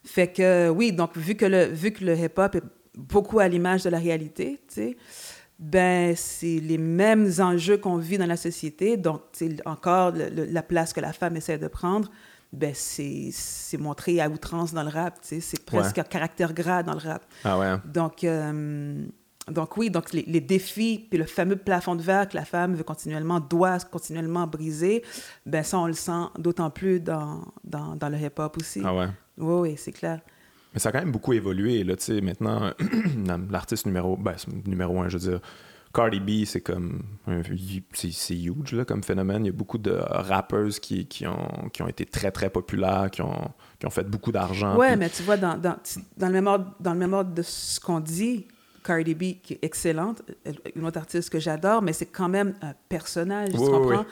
[0.05, 2.63] Fait que, oui, donc, vu que le, vu que le hip-hop est
[2.97, 4.97] beaucoup à l'image de la réalité, tu sais,
[5.65, 8.97] ben, c'est les mêmes enjeux qu'on vit dans la société.
[8.97, 9.21] Donc,
[9.65, 12.11] encore, le- le- la place que la femme essaie de prendre,
[12.51, 13.31] ben, c'est
[13.79, 15.17] montré à outrance dans le rap.
[15.21, 17.23] C'est presque un caractère gras dans le rap.
[17.45, 17.75] Ah ouais.
[17.85, 19.05] Donc, euh,
[19.49, 22.75] donc oui, donc les, les défis, puis le fameux plafond de verre que la femme
[22.75, 25.01] veut continuellement, doit continuellement briser,
[25.45, 28.81] ben ça, on le sent d'autant plus dans, dans, dans le hip-hop aussi.
[28.83, 29.07] Ah ouais.
[29.37, 30.19] Oui, oui, c'est clair.
[30.73, 32.71] Mais ça a quand même beaucoup évolué, là, tu sais, maintenant,
[33.51, 35.39] l'artiste numéro, ben, numéro un, je veux dire,
[35.93, 37.03] Cardi B, c'est comme,
[37.93, 39.43] c'est huge, là, comme phénomène.
[39.45, 43.09] Il y a beaucoup de rappers qui, qui, ont, qui ont été très, très populaires,
[43.11, 44.75] qui ont, qui ont fait beaucoup d'argent.
[44.77, 45.75] ouais, puis- mais tu vois, dans, dans,
[46.17, 48.47] dans, le même ordre, dans le même ordre de ce qu'on dit,
[48.83, 52.55] Cardi B, qui est excellente, elle- une autre artiste que j'adore, mais c'est quand même
[52.63, 53.99] un personnage, Oui, tu oui, comprends?
[53.99, 54.05] oui.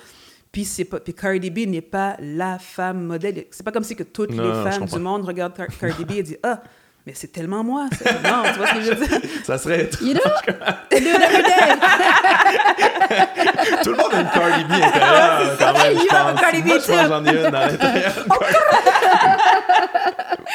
[0.51, 3.45] Puis, c'est pas, puis Cardi B n'est pas la femme modèle.
[3.51, 6.03] C'est pas comme si que toutes Non, les non, femmes du monde regardent Car- Cardi
[6.03, 6.61] B et disent Ah,
[7.05, 7.87] mais c'est tellement moi.
[8.03, 8.11] ça.
[8.21, 9.21] non, tu vois ce que je veux dire?
[9.45, 9.89] Ça serait.
[10.01, 10.19] You know?
[10.91, 11.77] I do it every day.
[13.83, 16.41] Tout le monde a une Cardi B intérieure, quand même, je pense.
[16.41, 18.13] Cardi B moi, je pense j'en ai une à l'intérieur.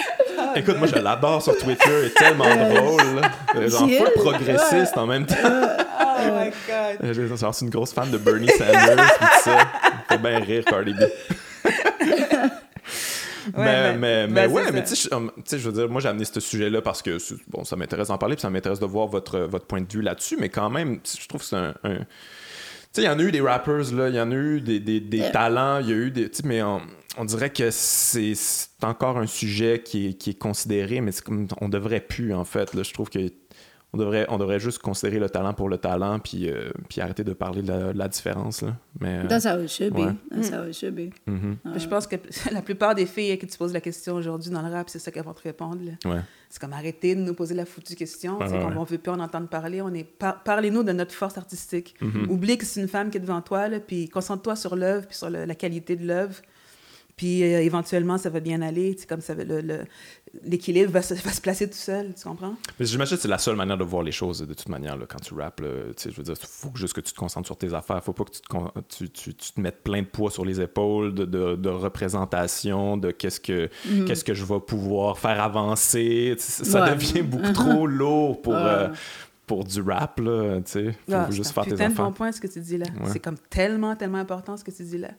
[0.56, 2.44] Écoute, moi, je l'adore sur Twitter, elle est tellement
[2.74, 3.20] drôle.
[3.20, 3.68] là.
[3.68, 4.10] Genre, full is.
[4.20, 5.34] progressiste en même temps.
[5.44, 7.04] Oh my God.
[7.04, 9.58] Euh, j'ai- genre, C'est une grosse fan de Bernie Sanders, tout ça.
[10.08, 11.00] Fait bien rire, Cardi B.
[13.56, 15.68] mais, ben- mais, ben, mais c'est ouais, mais tu sais, je- um, tu sais, je
[15.68, 17.16] veux dire, moi j'ai amené ce sujet-là parce que
[17.48, 20.02] bon, ça m'intéresse d'en parler, puis ça m'intéresse de voir votre, votre point de vue
[20.02, 21.74] là-dessus, mais quand même, je trouve que c'est un.
[22.96, 24.80] Sais, il y en a eu des rappers, là, il y en a eu des,
[24.80, 25.30] des, des Yeah.
[25.30, 26.30] talents, il y a eu des.
[26.44, 26.80] Mais on,
[27.18, 28.34] on dirait que c'est
[28.82, 31.46] encore un sujet qui est, qui est considéré, mais c'est comme.
[31.60, 32.74] On devrait plus, en fait.
[32.74, 33.18] Là, je trouve que.
[33.96, 37.24] On devrait, on devrait juste considérer le talent pour le talent, puis, euh, puis arrêter
[37.24, 38.60] de parler de la, de la différence.
[38.60, 38.76] Là.
[39.00, 40.12] Mais, euh, That's how it should Ouais.
[40.12, 40.14] be.
[40.30, 41.10] That's how it should be.
[41.26, 42.16] mhm, Mais Je pense que
[42.52, 44.98] la plupart des filles à qui tu poses la question aujourd'hui dans le rap, c'est
[44.98, 45.78] ça qu'elles vont te répondre.
[46.04, 46.20] ouais.
[46.50, 48.38] C'est comme arrêter de nous poser la foutue question.
[48.38, 48.78] Ouais, c'est ouais, qu'on ouais.
[48.80, 49.80] ne veut plus en entendre parler.
[49.82, 51.94] On est par- Parlez-nous de notre force artistique.
[52.00, 52.30] Mhm.
[52.30, 55.16] Oublie que c'est une femme qui est devant toi, là, puis concentre-toi sur l'œuvre, puis
[55.16, 56.36] sur le- la qualité de l'œuvre.
[57.16, 58.94] Puis euh, éventuellement, ça va bien aller.
[59.08, 59.84] Comme ça, va- le- le-
[60.44, 62.54] l'équilibre va, se- va se placer tout seul, tu comprends?
[62.78, 65.06] Mais j'imagine que c'est la seule manière de voir les choses de toute manière là,
[65.08, 65.60] quand tu rappes.
[65.60, 65.68] là.
[65.96, 68.02] Tu sais, je veux dire, il faut juste que tu te concentres sur tes affaires.
[68.04, 70.60] faut pas que tu te, tu, tu- tu te mettes plein de poids sur les
[70.60, 73.68] épaules, de, de- de représentation, de qu'est-ce que,
[74.06, 76.34] qu'est-ce que je vais pouvoir faire avancer.
[76.38, 76.90] Ça Ouais.
[76.94, 78.58] devient beaucoup trop lourd pour, Ouais.
[78.62, 78.88] euh,
[79.46, 80.18] pour du rap.
[80.20, 80.92] Là, tu sais.
[80.92, 82.14] faut Ah, juste c'est faire tes putain de bon affaires.
[82.14, 82.86] point ce que tu dis là.
[83.00, 83.10] Ouais.
[83.12, 85.10] C'est comme tellement, tellement important ce que tu dis là.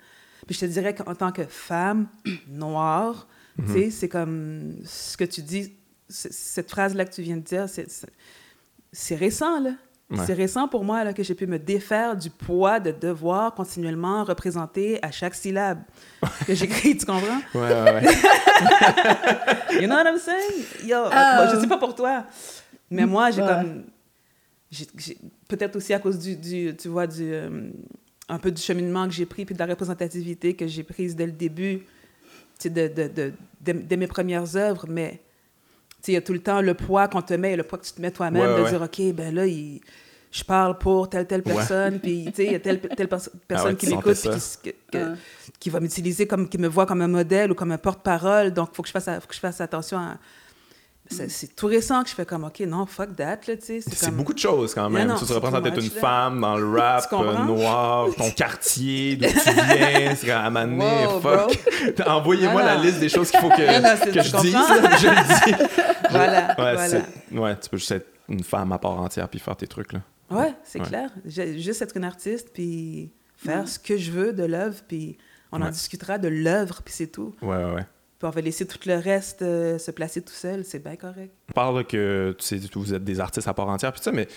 [0.46, 2.08] Puis je te dirais qu'en tant que femme
[2.48, 3.28] noire,
[3.58, 3.66] Mhm.
[3.66, 5.74] tu sais, c'est comme ce que tu dis,
[6.10, 9.72] cette phrase-là que tu viens de dire, c'est- récent, là.
[10.10, 10.20] Ouais.
[10.26, 14.24] C'est récent pour moi là, que j'ai pu me défaire du poids de devoir continuellement
[14.24, 15.80] représenter à chaque syllabe
[16.46, 17.42] que j'écris, tu comprends?
[17.54, 18.04] Ouais, ouais, ouais.
[19.82, 20.64] You know what I'm saying?
[20.88, 21.10] Yo, Oh.
[21.10, 22.26] moi, je sais pas pour toi,
[22.90, 23.48] mais moi, j'ai Ouais.
[23.50, 23.84] comme...
[25.48, 27.70] Peut-être aussi à cause du, du tu vois, du, euh,
[28.30, 31.26] un peu du cheminement que j'ai pris, puis de la représentativité que j'ai prise dès
[31.26, 31.82] le début,
[32.66, 35.22] de, de, de, de, de mes premières œuvres, mais
[36.08, 37.92] il y a tout le temps le poids qu'on te met, le poids que tu
[37.94, 38.70] te mets toi-même, Ouais, de ouais.
[38.70, 39.82] dire, OK, ben là, il-
[40.32, 41.54] je parle pour telle, telle Ouais.
[41.54, 44.16] personne, puis tu sais, il y a telle, telle perso- personne Ah ouais, qui m'écoute,
[44.64, 45.16] qui, que-
[45.60, 48.70] qui va m'utiliser comme qui me voit comme un modèle ou comme un porte-parole donc
[48.74, 50.18] faut que je fasse faut que je fasse attention à
[51.10, 54.06] c'est tout récent que je fais comme ok non fuck that là tu sais c'est
[54.06, 55.08] comme beaucoup de choses quand même.
[55.08, 56.00] non, tu te représentes être une là.
[56.02, 61.22] femme dans le rap euh, noir, ton quartier, d'où tu viens, c'est à m'amener, Wow,
[61.22, 61.60] fuck.
[62.08, 64.54] Envoyez-moi la liste des choses qu'il faut que, Non, que je dise.
[64.54, 65.64] là, je le dis.
[66.12, 67.02] voilà Ouais, voilà
[67.32, 69.94] ouais, tu peux juste être une femme à part entière puis faire tes trucs.
[69.94, 70.00] Là.
[70.32, 70.86] ouais c'est Ouais.
[70.88, 75.18] clair juste être une artiste puis faire ce que je veux de l'œuvre puis
[75.52, 77.86] on en discutera de l'œuvre puis c'est tout Ouais, ouais, ouais.
[78.20, 81.32] Puis on va laisser tout le reste euh, se placer tout seul c'est bien correct
[81.50, 84.28] On parle que tu sais, vous êtes des artistes à part entière, puis ça, mais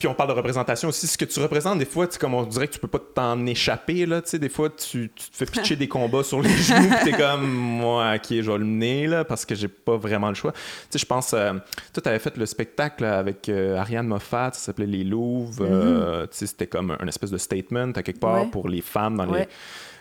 [0.00, 1.06] puis on parle de représentation aussi.
[1.06, 3.46] Ce que tu représentes, des fois, tu comme on dirait que tu peux pas t'en
[3.46, 6.48] échapper, là, tu sais, des fois, tu, tu te fais pitcher des combats sur les
[6.56, 9.96] genoux, puis t'es comme, moi, ok, je vais le mener, là, parce que j'ai pas
[9.96, 10.50] vraiment le choix.
[10.52, 10.58] Tu
[10.90, 11.52] sais, je pense, euh,
[11.92, 16.38] toi, t'avais fait le spectacle avec euh, Ariane Moffat, ça s'appelait Les Louvres, euh, tu
[16.38, 18.50] sais, c'était comme un espèce de statement, à quelque part, Ouais.
[18.50, 19.46] pour les femmes dans les.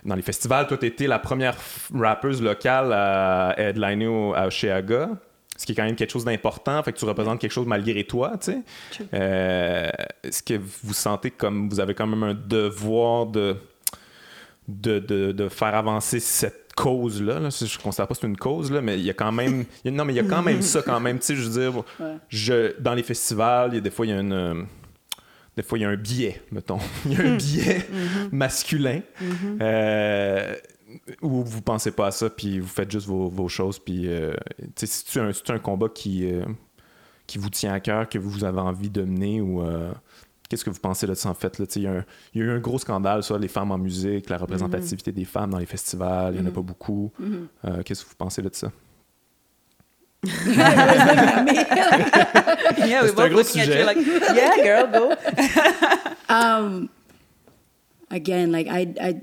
[0.05, 0.67] Dans les festivals.
[0.67, 1.55] Toi, tu étais la première
[1.93, 5.09] rappeuse locale à headliner au- à Oshéaga,
[5.57, 6.81] ce qui est quand même quelque chose d'important.
[6.83, 8.61] Fait que tu représentes quelque chose malgré toi, tu sais.
[9.13, 9.89] Euh,
[10.23, 13.57] Est-ce que vous sentez comme vous avez quand même un devoir de,
[14.67, 17.39] de, de, de faire avancer cette cause-là?
[17.39, 17.49] Là?
[17.49, 19.65] Je ne considère pas que c'est une cause, là, mais il y a quand même...
[19.85, 21.19] non, mais il y a quand même ça quand même.
[21.19, 22.15] Tu sais, je veux dire, Ouais.
[22.29, 24.65] je, dans les festivals, il y a des fois, il y a une...
[25.60, 26.78] Des fois, il y a un biais, mettons.
[27.05, 27.86] Il y a un biais
[28.32, 29.01] masculin.
[29.60, 30.55] euh,
[31.22, 34.34] où vous pensez pas à ça, puis vous faites juste vos, vos choses, puis euh,
[34.78, 36.45] tu un, un combat qui, euh,
[37.28, 39.62] qui vous tient à cœur, que vous avez envie de mener, ou
[40.47, 41.60] qu'est-ce que vous pensez de ça en fait?
[41.60, 41.66] là?
[41.76, 43.78] Il y, a un- il y a eu un gros scandale sur les femmes en
[43.78, 47.12] musique, la représentativité des femmes dans les festivals, il n'y en a pas beaucoup.
[47.84, 48.72] Qu'est-ce que vous pensez de ça?
[50.24, 51.43] yeah,
[53.01, 53.97] we C'est both gros looking at you like,
[54.36, 55.15] yeah, girl, go.
[56.30, 56.89] um
[58.11, 59.22] again like i i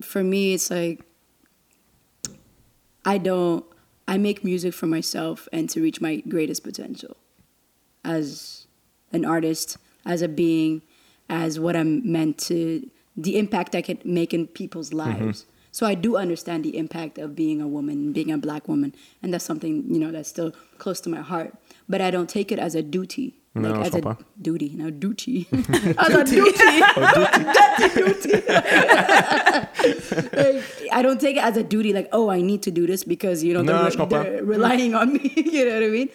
[0.00, 1.00] for me it's like
[3.04, 3.64] i don't
[4.06, 7.16] i make music for myself and to reach my greatest potential
[8.04, 8.66] as
[9.12, 9.76] an artist
[10.06, 10.82] as a being
[11.28, 15.94] as what i'm meant to the impact i can make in people's lives so i
[15.94, 19.84] do understand the impact of being a woman being a black woman and that's something
[19.88, 21.54] you know that's still close to my heart.
[21.88, 25.46] But i don't take it as a duty No, like as a duty no duty
[25.98, 28.42] as a duty Duty, duty,
[30.32, 33.04] like, I don't take it as a duty, like, oh, I need to do this
[33.04, 34.24] because, you know, No, they're, je comprends.
[34.24, 35.32] they're relying on me.
[35.36, 36.08] you know what I mean?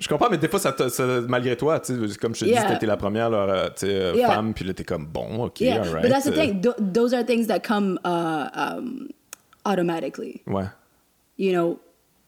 [0.00, 1.80] Je comprends, mais des fois, ça te- ça- malgré toi,
[2.20, 2.64] comme je te dis, Yeah.
[2.72, 4.28] t'étais la première là, euh, euh, Yeah.
[4.28, 5.82] femme, puis là, t'es comme, bon, ok, Yeah.
[5.82, 6.02] alright.
[6.02, 6.60] but that's the euh, thing.
[6.60, 9.08] Th- those are things that come uh, um,
[9.64, 10.42] automatically.
[10.46, 10.66] Ouais.
[11.36, 11.78] You know,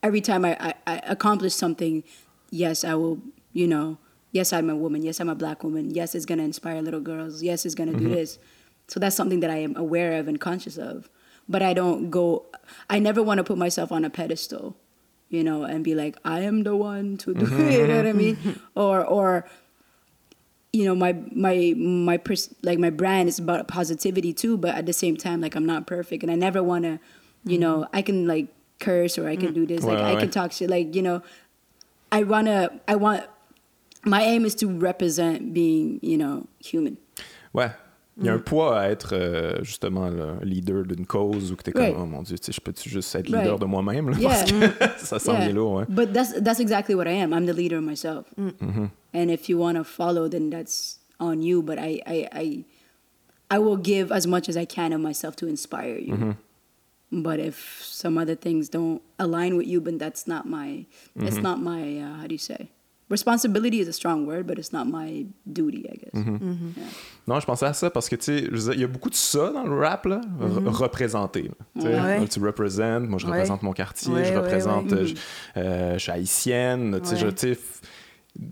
[0.02, 2.02] every time I, I, I accomplish something,
[2.50, 3.18] yes, I will,
[3.52, 3.98] you know,
[4.32, 5.02] yes, I'm a woman.
[5.02, 5.90] Yes, I'm a black woman.
[5.90, 7.42] Yes, it's going to inspire little girls.
[7.42, 8.14] Yes, it's going to do mm-hmm.
[8.14, 8.38] this.
[8.88, 11.08] So that's something that I am aware of and conscious of.
[11.48, 12.46] But I don't go,
[12.88, 14.76] I never want to put myself on a pedestal,
[15.28, 17.72] you know, and be like, I am the one to do it.
[17.80, 18.36] You know what I mean?
[18.36, 18.78] Mm-hmm.
[18.78, 19.46] Or, or,
[20.72, 24.86] you know my my my pers- like my brand is about positivity too but at
[24.86, 27.00] the same time like i'm not perfect and i never want to
[27.44, 27.96] you know mm-hmm.
[27.96, 28.46] i can like
[28.78, 29.54] curse or i can mm.
[29.54, 31.22] do this like i can talk shit like you know
[32.12, 33.24] i want to i want
[34.06, 36.96] my aim is to represent being you know human
[37.54, 37.70] Ouais.
[38.18, 38.42] Il y a un Mm.
[38.42, 41.96] poids à être euh, justement le leader d'une cause ou que t'es comme, Right.
[41.98, 43.60] oh mon dieu, tu sais, je peux-tu juste être leader Right.
[43.60, 44.12] de moi-même?
[44.18, 44.28] Yeah.
[44.28, 45.44] Parce que ça s'en Yeah.
[45.46, 45.84] vient lourd, ouais.
[45.88, 49.56] but that's that's exactly what i am i'm the leader of myself and if you
[49.58, 52.64] want to follow then that's on you but I, I i
[53.50, 56.36] i will give as much as i can of myself to inspire you
[57.12, 60.84] But if some other things don't align with you, then that's not my,
[61.16, 61.42] it's Mm-hmm.
[61.42, 62.68] not my, uh, how do you say?
[63.10, 66.14] Responsibility is a strong word, but it's not my duty, I guess.
[66.14, 66.38] Mm-hmm.
[66.76, 66.84] Yeah.
[67.26, 69.50] Non, je pensais à ça parce que, tu sais, il y a beaucoup de ça
[69.50, 71.42] dans le rap, là, re- représenter.
[71.42, 71.54] là.
[71.76, 72.28] Tu sais, Ouais.
[72.28, 73.32] Tu représentes, moi je Ouais.
[73.32, 74.98] représente mon quartier, Ouais, je ouais, représente, ouais.
[74.98, 75.14] euh, je,
[75.56, 77.58] euh, je suis haïtienne, tu sais,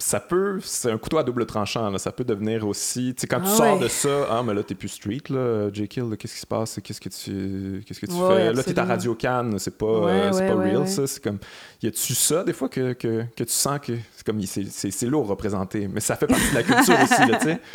[0.00, 1.98] Ça peut, c'est un couteau à double tranchant, là.
[1.98, 3.84] ça peut devenir aussi, tu sais, quand tu Ah sors ouais.
[3.84, 5.88] de ça, ah, mais là, t'es plus street, là, J.
[5.88, 8.62] Kill, là, qu'est-ce qui se passe, qu'est-ce que tu, qu'est-ce que tu Ouais, fais, là,
[8.62, 8.84] t'es à.
[8.84, 10.86] Radio Cannes, c'est pas, Ouais, euh, c'est ouais, pas ouais, real, ouais.
[10.86, 11.38] ça, c'est comme,
[11.82, 14.90] y a-tu ça, des fois, que, que, que tu sens que c'est comme, c'est, c'est,
[14.90, 17.60] c'est lourd représenter, mais ça fait partie de la culture aussi, là, tu sais.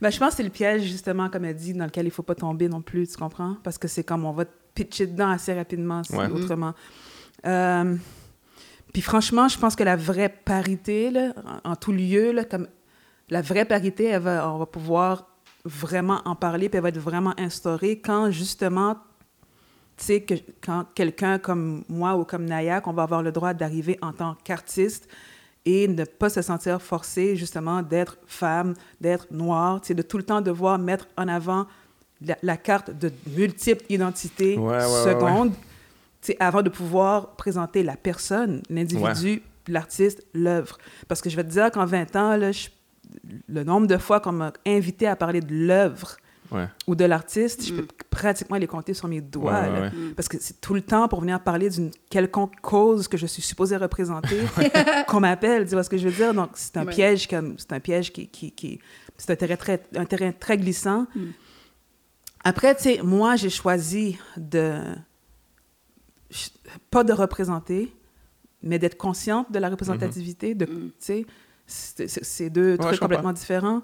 [0.00, 2.24] Ben, je pense que c'est le piège, justement, comme elle dit, dans lequel il faut
[2.24, 3.56] pas tomber non plus, tu comprends?
[3.62, 6.26] Parce que c'est comme on va te pitcher dedans assez rapidement, si- Ouais.
[6.28, 6.74] autrement.
[7.46, 7.94] Euh,
[8.94, 11.32] puis franchement, je pense que la vraie parité, là,
[11.64, 12.68] en, en tout lieu, là, comme
[13.28, 15.26] la vraie parité, elle va, on va pouvoir
[15.64, 18.94] vraiment en parler, puis elle va être vraiment instaurée quand, justement,
[19.96, 23.52] tu sais, que, quand quelqu'un comme moi ou comme Naya, qu'on va avoir le droit
[23.52, 25.08] d'arriver en tant qu'artiste
[25.64, 30.18] et ne pas se sentir forcé, justement, d'être femme, d'être noire, tu sais, de tout
[30.18, 31.66] le temps devoir mettre en avant
[32.24, 35.52] la, la carte de multiples identités Ouais, ouais, ouais, secondes,
[36.40, 40.78] avant de pouvoir présenter la personne, l'individu, l'artiste, l'œuvre.
[41.08, 42.68] Parce que je vais te dire qu'en 20 ans, là, je-
[43.48, 46.16] le nombre de fois qu'on m'a invité à parler de l'œuvre
[46.50, 46.68] Ouais.
[46.86, 49.52] ou de l'artiste, je peux pratiquement les compter sur mes doigts.
[49.52, 49.80] Ouais, ouais, là.
[49.86, 49.90] ouais.
[50.14, 53.42] Parce que c'est tout le temps pour venir parler d'une quelconque cause que je suis
[53.42, 54.36] supposée représenter
[55.08, 55.66] qu'on m'appelle.
[55.66, 56.34] Tu vois ce que je veux dire?
[56.34, 56.92] Donc, c'est un Ouais.
[56.92, 58.78] piège comme c'est un piège qui, qui, qui
[59.16, 61.06] c'est un terrain très, un terrain très glissant.
[61.16, 61.20] Mm.
[62.44, 64.78] Après, tu sais, moi, j'ai choisi de
[66.90, 67.94] pas de représenter,
[68.62, 70.54] mais d'être consciente de la représentativité.
[70.54, 71.26] De, tu sais,
[71.66, 73.82] c'est deux je trucs complètement différents.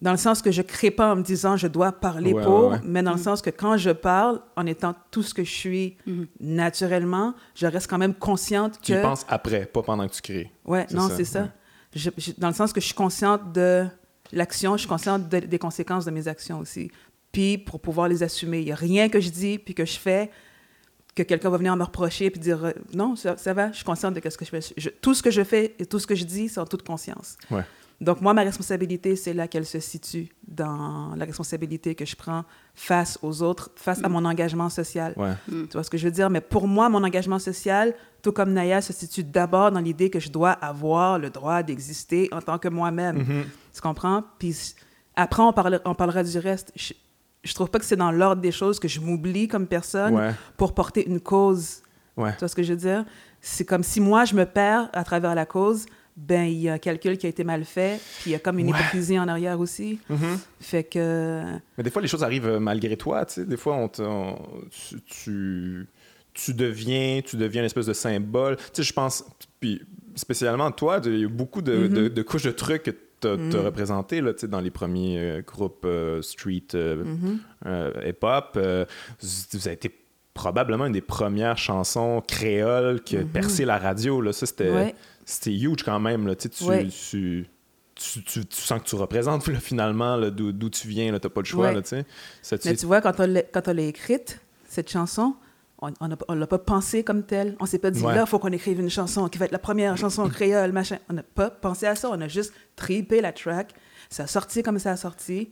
[0.00, 2.64] Dans le sens que je crée pas en me disant je dois parler Ouais, pour,
[2.64, 2.80] ouais, ouais.
[2.84, 5.96] mais dans le sens que quand je parle, en étant tout ce que je suis
[6.06, 6.26] Mhm.
[6.40, 9.02] naturellement, je reste quand même consciente Tu que.
[9.02, 10.50] penses après, pas pendant que tu crées.
[10.64, 11.42] Ouais, non, c'est ça.
[11.42, 11.48] ouais.
[11.94, 13.86] Je- je- dans le sens que je suis consciente de
[14.32, 16.90] l'action, je suis consciente de- des conséquences de mes actions aussi.
[17.32, 19.98] Puis pour pouvoir les assumer, il n'y a rien que je dis puis que je
[19.98, 20.30] fais
[21.14, 23.84] que quelqu'un va venir me reprocher puis dire euh, non, ça, ça va, je suis
[23.84, 24.60] consciente de ce que je fais.
[24.76, 26.82] Je- tout ce que je fais et tout ce que je dis, c'est en toute
[26.86, 27.36] conscience.
[27.50, 27.62] Ouais.
[28.00, 32.44] Donc moi, ma responsabilité, c'est là qu'elle se situe dans la responsabilité que je prends
[32.74, 35.12] face aux autres, face à mon engagement social.
[35.18, 35.32] Ouais.
[35.48, 36.30] Tu vois ce que je veux dire?
[36.30, 37.92] Mais pour moi, mon engagement social,
[38.22, 42.28] tout comme Naya, se situe d'abord dans l'idée que je dois avoir le droit d'exister
[42.32, 43.18] en tant que moi-même.
[43.18, 43.44] Mhm.
[43.74, 44.24] Tu comprends?
[44.38, 44.56] Puis
[45.14, 46.72] après, on, parle, on parlera du reste.
[46.76, 46.94] Je,
[47.44, 50.32] je trouve pas que c'est dans l'ordre des choses que je m'oublie comme personne Ouais.
[50.56, 51.82] pour porter une cause.
[52.16, 52.32] Ouais.
[52.32, 53.04] Tu vois ce que je veux dire?
[53.40, 55.86] C'est comme si moi, je me perds à travers la cause,
[56.16, 58.38] ben il y a un calcul qui a été mal fait, puis il y a
[58.38, 58.78] comme une Ouais.
[58.78, 59.98] hypocrisie en arrière aussi.
[60.10, 60.38] Mhm.
[60.60, 61.42] Fait que...
[61.78, 63.44] Mais des fois, les choses arrivent euh, malgré toi, tu sais.
[63.46, 64.36] Des fois, on on-
[64.70, 65.86] tu, tu,
[66.34, 68.56] tu deviens, tu deviens une espèce de symbole.
[68.56, 69.24] Tu sais, je pense,
[69.60, 69.80] puis
[70.16, 71.88] spécialement toi, il y a beaucoup de, Mhm.
[71.88, 75.84] de- de couches de trucs que tu as représenté là, dans les premiers euh, groupes
[75.84, 77.38] euh, street euh, Mhm.
[77.66, 78.58] euh, hip-hop.
[79.22, 79.94] Vous avez été
[80.34, 84.20] probablement une des premières chansons créoles qui a percé la radio.
[84.20, 84.32] Là.
[84.32, 84.94] Ça, c'était Ouais.
[85.46, 86.26] huge quand même.
[86.26, 86.34] Là.
[86.36, 86.86] Tu, tu, Ouais.
[86.88, 87.48] tu,
[87.94, 91.06] tu, sens que tu représentes là, finalement d'où tu viens.
[91.06, 91.68] Tu n'as pas le choix.
[91.72, 91.74] Ouais.
[91.74, 92.02] Là,
[92.64, 93.26] Mais tu vois, quand on
[93.74, 95.34] l'a écrite, cette chanson,
[95.82, 95.92] on
[96.28, 97.56] on l'a pas pensée comme telle.
[97.60, 98.14] On s'est pas dit, Ouais.
[98.14, 100.98] là, il faut qu'on écrive une chanson qui va être la première chanson créole, machin.
[101.08, 102.10] On n'a pas pensé à ça.
[102.10, 103.72] On a juste tripé la track.
[104.08, 105.50] Ça a sorti comme ça a sorti.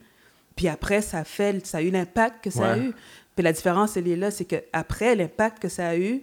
[0.57, 2.93] Puis après, ça a, fait, ça a eu l'impact que ça a eu.
[3.37, 6.23] Puis la différence, elle est là, c'est qu'après l'impact que ça a eu,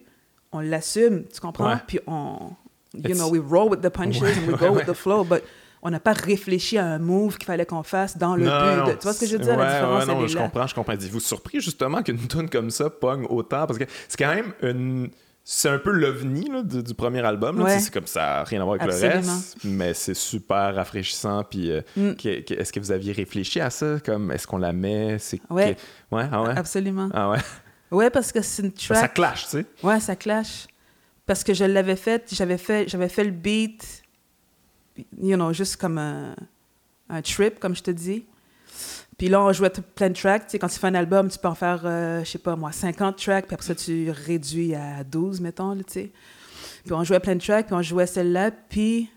[0.51, 1.69] on l'assume, tu comprends?
[1.71, 1.79] Ouais.
[1.87, 2.51] Puis on,
[2.93, 5.41] you It's- know, we roll with the punches and we go with the flow, but
[5.87, 8.91] on n'a pas réfléchi à un move qu'il fallait qu'on fasse dans le Non, but.
[8.91, 9.51] de- tu vois ce que je veux dire?
[9.53, 10.43] ouais, la différence, ouais, non, elle est je là.
[10.43, 10.93] comprends, je comprends.
[10.93, 13.65] Êtes-vous surpris justement qu'une tune comme ça pogne autant?
[13.67, 15.09] Parce que c'est quand même une...
[15.47, 17.61] C'est un peu l'ovni du, du premier album.
[17.61, 17.77] Ouais.
[17.79, 19.21] C'est comme ça, n'a rien à voir avec Absolument.
[19.21, 21.43] le reste, mais c'est super rafraîchissant.
[21.43, 22.13] Puis, euh, Mm.
[22.25, 23.97] est-ce que vous aviez réfléchi à ça?
[24.03, 25.17] Comme, est-ce qu'on la met?
[25.19, 25.75] C'est Ouais.
[26.09, 26.57] que- ouais, ah ouais?
[26.57, 27.09] Absolument.
[27.13, 27.37] Ah ouais?
[27.91, 28.97] Ouais, parce que c'est une Ça, track.
[29.01, 29.65] ça clash, tu sais.
[29.83, 30.65] Ouais, ça clash.
[31.27, 34.01] Parce que je l'avais fait, j'avais fait, j'avais fait le beat,
[35.21, 36.35] you know, juste comme un,
[37.09, 38.25] un trip, comme je te dis.
[39.17, 40.45] Puis là, on jouait plein de tracks.
[40.47, 42.55] Tu sais, quand tu fais un album, tu peux en faire, euh, je sais pas
[42.55, 46.11] moi, 50 tracks, puis après ça, tu réduis à 12, mettons, là, tu sais.
[46.83, 49.09] Puis on jouait plein de tracks, puis on jouait celle-là, puis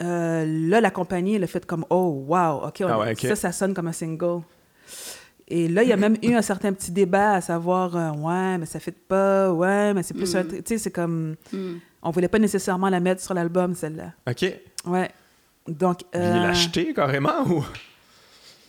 [0.00, 3.20] euh, là, la compagnie, elle a fait comme, oh, wow, OK, on- Ah ouais, ok.
[3.20, 4.42] ça, ça sonne comme un single.
[5.48, 8.58] Et là, il y a même eu un certain petit débat à savoir, euh, ouais,
[8.58, 10.44] mais ça fait pas, ouais, mais c'est plus un.
[10.44, 11.36] Tu sais, c'est comme.
[11.52, 11.76] Mm.
[12.02, 14.12] On voulait pas nécessairement la mettre sur l'album, celle-là.
[14.30, 14.44] OK.
[14.88, 15.10] Ouais.
[15.66, 16.00] Donc.
[16.14, 17.64] Euh, l'acheter carrément ou?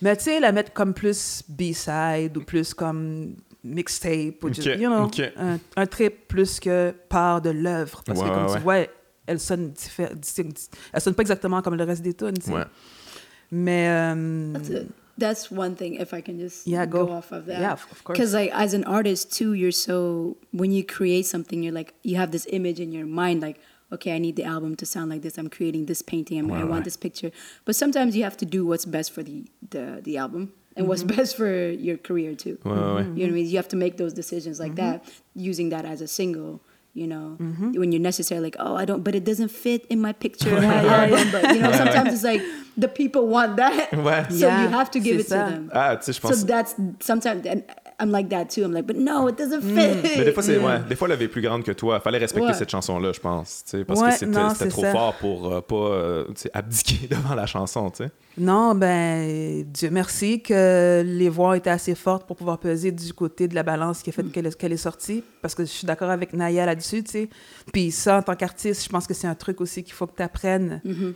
[0.02, 3.34] mais tu sais, la mettre comme plus B-side ou plus comme.
[3.62, 5.20] mixtape, ou Ok, just, you know, ok.
[5.36, 8.02] un, un trip plus que part de l'œuvre.
[8.06, 8.86] Parce Ouais, que comme ouais, tu vois,
[9.26, 12.38] elle sonne, diffé- di- elle sonne pas exactement comme le reste des tunes.
[12.48, 12.62] Ouais.
[13.50, 14.88] Mais euh, That's it.
[15.18, 16.00] That's one thing.
[16.00, 17.06] If I can just Yeah, go.
[17.10, 17.60] off of that.
[17.60, 18.18] Yeah, of- of course.
[18.18, 22.16] Because like as an artist too, you're so when you create something, you're like you
[22.16, 23.58] have this image in your mind, like
[23.92, 25.38] okay, I need the album to sound like this.
[25.38, 26.38] I'm creating this painting.
[26.38, 26.84] I'm, I want right.
[26.84, 27.30] this picture.
[27.64, 31.02] But sometimes you have to do what's best for the the, the album and what's
[31.02, 31.16] Mm-hmm.
[31.16, 32.58] best for your career too.
[32.64, 33.04] Ouais, ouais, ouais.
[33.16, 33.46] You know what I mean?
[33.48, 34.92] You have to make those decisions like Mm-hmm.
[34.92, 35.04] that,
[35.34, 36.60] using that as a single.
[36.92, 37.36] You know,
[37.78, 40.64] when you're necessarily like, oh, I don't, but it doesn't fit in my picture, in
[40.66, 41.30] my album.
[41.30, 42.42] But you know, sometimes it's like
[42.76, 44.26] the people want that, Ouais.
[44.28, 45.70] so Yeah, you have to give c'est it to them.
[45.72, 46.40] Ah, tu sais, je pense.
[46.40, 47.62] So that's sometimes, and
[48.02, 48.62] I'm like that too.
[48.62, 49.96] I'm like, but no, it doesn't fit.
[49.96, 50.02] Mm.
[50.18, 52.00] Mais des fois, c'est, ouais, des fois, elle avait plus grande que toi.
[52.00, 52.54] Fallait respecter Ouais.
[52.54, 53.62] cette chanson-là, je pense.
[53.64, 54.92] tu sais, Parce Ouais, que c'était, non, c'était c'est trop ça.
[54.92, 56.24] fort pour euh, pas euh,
[56.54, 57.90] abdiquer devant la chanson.
[57.90, 58.10] tu sais.
[58.38, 63.48] non, ben, Dieu merci que les voix étaient assez fortes pour pouvoir peser du côté
[63.48, 65.22] de la balance qui a fait qu'elle est, qu'elle est sortie.
[65.42, 67.28] Parce que je suis d'accord avec Naya là-dessus, tu sais.
[67.72, 70.16] Puis ça, en tant qu'artiste, je pense que c'est un truc aussi qu'il faut que
[70.16, 70.80] tu apprennes.
[70.84, 71.14] Tu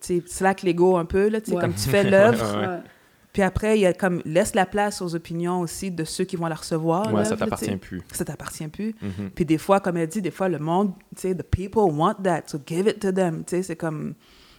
[0.00, 1.62] sais, slack l'ego un peu, là, tu sais, Ouais.
[1.62, 2.80] comme tu fais l'œuvre.
[3.32, 6.34] Puis après, il y a comme, laisse la place aux opinions aussi de ceux qui
[6.36, 7.12] vont la recevoir.
[7.14, 8.02] Ouais, ça t'appartient plus.
[8.12, 8.94] Ça t'appartient plus.
[9.00, 9.30] Mhm.
[9.34, 12.14] Puis des fois, comme elle dit, des fois, le monde, tu sais, the people want
[12.24, 13.44] that, so give it to them.
[13.44, 14.14] Tu sais, c'est comme,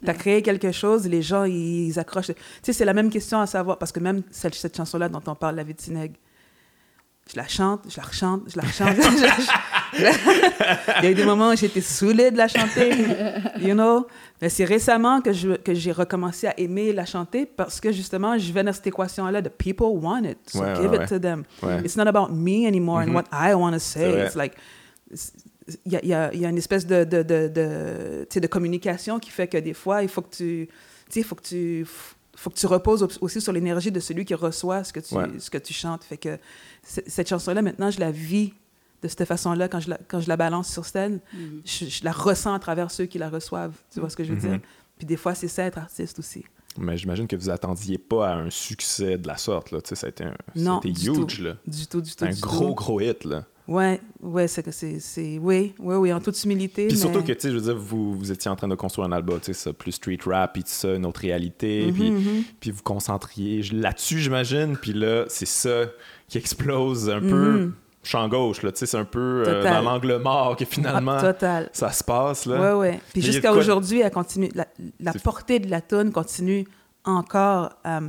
[0.05, 2.27] t'as créé quelque chose, les gens, ils, accrochent.
[2.27, 5.21] Tu sais, c'est la même question à savoir, parce que même cette, cette chanson-là dont
[5.27, 6.13] on parle, La vie de Tineg,
[7.29, 8.95] je la chante, je la rechante, je la rechante.
[8.95, 9.35] Je la-
[9.97, 12.91] Il y a eu des moments où j'étais saoulée de la chanter,
[13.59, 14.07] you know.
[14.41, 18.37] Mais c'est récemment que je- que j'ai recommencé à aimer la chanter parce que justement,
[18.37, 21.19] je vais dans cette équation-là de people want it, so Ouais, give ouais, it to
[21.19, 21.43] them.
[21.61, 21.79] Ouais.
[21.81, 23.09] It's not about me anymore Mhm.
[23.09, 24.25] and what I want to say.
[24.25, 24.53] It's like,
[25.85, 29.19] il y a, y a- y a une espèce de, de, de, de, de communication
[29.19, 30.69] qui fait que des fois, il faut que tu,
[31.11, 31.85] tu faut que tu,
[32.35, 35.13] faut que tu reposes au- aussi sur l'énergie de celui qui reçoit ce que tu,
[35.13, 35.27] Ouais.
[35.37, 36.03] ce que tu chantes.
[36.03, 36.37] Fait que
[36.83, 38.53] c- cette chanson-là, maintenant, je la vis
[39.01, 41.19] de cette façon-là quand je la, quand je la balance sur scène.
[41.65, 43.73] Je, je la ressens à travers ceux qui la reçoivent.
[43.93, 44.57] Tu vois ce que je veux Mhm.
[44.57, 44.59] dire?
[44.97, 46.43] Puis des fois, c'est ça, être artiste aussi.
[46.77, 49.71] Mais j'imagine que vous attendiez pas à un succès de la sorte.
[49.71, 49.81] Là.
[49.81, 51.37] Tu sais, Ça a été, un, Non, c'était du huge.
[51.37, 51.43] tout.
[51.43, 51.55] Là.
[51.67, 52.15] Du tout, du tout.
[52.19, 52.75] C'est un du gros, tout.
[52.75, 53.25] gros hit.
[53.25, 53.45] Là.
[53.67, 56.87] Ouais, ouais, c'est que c'est, c'est, oui, oui, oui, en toute humilité.
[56.87, 58.75] Puis mais- surtout que, tu sais, je veux dire, vous, vous étiez en train de
[58.75, 61.87] construire un album, tu sais, ça, plus street rap, puis tout ça, une autre réalité,
[61.91, 65.85] Mhm, puis, puis vous concentriez là-dessus, j'imagine, puis là, c'est ça
[66.27, 67.71] qui explose un peu.
[68.03, 71.33] Champ gauche, là, tu sais, c'est un peu euh, dans l'angle mort que finalement Ah,
[71.33, 71.69] total.
[71.73, 72.59] ça se passe, là.
[72.59, 72.99] Ouais, ouais.
[73.13, 74.51] Puis jusqu'à aujourd'hui, elle continue.
[74.99, 76.67] La, portée de la tune continue
[77.03, 77.99] encore à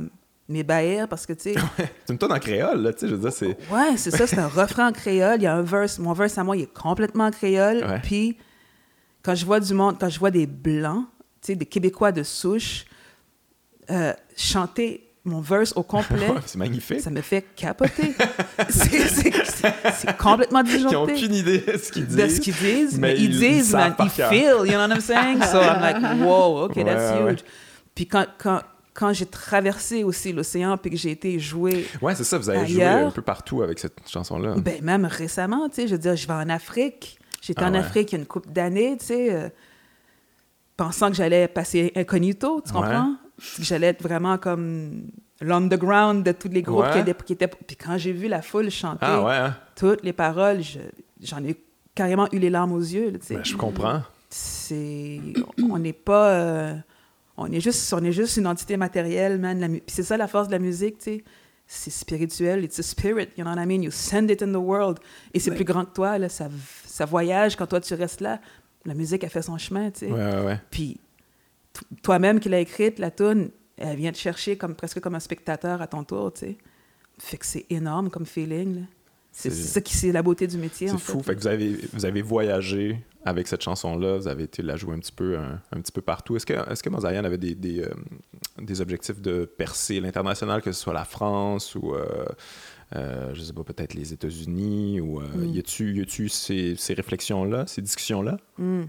[0.49, 3.21] m'ébahir parce que, tu sais, C'est une tonne en créole, là, tu sais, je veux
[3.21, 3.57] dire, c'est...
[3.71, 5.37] ouais, c'est ça, c'est un refrain en créole.
[5.37, 5.99] Il y a un verse.
[5.99, 7.83] Mon verse à moi, il est complètement en créole.
[7.85, 7.99] Ouais.
[8.01, 8.37] Puis,
[9.21, 11.05] quand je vois du monde, quand je vois des Blancs,
[11.41, 12.85] tu sais, des Québécois de souche,
[13.91, 16.99] euh, chanter mon verse au complet, Ouais, c'est magnifique.
[17.01, 18.13] ça me fait capoter.
[18.69, 21.13] c'est, complètement Ils n'ont disjoncté.
[21.13, 22.17] aucune idée de ce qu'ils disent.
[22.17, 24.65] de ce qu'ils disent, mais mais, ils, ils- ils disent, savent man, ils feel, you
[24.65, 25.41] know what I'm saying?
[25.43, 27.39] So I'm like, wow, okay, that's Ouais, ouais, huge.
[27.95, 28.61] Puis quand, quand,
[28.93, 32.67] quand j'ai traversé aussi l'océan, puis que j'ai été jouer, Ouais, c'est ça, vous avez
[32.67, 34.55] joué un peu partout avec cette chanson-là.
[34.57, 37.17] ben même récemment, tu sais, je veux dire, je vais en Afrique.
[37.41, 37.73] J'étais Ah en.
[37.75, 39.49] Afrique il y a une couple d'années, tu sais, euh,
[40.77, 43.15] pensant que j'allais passer incognito, tu comprends?
[43.37, 45.07] Que j'allais être vraiment comme
[45.41, 46.91] l'underground de tous les groupes Ouais.
[46.91, 47.47] qui, étaient, qui étaient...
[47.47, 49.55] Puis quand j'ai vu la foule chanter Ah ouais, hein?
[49.75, 50.79] toutes les paroles, je-
[51.21, 51.55] j'en ai
[51.95, 53.17] carrément eu les larmes aux yeux, là.
[53.29, 54.01] Ben, je comprends.
[54.29, 55.19] c'est
[55.69, 56.75] on n'est pas euh,
[57.37, 60.27] on est juste on est juste une entité matérielle man La puis c'est ça la
[60.27, 61.23] force de la musique tu sais
[61.67, 63.83] c'est spirituel it's a spirit you know what I mean?
[63.83, 64.99] You send it in the world
[65.33, 65.55] et c'est Ouais.
[65.55, 66.49] plus grand que toi là ça
[66.85, 68.39] ça voyage quand toi tu restes là
[68.85, 70.59] la musique a fait son chemin tu sais Ouais, ouais, ouais.
[70.71, 70.99] puis
[72.03, 75.81] toi-même qui l'as écrite la tune elle vient te chercher comme presque comme un spectateur
[75.81, 76.57] à ton tour tu sais
[77.19, 78.85] fait que c'est énorme comme feeling
[79.35, 81.17] c'est ça qui c'est la beauté du métier C'est fou.
[81.19, 84.17] fait, Fait que vous avez, vous avez voyagé avec cette chanson-là.
[84.17, 86.35] Vous avez été la jouer un petit peu, un, un petit peu partout.
[86.35, 87.89] Est-ce que, est-ce que Mosaïen avait des, des, euh,
[88.61, 92.25] des objectifs de percer l'international, que ce soit la France ou, euh,
[92.95, 95.01] euh, je sais pas, peut-être les États-Unis?
[95.01, 95.45] Ou, euh, Mm.
[95.55, 98.37] Y a-tu, ces, ces réflexions-là, ces discussions-là?
[98.59, 98.83] Hmm.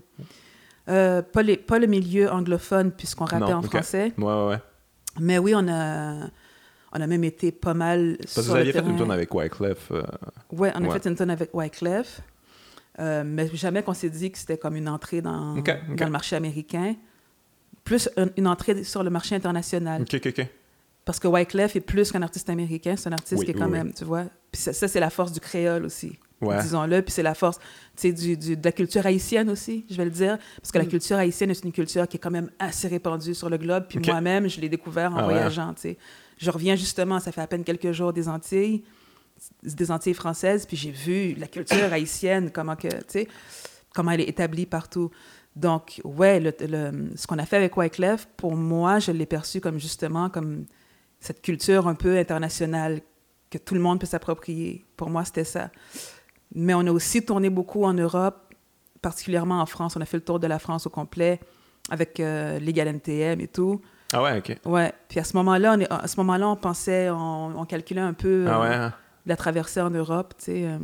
[0.88, 4.12] Euh, pas, les- pas le milieu anglophone, puisqu'on rappait Non, en français.
[4.18, 4.58] Ouais, ouais, ouais.
[5.20, 6.26] Mais oui, on a,
[6.92, 9.10] on a même été pas mal Parce sur que vous le aviez fait une tourne
[9.12, 9.90] avec Wyclef.
[9.92, 10.02] euh,
[10.52, 12.20] Ouais, on a fait une tonne avec Wyclef.
[13.00, 16.94] Euh, mais jamais qu'on s'est dit que c'était comme une entrée dans, le marché américain.
[17.82, 20.02] Plus une, une entrée sur le marché international.
[20.02, 20.46] Ok, ok, ok.
[21.04, 22.94] Parce que Wyclef est plus qu'un artiste américain.
[22.96, 23.72] C'est un artiste Oui, qui est oui, quand oui.
[23.72, 24.24] même, tu vois.
[24.52, 26.18] Puis ça, ça, c'est la force du créole aussi.
[26.44, 26.60] Ouais.
[26.62, 27.02] Disons-le.
[27.02, 27.58] Puis c'est la force,
[28.02, 30.38] du, du- de la culture haïtienne aussi, je vais le dire.
[30.60, 30.88] Parce que la Mm.
[30.88, 33.84] culture haïtienne est une culture qui est quand même assez répandue sur le globe.
[33.88, 35.34] Puis moi-même, je l'ai découvert en Ah ouais.
[35.34, 35.98] voyageant, tu sais.
[36.38, 38.82] Je reviens justement, ça fait à peine quelques jours des Antilles.
[39.64, 43.28] des Antilles françaises, puis j'ai vu la culture haïtienne, comment que, tu sais,
[43.92, 45.10] comment elle est établie partout.
[45.56, 49.60] Donc, ouais, le, le- ce qu'on a fait avec Wyclef, pour moi, je l'ai perçu
[49.60, 50.66] comme justement comme
[51.20, 53.00] cette culture un peu internationale
[53.50, 54.84] que tout le monde peut s'approprier.
[54.96, 55.70] Pour moi, c'était ça.
[56.54, 58.54] Mais on a aussi tourné beaucoup en Europe,
[59.02, 59.96] particulièrement en France.
[59.96, 61.40] On a fait le tour de la France au complet
[61.90, 63.80] avec euh, Legal NTM et tout.
[64.12, 64.56] Ah ouais, ok.
[64.64, 64.92] Ouais.
[65.08, 68.46] Puis à ce moment-là, on, à ce moment-là, on pensait, on, on calculait un peu
[68.48, 68.74] Ah euh, ouais.
[68.74, 68.92] hein?
[69.26, 70.64] la traversée en Europe, tu sais.
[70.66, 70.78] euh,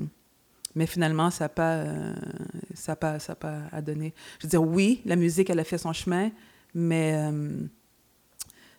[0.74, 2.14] mais finalement, ça n'a pas, euh,
[2.74, 4.14] ça pas, ça pas à donner.
[4.38, 6.30] Je veux dire, oui, la musique, elle a fait son chemin,
[6.74, 7.50] mais euh,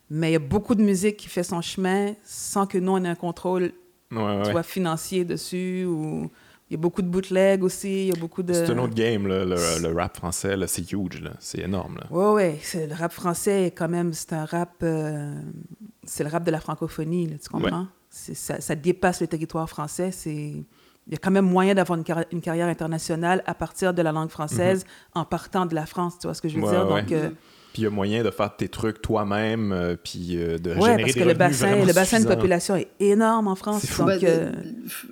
[0.10, 3.04] mais il y a beaucoup de musique qui fait son chemin sans que nous, on
[3.04, 3.72] ait un contrôle,
[4.12, 4.42] Ouais, ouais.
[4.44, 5.86] tu vois, financier dessus.
[5.86, 6.30] Ou
[6.72, 8.54] il y a beaucoup de bootlegs aussi, il y a beaucoup de...
[8.54, 9.56] C'est un autre game, là, le,
[9.90, 11.32] le rap français, là, c'est huge, là.
[11.40, 11.98] c'est énorme.
[11.98, 12.08] Là.
[12.10, 15.36] Ouais, ouais, c'est- le rap français est quand même, c'est un rap, euh,
[16.06, 17.88] c'est le rap de la francophonie, là, tu comprends?
[18.10, 20.64] Ça, ça dépasse le territoire français, c'est...
[21.08, 24.02] Il y a quand même moyen d'avoir une, carri- une carrière internationale à partir de
[24.02, 26.70] la langue française en partant de la France, tu vois ce que je veux Ouais,
[26.70, 26.86] dire?
[26.88, 27.32] Donc, euh,
[27.74, 30.82] Puis il y a moyen de faire tes trucs toi-même, euh, puis euh, de ouais,
[30.82, 33.82] générer parce des que le bassin, le bassin de population est énorme en France.
[33.82, 34.04] C'est fou.
[34.04, 34.52] Donc, euh,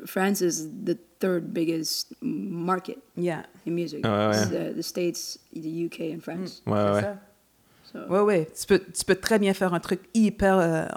[0.05, 3.43] France is the third biggest market yeah.
[3.65, 4.01] in music.
[4.03, 6.61] Ah ouais, It's The, the States, the UK, and France.
[6.65, 7.01] Ouais, C'est ouais.
[7.01, 7.17] ça.
[7.91, 8.47] So, Ouais, ouais.
[8.59, 10.89] Tu peux, tu peux très bien faire un truc hyper,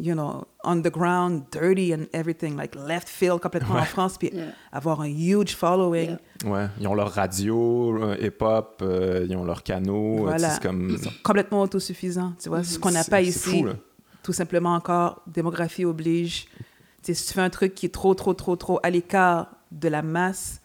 [0.00, 4.52] you know, underground, dirty and everything, like left field complètement en France, puis Yeah.
[4.72, 6.16] avoir un huge following.
[6.44, 6.50] Yeah.
[6.50, 10.50] Ouais, ils ont leur radio, euh, hip-hop, euh, ils ont leur canaux, euh, Voilà.
[10.50, 10.90] c'est comme...
[10.90, 12.62] Ils sont complètement autosuffisants, tu vois.
[12.64, 13.72] Ce qu'on n'a pas c'est ici, fou, là.
[14.22, 16.46] tout simplement encore, démographie oblige.
[17.02, 19.48] Tu sais, si tu fais un truc qui est trop, trop, trop, trop à l'écart
[19.72, 20.60] de la masse,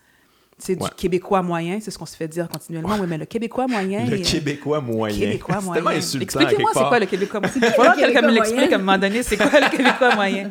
[0.57, 0.89] c'est Ouais.
[0.89, 2.95] du Québécois moyen, c'est ce qu'on se fait dire continuellement.
[2.99, 4.05] Oui, mais le Québécois moyen...
[4.05, 5.19] Le il- Québécois moyen.
[5.19, 5.73] Québécois c'est moyen.
[5.83, 7.53] tellement insultant, Expliquez-moi, c'est quoi le Québécois moyen?
[7.55, 10.15] Il va falloir que quelqu'un me l'explique à un moment donné, c'est quoi le Québécois
[10.15, 10.49] moyen?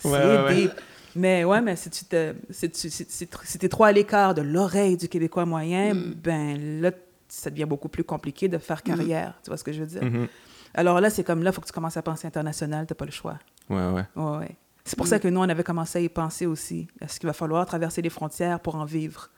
[0.00, 0.54] C'est Ouais, ouais.
[0.54, 0.72] deep.
[1.16, 4.32] Mais ouais, mais si tu te, si tu- si- si- si t'es trop à l'écart
[4.34, 6.14] de l'oreille du Québécois moyen, Mm.
[6.22, 6.92] ben là,
[7.28, 9.34] ça devient beaucoup plus compliqué de faire carrière.
[9.42, 10.04] Tu vois ce que je veux dire?
[10.04, 10.28] Mhm.
[10.74, 13.04] Alors là, c'est comme là, il faut que tu commences à penser international, t'as pas
[13.06, 13.38] le choix.
[13.68, 14.04] Ouais, ouais.
[14.14, 14.56] Ouais, ouais.
[14.84, 16.86] C'est pour ça que nous, on avait commencé à y penser aussi.
[17.00, 19.30] Est-ce qu'il va falloir traverser les frontières pour en vivre?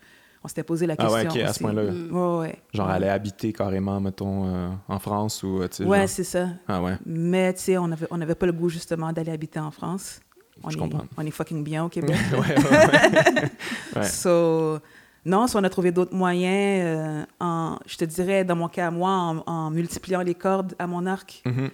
[0.45, 1.15] On s'était posé la Ah question.
[1.15, 1.83] ouais, ok, à ce point-là.
[1.85, 2.59] Ouais, ouais.
[2.75, 6.49] Genre aller habiter carrément, mettons, euh, en France ou, euh, Ouais, genre- c'est ça.
[6.67, 6.97] Ah ouais.
[7.07, 10.21] Mais, tu sais, on n'avait on avait pas le goût, justement, d'aller habiter en France.
[10.65, 11.05] On Je est, comprends.
[11.17, 12.17] On est fucking bien au Québec.
[12.33, 13.51] ouais, ouais,
[13.97, 14.03] ouais.
[14.05, 14.79] So,
[15.25, 18.89] non, si on a trouvé d'autres moyens, euh, en, je te dirais, dans mon cas
[18.89, 21.43] à moi, en, en multipliant les cordes à mon arc.
[21.47, 21.71] Mhm.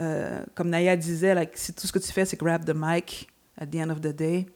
[0.00, 3.28] Euh, comme Naya disait, like, si tout ce que tu fais, c'est grab the mic
[3.58, 4.46] at the end of the day,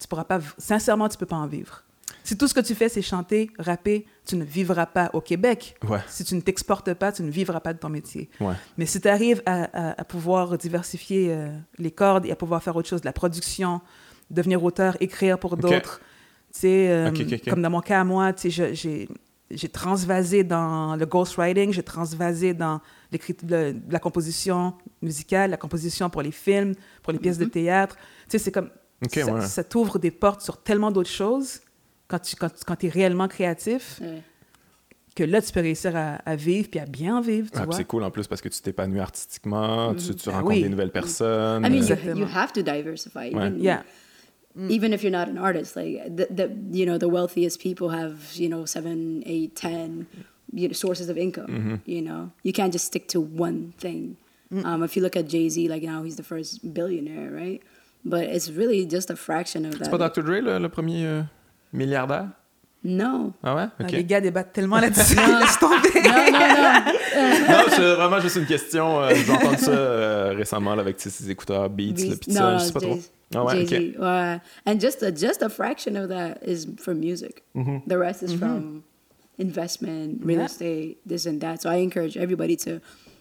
[0.00, 0.40] tu pourras pas...
[0.58, 1.83] Sincèrement, tu peux pas en vivre.
[2.24, 5.76] Si tout ce que tu fais, c'est chanter, rapper, tu ne vivras pas au Québec.
[5.88, 6.00] Ouais.
[6.08, 8.30] Si tu ne t'exportes pas, tu ne vivras pas de ton métier.
[8.40, 8.54] Ouais.
[8.78, 11.48] Mais si tu arrives à, à- à pouvoir diversifier euh,
[11.78, 13.80] les cordes et à pouvoir faire autre chose, de la production,
[14.30, 16.00] devenir auteur, écrire pour d'autres,
[16.64, 17.50] euh, Ok, ok, ok.
[17.50, 19.08] comme dans mon cas à moi, j'ai
[19.50, 22.80] j'ai transvasé dans le ghostwriting, j'ai transvasé dans
[23.12, 24.72] le- la composition
[25.02, 27.96] musicale, la composition pour les films, pour les pièces de théâtre.
[27.96, 28.70] Tu sais, c'est comme
[29.12, 29.40] ça, ouais.
[29.42, 31.60] ça t'ouvre des portes sur tellement d'autres choses
[32.14, 34.00] quand tu quand, quand es réellement créatif
[35.16, 37.84] que là, tu peux réussir à, à vivre puis à bien vivre, tu Ah, c'est
[37.84, 40.62] cool en plus parce que tu t'épanouis artistiquement, tu, tu Ah rencontres oui.
[40.62, 41.64] des nouvelles personnes.
[41.64, 43.28] I mean, you, you have to diversify.
[43.30, 43.82] Even, Yeah.
[44.68, 48.16] even if you're not an artist, like the, the you know the wealthiest people have
[48.34, 50.06] you know seven, eight, ten
[50.52, 51.80] you know, sources of income.
[51.86, 54.16] You know, you can't just stick to one thing.
[54.64, 57.60] Um, if you look at Jay Z, like now he's the first billionaire, right?
[58.04, 59.90] But it's really just a fraction of c'est that.
[59.90, 60.22] pas Dr.
[60.22, 61.22] Dre le, le premier euh,
[61.74, 62.28] milliardaire?
[62.86, 63.64] No, Ah ouais?
[63.80, 63.84] Ah.
[63.90, 65.16] Les gars débattent tellement là-dessus.
[65.16, 65.88] Laisse tomber.
[65.94, 67.48] no, no, no.
[67.48, 69.00] non, c'est vraiment juste une question.
[69.00, 72.64] euh, J'ai entendu ça euh, récemment là, avec ses écouteurs Beats, là, pis ça, je
[72.64, 72.98] sais pas trop.
[73.34, 73.68] Ah ouais, ok.
[73.68, 73.96] Jay-Z.
[73.98, 77.42] Uh, and just a, just a fraction of that is for music.
[77.56, 77.78] Mm-hmm.
[77.88, 78.82] The rest is from
[79.38, 80.44] investment, real Yeah.
[80.46, 81.62] estate, this and that.
[81.62, 82.80] So I encourage everybody to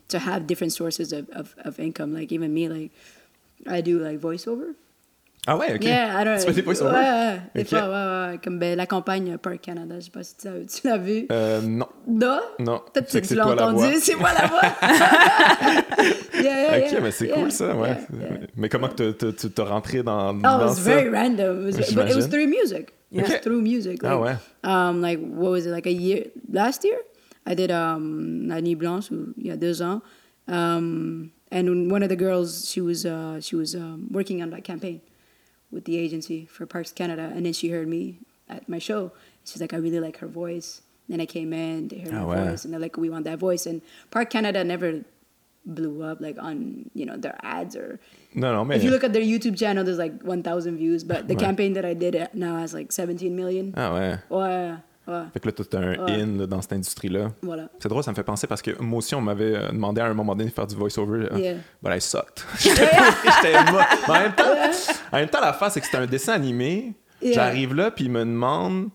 [0.10, 2.14] to have different sources of, of, of income.
[2.14, 2.92] Like even me, like
[3.66, 4.76] I do like voiceover.
[5.46, 5.84] Ah ouais, ok.
[5.84, 6.92] Yeah, I don't Tu fais des voice-over?
[6.92, 7.68] Ouais, ouais, des Ok.
[7.68, 8.40] fois, ouais, ouais.
[8.44, 11.28] Comme ben, la campagne Park Canada, je sais pas si tu l'as- tu l'as vu.
[11.32, 11.88] Euh, non.
[12.08, 12.40] Non?
[12.60, 12.82] Non.
[12.94, 14.62] Peut-être que que tu l'as entendu, c'est moi la voix.
[16.42, 17.98] yeah, yeah, Ok, mais c'est cool ça, ouais.
[18.56, 20.82] Mais comment que tu t'es rentré dans, Oh, dans it was ça?
[20.82, 21.68] very random.
[21.68, 22.94] It was, but it was through music.
[23.12, 23.42] It was Okay.
[23.42, 24.00] through music.
[24.04, 24.36] Ah Like, ouais.
[24.70, 25.72] Um, like what was it?
[25.72, 26.98] Like a year last year,
[27.46, 29.10] I did um La Nuit Blanche.
[29.38, 30.02] Il y a deux ans.
[30.48, 34.64] Um, and one of the girls, she was uh, she was um, working on that
[34.64, 35.00] campaign
[35.74, 39.12] with the agency for Parks Canada, and then she heard me at my show.
[39.46, 40.82] She's like, I really like her voice.
[41.10, 42.50] Then I came in, they heard Ah my ouais.
[42.52, 43.66] voice, and they're like, we want that voice.
[43.66, 43.82] And
[44.12, 45.04] Park Canada never
[45.66, 47.98] blew up like on you know their ads or
[48.36, 48.76] no no mais.
[48.76, 51.40] if you look at their YouTube channel, there's like 1,000 views, but the Ouais.
[51.40, 53.74] campaign that I did now has like 17 million.
[53.78, 54.20] Ah ouais.
[54.30, 54.78] Ouais,
[55.08, 56.22] ouais, Fait que là, t'as un Ouais.
[56.22, 57.32] in là, dans cette industrie-là.
[57.42, 57.64] voilà.
[57.80, 60.06] C'est drôle, ça me fait penser parce que moi aussi, on m'avait euh, demandé à
[60.06, 61.28] un moment donné de faire du voice-over.
[61.32, 61.56] euh, Yeah.
[61.82, 62.44] But I sucked.
[62.60, 64.44] J'étais en même temps,
[65.12, 66.94] en même temps, la face, c'est que c'était un dessin animé.
[67.22, 67.34] Yeah.
[67.34, 68.90] J'arrive là, puis il me demande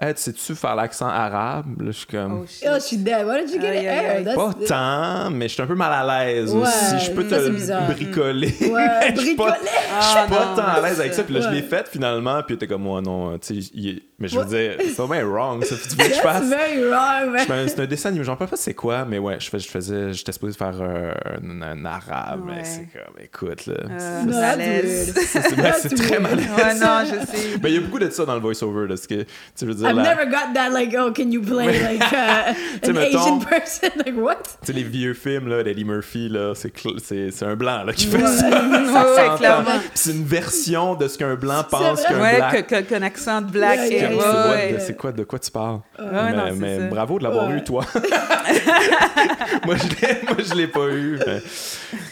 [0.00, 2.40] Hey, tu sais-tu faire l'accent arabe Là, je suis comme.
[2.42, 2.66] Oh, shit.
[2.68, 3.24] Oh, she's dead.
[3.24, 4.24] Why don't you get it?
[4.24, 6.98] That's Pas the- tant, mais je suis un peu mal à l'aise Ouais, aussi.
[7.06, 7.86] Je peux te bizarre.
[7.86, 8.52] bricoler.
[8.62, 9.70] Ouais, mais je suis pas, bricoler.
[10.00, 11.22] je suis Ah, pas non, tant à l'aise avec ça.
[11.22, 12.42] Puis là, je l'ai fait finalement.
[12.42, 13.38] Puis t'es comme moi, non.
[13.38, 14.76] Tu sais, il est- mais je veux Ouais.
[14.76, 15.64] dire, c'est vraiment wrong.
[15.64, 16.44] Ça, tu veux que je fasse.
[16.48, 17.36] very wrong.
[17.48, 19.68] Ben, c'est un dessin animé, j'en sais pas c'est quoi, mais ouais, je, fais, je
[19.68, 21.12] faisais, j'étais supposé faire euh,
[21.42, 22.64] un, un arabe, mais Ouais.
[22.64, 23.74] c'est comme, écoute, là.
[23.90, 26.46] Euh, c'est ben, très malaise.
[26.56, 27.58] Ouais, non, je sais.
[27.62, 29.24] Mais il y a beaucoup de ça dans le voice-over, là, ce que,
[29.58, 32.88] tu veux dire, I've la- never got that, like, oh, can you play, like, uh,
[32.88, 33.90] an mettons- Asian person?
[34.04, 34.36] Like, what?
[34.62, 36.72] tu sais, les vieux films, là, d'Eddie Murphy, là, c'est,
[37.02, 38.26] c'est, c'est un blanc, là, qui fait Ouais.
[38.28, 38.48] ça.
[38.48, 39.80] Ouais, ouais, clairement.
[39.94, 42.66] C'est une version de ce qu'un blanc pense qu'un Ouais, black.
[42.66, 43.80] que- qu'un accent de black.
[43.90, 44.72] Yeah, c'est, ouais, what ouais.
[44.74, 45.80] de, c'est quoi, de quoi tu parles?
[45.98, 47.84] Mais non, bravo de l'avoir eu, toi.
[49.66, 51.18] moi, je l'ai, pas eu.
[51.24, 51.40] Mais,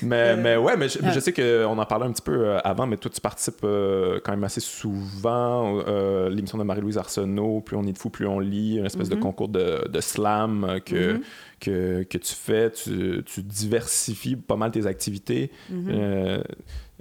[0.02, 2.96] mais, mais ouais, mais je, sais qu'on en parlait un petit peu euh, avant, mais
[2.96, 7.84] toi, tu participes euh, quand même assez souvent euh, l'émission de Marie-Louise Arsenault, Plus on
[7.84, 11.12] est de fou, plus on lit, une espèce de concours de, de slam euh, que,
[11.12, 11.20] Mhm.
[11.60, 12.70] que, que tu fais.
[12.70, 15.50] Tu, tu diversifies pas mal tes activités.
[15.70, 15.88] Mhm.
[15.90, 16.42] Euh,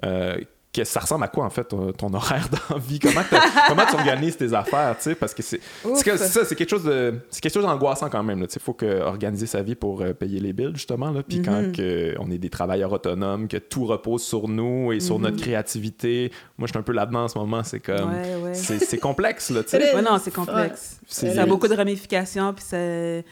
[0.05, 0.37] euh,
[0.71, 3.21] que ça ressemble à quoi en fait ton, ton horaire d'envie comment,
[3.67, 5.15] comment tu organises tes affaires tu sais?
[5.15, 5.59] Parce que c'est
[6.05, 9.01] que- ça c'est quelque chose de c'est quelque chose d'angoissant quand même il faut que
[9.01, 11.71] organiser sa vie pour euh, payer les bills justement là puis quand Mhm.
[11.71, 15.23] que on est des travailleurs autonomes que tout repose sur nous et sur Mhm.
[15.23, 18.53] notre créativité moi je suis un peu là-dedans en ce moment c'est comme Ouais, ouais.
[18.53, 19.95] c'est complexe là tu sais.
[19.95, 20.99] Ouais, non, c'est complexe.
[21.07, 23.25] Ça a beaucoup de ramifications, puis c'est...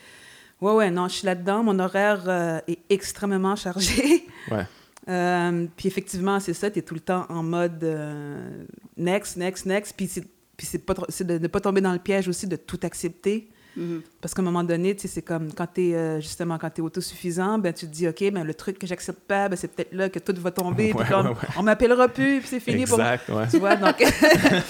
[0.60, 1.62] Ouais, ouais, non, je suis là-dedans.
[1.64, 4.26] Mon horaire euh, est extrêmement chargé.
[4.50, 4.66] Ouais.
[5.08, 8.66] Euh, puis effectivement, c'est ça, tu es tout le temps en mode euh,
[8.98, 9.94] next, next, next.
[9.96, 13.50] Puis c'est, de ne pas tomber dans le piège aussi de tout accepter.
[13.78, 14.02] Mhm.
[14.20, 16.82] Parce qu'à un moment donné, tu sais, c'est comme quand tu es justement quand es
[16.82, 19.94] autosuffisant, ben tu te dis OK, ben le truc que j'accepte pas, ben c'est peut-être
[19.94, 21.48] là que tout va tomber, Ouais, puis là, on, ouais, ouais.
[21.58, 23.96] on m'appellera plus, puis c'est fini pour exact ouais tu vois, donc...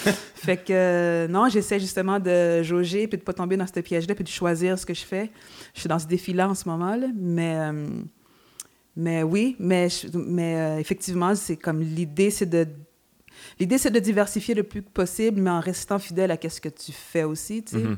[0.36, 4.14] fait que, euh, non, j'essaie justement de jauger, puis de pas tomber dans ce piège-là,
[4.14, 5.32] puis de choisir ce que je fais.
[5.74, 7.56] Je suis dans ce défi-là en ce moment, là, mais...
[7.56, 7.88] euh,
[8.98, 12.68] mais oui, mais, je- mais euh, effectivement, c'est comme l'idée, c'est de...
[13.60, 16.92] L'idée, c'est de diversifier le plus possible, mais en restant fidèle à ce que tu
[16.92, 17.84] fais aussi, tu sais.
[17.84, 17.98] Mhm.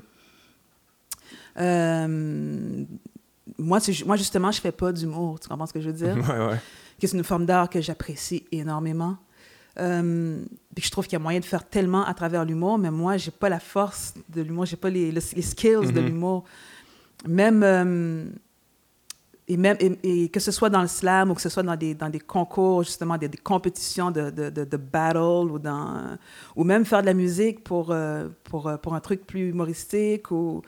[1.57, 2.85] Euh,
[3.57, 6.15] moi, moi, justement, je fais pas d'humour, tu comprends ce que je veux dire?
[6.29, 6.59] ouais ouais
[7.01, 9.15] que c'est une forme d'art que j'apprécie énormément.
[9.79, 10.43] Euh,
[10.75, 13.15] puis je trouve qu'il y a moyen de faire tellement à travers l'humour, mais moi,
[13.15, 16.05] j'ai pas la force de l'humour, j'ai pas les, le- les skills de Mhm.
[16.07, 16.43] l'humour.
[17.25, 18.33] Même,
[19.49, 21.75] et même et, et que ce soit dans le slam ou que ce soit dans
[21.75, 25.17] des, dans des concours, justement, des, des compétitions de, de, de, de battle
[25.51, 26.17] ou, dans,
[26.55, 30.29] ou même faire de la musique pour, euh, pour, euh, pour un truc plus humoristique.
[30.31, 30.61] ou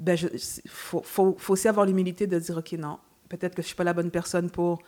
[0.00, 0.28] ben je,
[0.68, 2.98] faut, faut, faut aussi avoir l'humilité de dire, OK, non,
[3.28, 4.78] peut-être que je suis pas la bonne personne pour...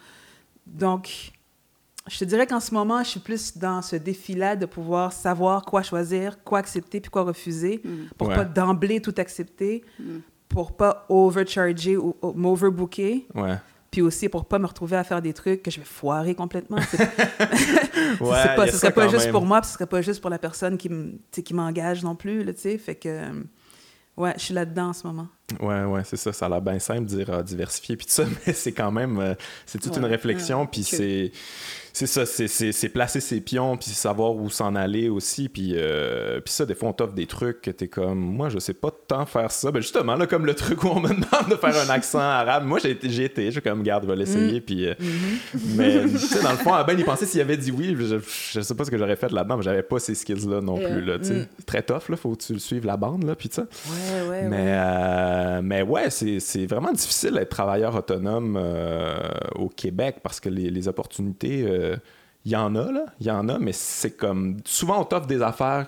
[0.66, 1.32] Donc,
[2.08, 5.64] je te dirais qu'en ce moment, je suis plus dans ce défi-là de pouvoir savoir
[5.64, 7.82] quoi choisir, quoi accepter puis quoi refuser,
[8.16, 8.34] pour Ouais.
[8.36, 10.22] pas d'emblée tout accepter, Mhm.
[10.50, 13.56] Pour pas overcharger ou, ou m'overbooker, ouais
[13.90, 16.78] puis aussi pour pas me retrouver à faire des trucs que je vais foirer complètement.
[16.90, 19.32] C'est ouais pas, ce serait pas juste même.
[19.32, 22.52] pour moi, puis ce serait pas juste pour la personne qui m'engage non plus, là,
[22.52, 22.78] tu sais.
[22.78, 23.44] Fait que,
[24.16, 25.28] ouais, je suis là-dedans en ce moment.
[25.58, 26.32] Ouais, ouais, c'est ça.
[26.32, 28.92] Ça a l'air bien simple de dire euh, diversifier puis tout ça, mais c'est quand
[28.92, 29.34] même, euh,
[29.66, 31.32] c'est toute une réflexion, ouais, puis c'est,
[31.92, 36.52] c'est ça, c'est, placer ses pions, puis savoir où s'en aller aussi, puis, euh, puis
[36.52, 39.26] ça, des fois, on t'offre des trucs que t'es comme, moi, je sais pas tant
[39.26, 39.70] faire ça.
[39.70, 42.64] Ben justement, là, comme le truc où on me demande de faire un accent arabe,
[42.64, 44.94] moi, j'ai été, j'ai été, je suis comme, garde, vais l'essayer, puis, euh,
[45.76, 48.16] mais, tu sais, dans le fond, à ben, il pensait s'il avait dit oui, je,
[48.52, 51.04] je sais pas ce que j'aurais fait là-dedans, mais j'avais pas ces skills-là non plus,
[51.04, 51.34] là, tu sais.
[51.34, 51.46] Mm.
[51.66, 53.62] Très tough, là, faut que tu suives la bande, là, puis ça.
[53.62, 54.72] Ouais, ouais, Mais,
[55.40, 59.16] euh, mais ouais, c'est vraiment difficile d'être travailleur autonome euh,
[59.54, 61.96] au Québec parce que les, les opportunités, euh,
[62.44, 64.56] il y en a, là, il y en a, mais c'est comme.
[64.64, 65.86] Souvent, on t'offre des affaires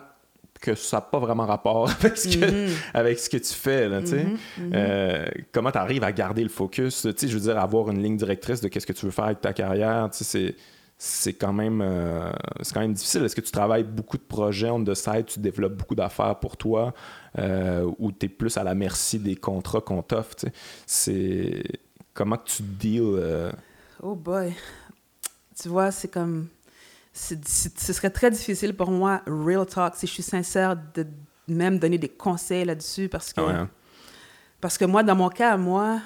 [0.61, 2.73] que ça n'a pas vraiment rapport avec ce que, Mhm.
[2.95, 4.27] avec ce que tu fais, là, tu sais.
[4.73, 8.01] Euh, comment tu arrives à garder le focus, tu sais, je veux dire, avoir une
[8.03, 10.55] ligne directrice de qu'est-ce que tu veux faire avec ta carrière, tu sais, c'est
[11.05, 12.31] c'est quand même euh,
[12.61, 13.25] c'est quand même difficile.
[13.25, 16.57] Est-ce que tu travailles beaucoup de projets on the side, tu développes beaucoup d'affaires pour
[16.57, 16.95] toi,
[17.41, 20.37] euh, ou tu es plus à la merci des contrats qu'on t'offre?
[20.87, 21.65] C'est
[22.15, 23.51] comment que tu deals euh,
[24.01, 24.55] Oh boy.
[25.61, 26.47] Tu vois, c'est comme.
[27.13, 27.35] ce
[27.93, 31.05] serait très difficile pour moi, real talk, si je suis sincère, de
[31.49, 33.41] même donner des conseils là-dessus parce que.
[33.41, 33.69] ouais, hein?
[34.61, 36.01] Parce que moi, dans mon cas, moi.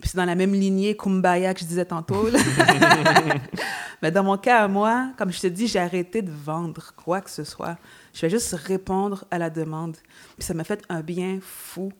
[0.00, 2.26] Puis c'est dans la même lignée Kumbaya que je disais tantôt.
[4.02, 7.20] Mais dans mon cas à moi, comme je te dis, j'ai arrêté de vendre quoi
[7.20, 7.76] que ce soit.
[8.12, 9.96] Je vais juste répondre à la demande.
[10.36, 11.92] Puis ça m'a fait un bien fou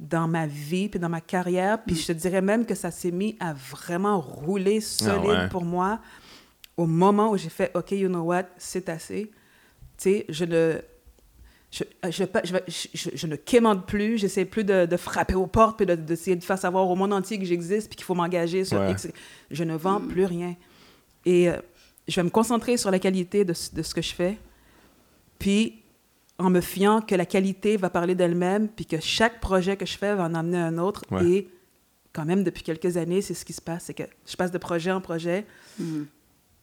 [0.00, 1.82] dans ma vie, puis dans ma carrière.
[1.84, 5.48] Puis je te dirais même que ça s'est mis à vraiment rouler solide Ah ouais.
[5.50, 6.00] pour moi
[6.76, 9.30] au moment où j'ai fait OK, you know what, c'est assez.
[9.96, 10.80] Tu sais, je ne.
[11.76, 15.48] Je, je, je, je, je- je ne quémande plus, j'essaie plus de, de frapper aux
[15.48, 18.14] portes, puis de- d'essayer de, faire savoir au monde entier que j'existe, puis qu'il faut
[18.14, 18.92] m'engager sur Ouais.
[18.92, 19.08] X.
[19.50, 20.54] Je ne vends plus rien.
[21.26, 21.56] Et euh,
[22.06, 24.38] je vais me concentrer sur la qualité de, ce- de ce que je fais,
[25.40, 25.80] puis
[26.38, 29.96] en me fiant que la qualité va parler d'elle-même, puis que chaque projet que je
[29.98, 31.02] fais va en amener un autre.
[31.10, 31.24] Ouais.
[31.26, 31.48] Et
[32.12, 34.58] quand même, depuis quelques années, c'est ce qui se passe, c'est que je passe de
[34.58, 35.44] projet en projet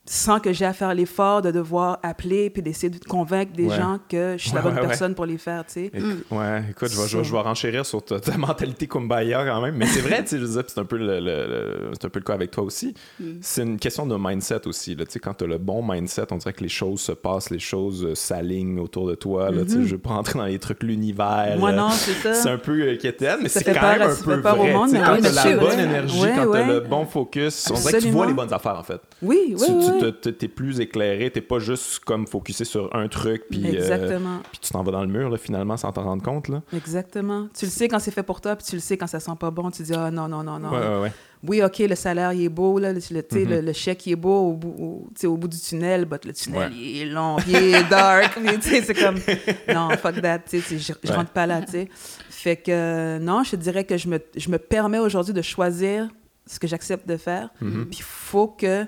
[0.05, 3.75] sans que j'ai à faire l'effort de devoir appeler puis d'essayer de convaincre des Ouais.
[3.77, 4.87] gens que je suis la bonne ouais, ouais.
[4.87, 5.91] personne pour les faire, tu sais.
[5.93, 6.01] Éc-
[6.31, 7.29] Ouais, écoute, je vais, je, vais, Ça.
[7.29, 9.75] je vais renchérir sur ta, ta mentalité Kumbaya quand même.
[9.75, 12.25] Mais c'est vrai, tu sais, je puis c'est un, peu le, le- un peu le
[12.25, 12.95] cas avec toi aussi.
[13.41, 14.95] C'est une question de mindset aussi.
[14.95, 17.11] Là, tu sais, quand tu as le bon mindset, on dirait que les choses se
[17.11, 19.51] passent, les choses euh, s'alignent autour de toi.
[19.51, 21.55] Là, tu sais, Je veux pas rentrer dans les trucs l'univers.
[21.59, 21.77] Moi, là.
[21.83, 22.33] non, c'est ça.
[22.33, 24.73] C'est un peu euh, quétaine, mais c'est quand peur même un peu vrai.
[24.73, 25.83] monde, tu sais, mais quand oui, t'as mais la bonne vrai.
[25.83, 28.83] énergie, quand t'as le bon focus, on dirait que tu vois les bonnes affaires en
[28.83, 28.99] fait.
[29.21, 29.67] Oui, oui,
[29.99, 34.39] tu, t'es plus éclairé, t'es pas juste comme focusé sur un truc, puis euh, Exactement.
[34.51, 36.47] puis tu t'en vas dans le mur là, finalement sans t'en rendre compte.
[36.47, 36.61] Là.
[36.75, 37.47] Exactement.
[37.57, 39.31] Tu le sais quand c'est fait pour toi, puis tu le sais quand ça sent
[39.39, 39.69] pas bon.
[39.71, 40.71] Tu dis, ah non, non, non, non.
[40.71, 41.11] Ouais, ouais, ouais.
[41.47, 43.49] Oui, OK, le salaire, il est beau, là, le, Mhm.
[43.49, 46.71] le, le chèque, il est beau au bout, au, bout du tunnel, but le tunnel,
[46.73, 49.15] il est long, il est dark, mais tu sais, c'est comme,
[49.73, 51.87] non, fuck that, tu sais, je, je rentre pas là, tu sais.
[52.29, 56.09] Fait que, euh, non, je dirais que je me, je me permets aujourd'hui de choisir
[56.45, 57.87] ce que j'accepte de faire, Mhm.
[57.89, 58.85] puis faut que,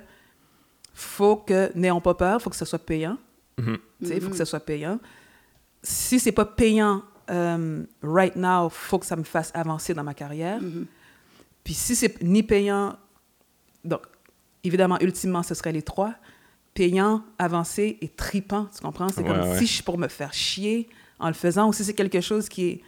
[0.93, 3.17] faut que, n'ayons pas peur, faut que ça soit payant,
[3.57, 3.77] Mhm.
[4.01, 4.99] tu sais, il faut que ça soit payant.
[5.83, 10.13] Si c'est pas payant euh, right now, faut que ça me fasse avancer dans ma
[10.13, 10.59] carrière.
[11.63, 12.97] Puis si c'est ni payant,
[13.85, 14.01] donc
[14.63, 16.13] évidemment, ultimement, ce serait les trois.
[16.73, 19.07] Payant, avancé et tripant, tu comprends?
[19.09, 19.57] C'est Ouais, comme ouais.
[19.59, 20.89] si je suis pour me faire chier
[21.19, 22.81] en le faisant, ou si c'est quelque chose qui est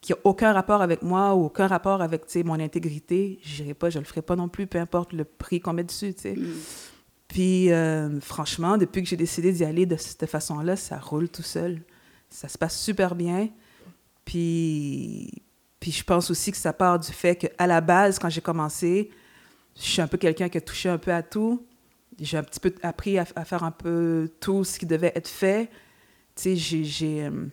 [0.00, 3.74] qui a aucun rapport avec moi ou aucun rapport avec tu sais, mon intégrité, j'irai
[3.74, 6.20] pas, je le ferai pas non plus, peu importe le prix qu'on met dessus, tu
[6.22, 6.34] sais.
[7.28, 11.42] Puis euh, franchement, depuis que j'ai décidé d'y aller de cette façon-là, ça roule tout
[11.42, 11.82] seul.
[12.30, 13.50] Ça se passe super bien.
[14.24, 15.42] Puis,
[15.78, 19.10] puis je pense aussi que ça part du fait qu'à la base, quand j'ai commencé,
[19.76, 21.64] je suis un peu quelqu'un qui a touché un peu à tout.
[22.18, 25.70] J'ai un petit peu appris à, faire un peu tout ce qui devait être fait.
[26.34, 27.46] Tu sais, j'ai, euh,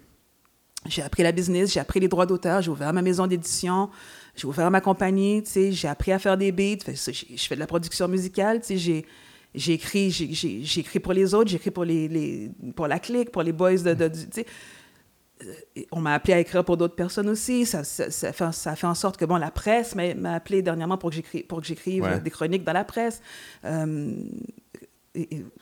[0.87, 3.89] j'ai appris la business, j'ai appris les droits d'auteur, j'ai ouvert ma maison d'édition,
[4.35, 7.59] j'ai ouvert ma compagnie, tu sais, j'ai appris à faire des beats, je fais de
[7.59, 9.05] la production musicale, tu sais, j'ai,
[9.55, 13.51] j'ai écrit pour les autres, j'ai écrit pour, les, les- pour la clique, pour les
[13.53, 14.11] boys de, de-.
[15.43, 15.53] Euh,
[15.91, 17.65] on m'a appelé à écrire pour d'autres personnes aussi.
[17.65, 20.97] Ça, ça, ça fait, ça fait en sorte que, bon, la presse m'a appelé dernièrement
[20.97, 22.19] pour que j'écris- j'écrive Ouais.
[22.21, 23.21] des chroniques dans la presse.
[23.65, 24.13] Euh,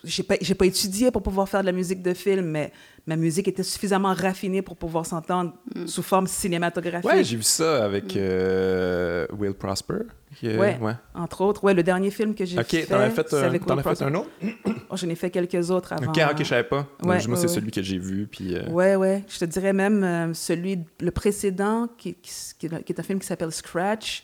[0.04, 2.72] j'ai pas, j'ai pas étudié pour pouvoir faire de la musique de film, mais
[3.06, 5.54] ma musique était suffisamment raffinée pour pouvoir s'entendre
[5.86, 7.10] sous forme cinématographique.
[7.10, 10.04] Ouais, j'ai vu ça avec euh, Will Prosper.
[10.36, 10.78] qui, Ouais.
[10.82, 10.94] ouais.
[11.14, 13.66] Entre autres, ouais, le dernier film que j'ai Ok, fait, t'en as fait, un, avec
[13.66, 14.30] t'en Will as fait un autre?
[14.90, 16.12] Oh, J'en ai fait quelques autres avant.
[16.12, 16.88] Ok, ok, je savais pas.
[17.04, 17.48] Ouais, Donc, moi, ouais, c'est ouais.
[17.48, 18.28] celui que j'ai vu.
[18.28, 19.24] Puis, euh, Ouais, ouais.
[19.28, 23.26] Je te dirais même euh, celui, le précédent, qui, qui, qui est un film qui
[23.28, 24.24] s'appelle Scratch.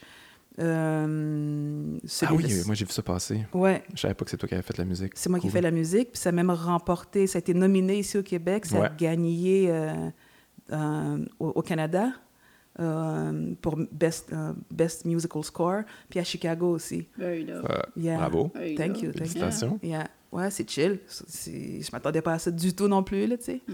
[0.59, 3.45] Euh, Ah oui, moi j'ai vu ça passer.
[3.53, 5.13] Ouais, Je savais pas que c'est toi qui avais fait la musique.
[5.15, 5.51] c'est moi qui Cool.
[5.51, 6.11] fais la musique.
[6.11, 8.85] Puis ça a même remporté, ça a été nominé ici au Québec, ça Ouais.
[8.87, 10.09] a gagné euh,
[10.71, 12.09] euh, au, au Canada
[12.79, 17.07] euh, pour Best, euh, Best Musical Score, puis à Chicago aussi.
[17.17, 17.65] Very dope.
[17.69, 18.17] Euh, Yeah.
[18.17, 18.51] Bravo.
[18.53, 19.79] There you Thank you, thank you.
[19.83, 20.07] Yeah.
[20.31, 20.99] Ouais, c'est chill.
[21.09, 23.61] Je m'attendais pas à ça du tout non plus, là, tu sais.
[23.67, 23.73] Mm.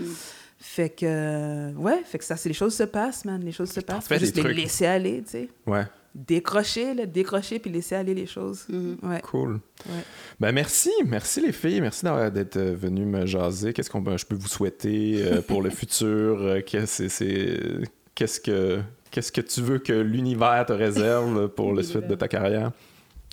[0.57, 3.41] Fait que, ouais, fait que ça, c'est les choses se passent, man.
[3.43, 4.07] Les choses se passent.
[4.07, 4.57] Faut juste des les trucs.
[4.57, 5.49] laisser aller, tu sais.
[5.67, 5.83] Ouais,
[6.17, 8.65] Décrocher, là, décrocher puis laisser aller les choses.
[8.69, 8.97] Mhm.
[9.03, 9.19] Ouais.
[9.21, 9.59] cool.
[9.85, 10.01] Ouais.
[10.39, 13.73] Ben merci, merci les filles, merci d'être euh, venues me jaser.
[13.73, 16.37] Qu'est-ce qu'on peut- je peux vous souhaiter euh, pour le futur?
[16.41, 18.79] Euh, Qu'est-ce que
[19.11, 22.71] qu'est-ce que tu veux que l'univers te réserve pour le suite de ta carrière?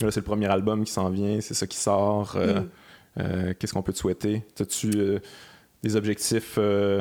[0.00, 2.34] Là, c'est le premier album qui s'en vient, c'est ça qui sort.
[2.36, 2.68] Euh, Mm.
[3.20, 4.42] euh, Qu'est-ce qu'on peut te souhaiter?
[4.59, 5.18] As-tu euh,
[5.84, 7.00] des objectifs euh,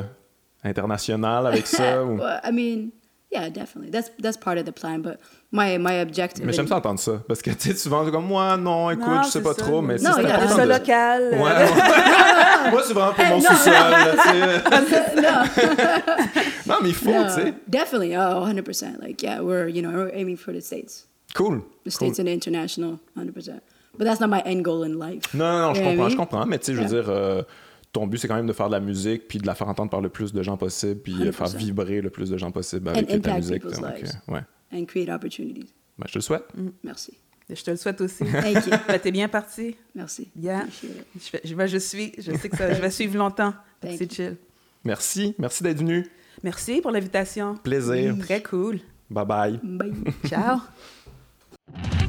[0.62, 2.18] internationaux avec ça ou...
[2.18, 2.90] Well, I mean,
[3.32, 3.90] yeah, definitely.
[3.90, 4.98] That's that's part of the plan.
[5.00, 5.18] But
[5.52, 6.44] my my objective.
[6.46, 9.06] Mais j'aime ça entendre ça parce que tu sais souvent c'est comme moi non écoute
[9.06, 9.62] Non, je sais pas ça.
[9.62, 11.22] trop mais Non, c'est il y a important Ça de- local.
[11.32, 12.70] Ouais, euh, ouais.
[12.70, 13.42] Moi, c'est vraiment pour mon non.
[13.50, 13.72] sous-sol.
[16.66, 17.54] non, mais il faut, no, tu sais.
[17.68, 18.16] definitely.
[18.16, 19.00] Oh, 100%.
[19.02, 21.56] Like, yeah, we're you know we're aiming for the states, Cool.
[21.58, 21.90] the cool.
[21.90, 23.60] states and the international, 100%.
[23.98, 25.34] But that's not my end goal in life.
[25.34, 26.46] Non, non, non, je comprends, je comprends.
[26.46, 27.02] Mais tu sais, je veux Yeah.
[27.02, 27.42] dire, euh,
[27.92, 29.90] ton but, c'est quand même de faire de la musique puis de la faire entendre
[29.90, 31.56] par le plus de gens possible puis euh, faire 100%.
[31.58, 33.62] vivrer le plus de gens possible avec And ta musique.
[33.64, 34.40] donc, euh, ouais.
[34.72, 35.72] And create opportunities.
[35.98, 36.44] Ben, je te le souhaite.
[36.82, 37.12] Merci.
[37.48, 38.24] Et je te le souhaite aussi.
[38.24, 38.72] Thank you.
[38.88, 39.76] Ben, T'es bien parti.
[39.94, 40.28] Merci.
[40.40, 40.64] Yeah.
[40.66, 40.72] It.
[41.14, 42.12] Je, fais- je, ben, je suis.
[42.18, 43.52] Je sais que ça, je vais suivre longtemps.
[43.82, 44.36] C'est chill.
[44.84, 45.34] Merci.
[45.38, 46.06] Merci d'être venu.
[46.42, 47.56] Merci pour l'invitation.
[47.56, 48.16] Plaisir.
[48.20, 48.80] Très cool.
[49.10, 49.60] Bye bye.
[49.62, 49.92] Bye.
[50.26, 50.58] Ciao.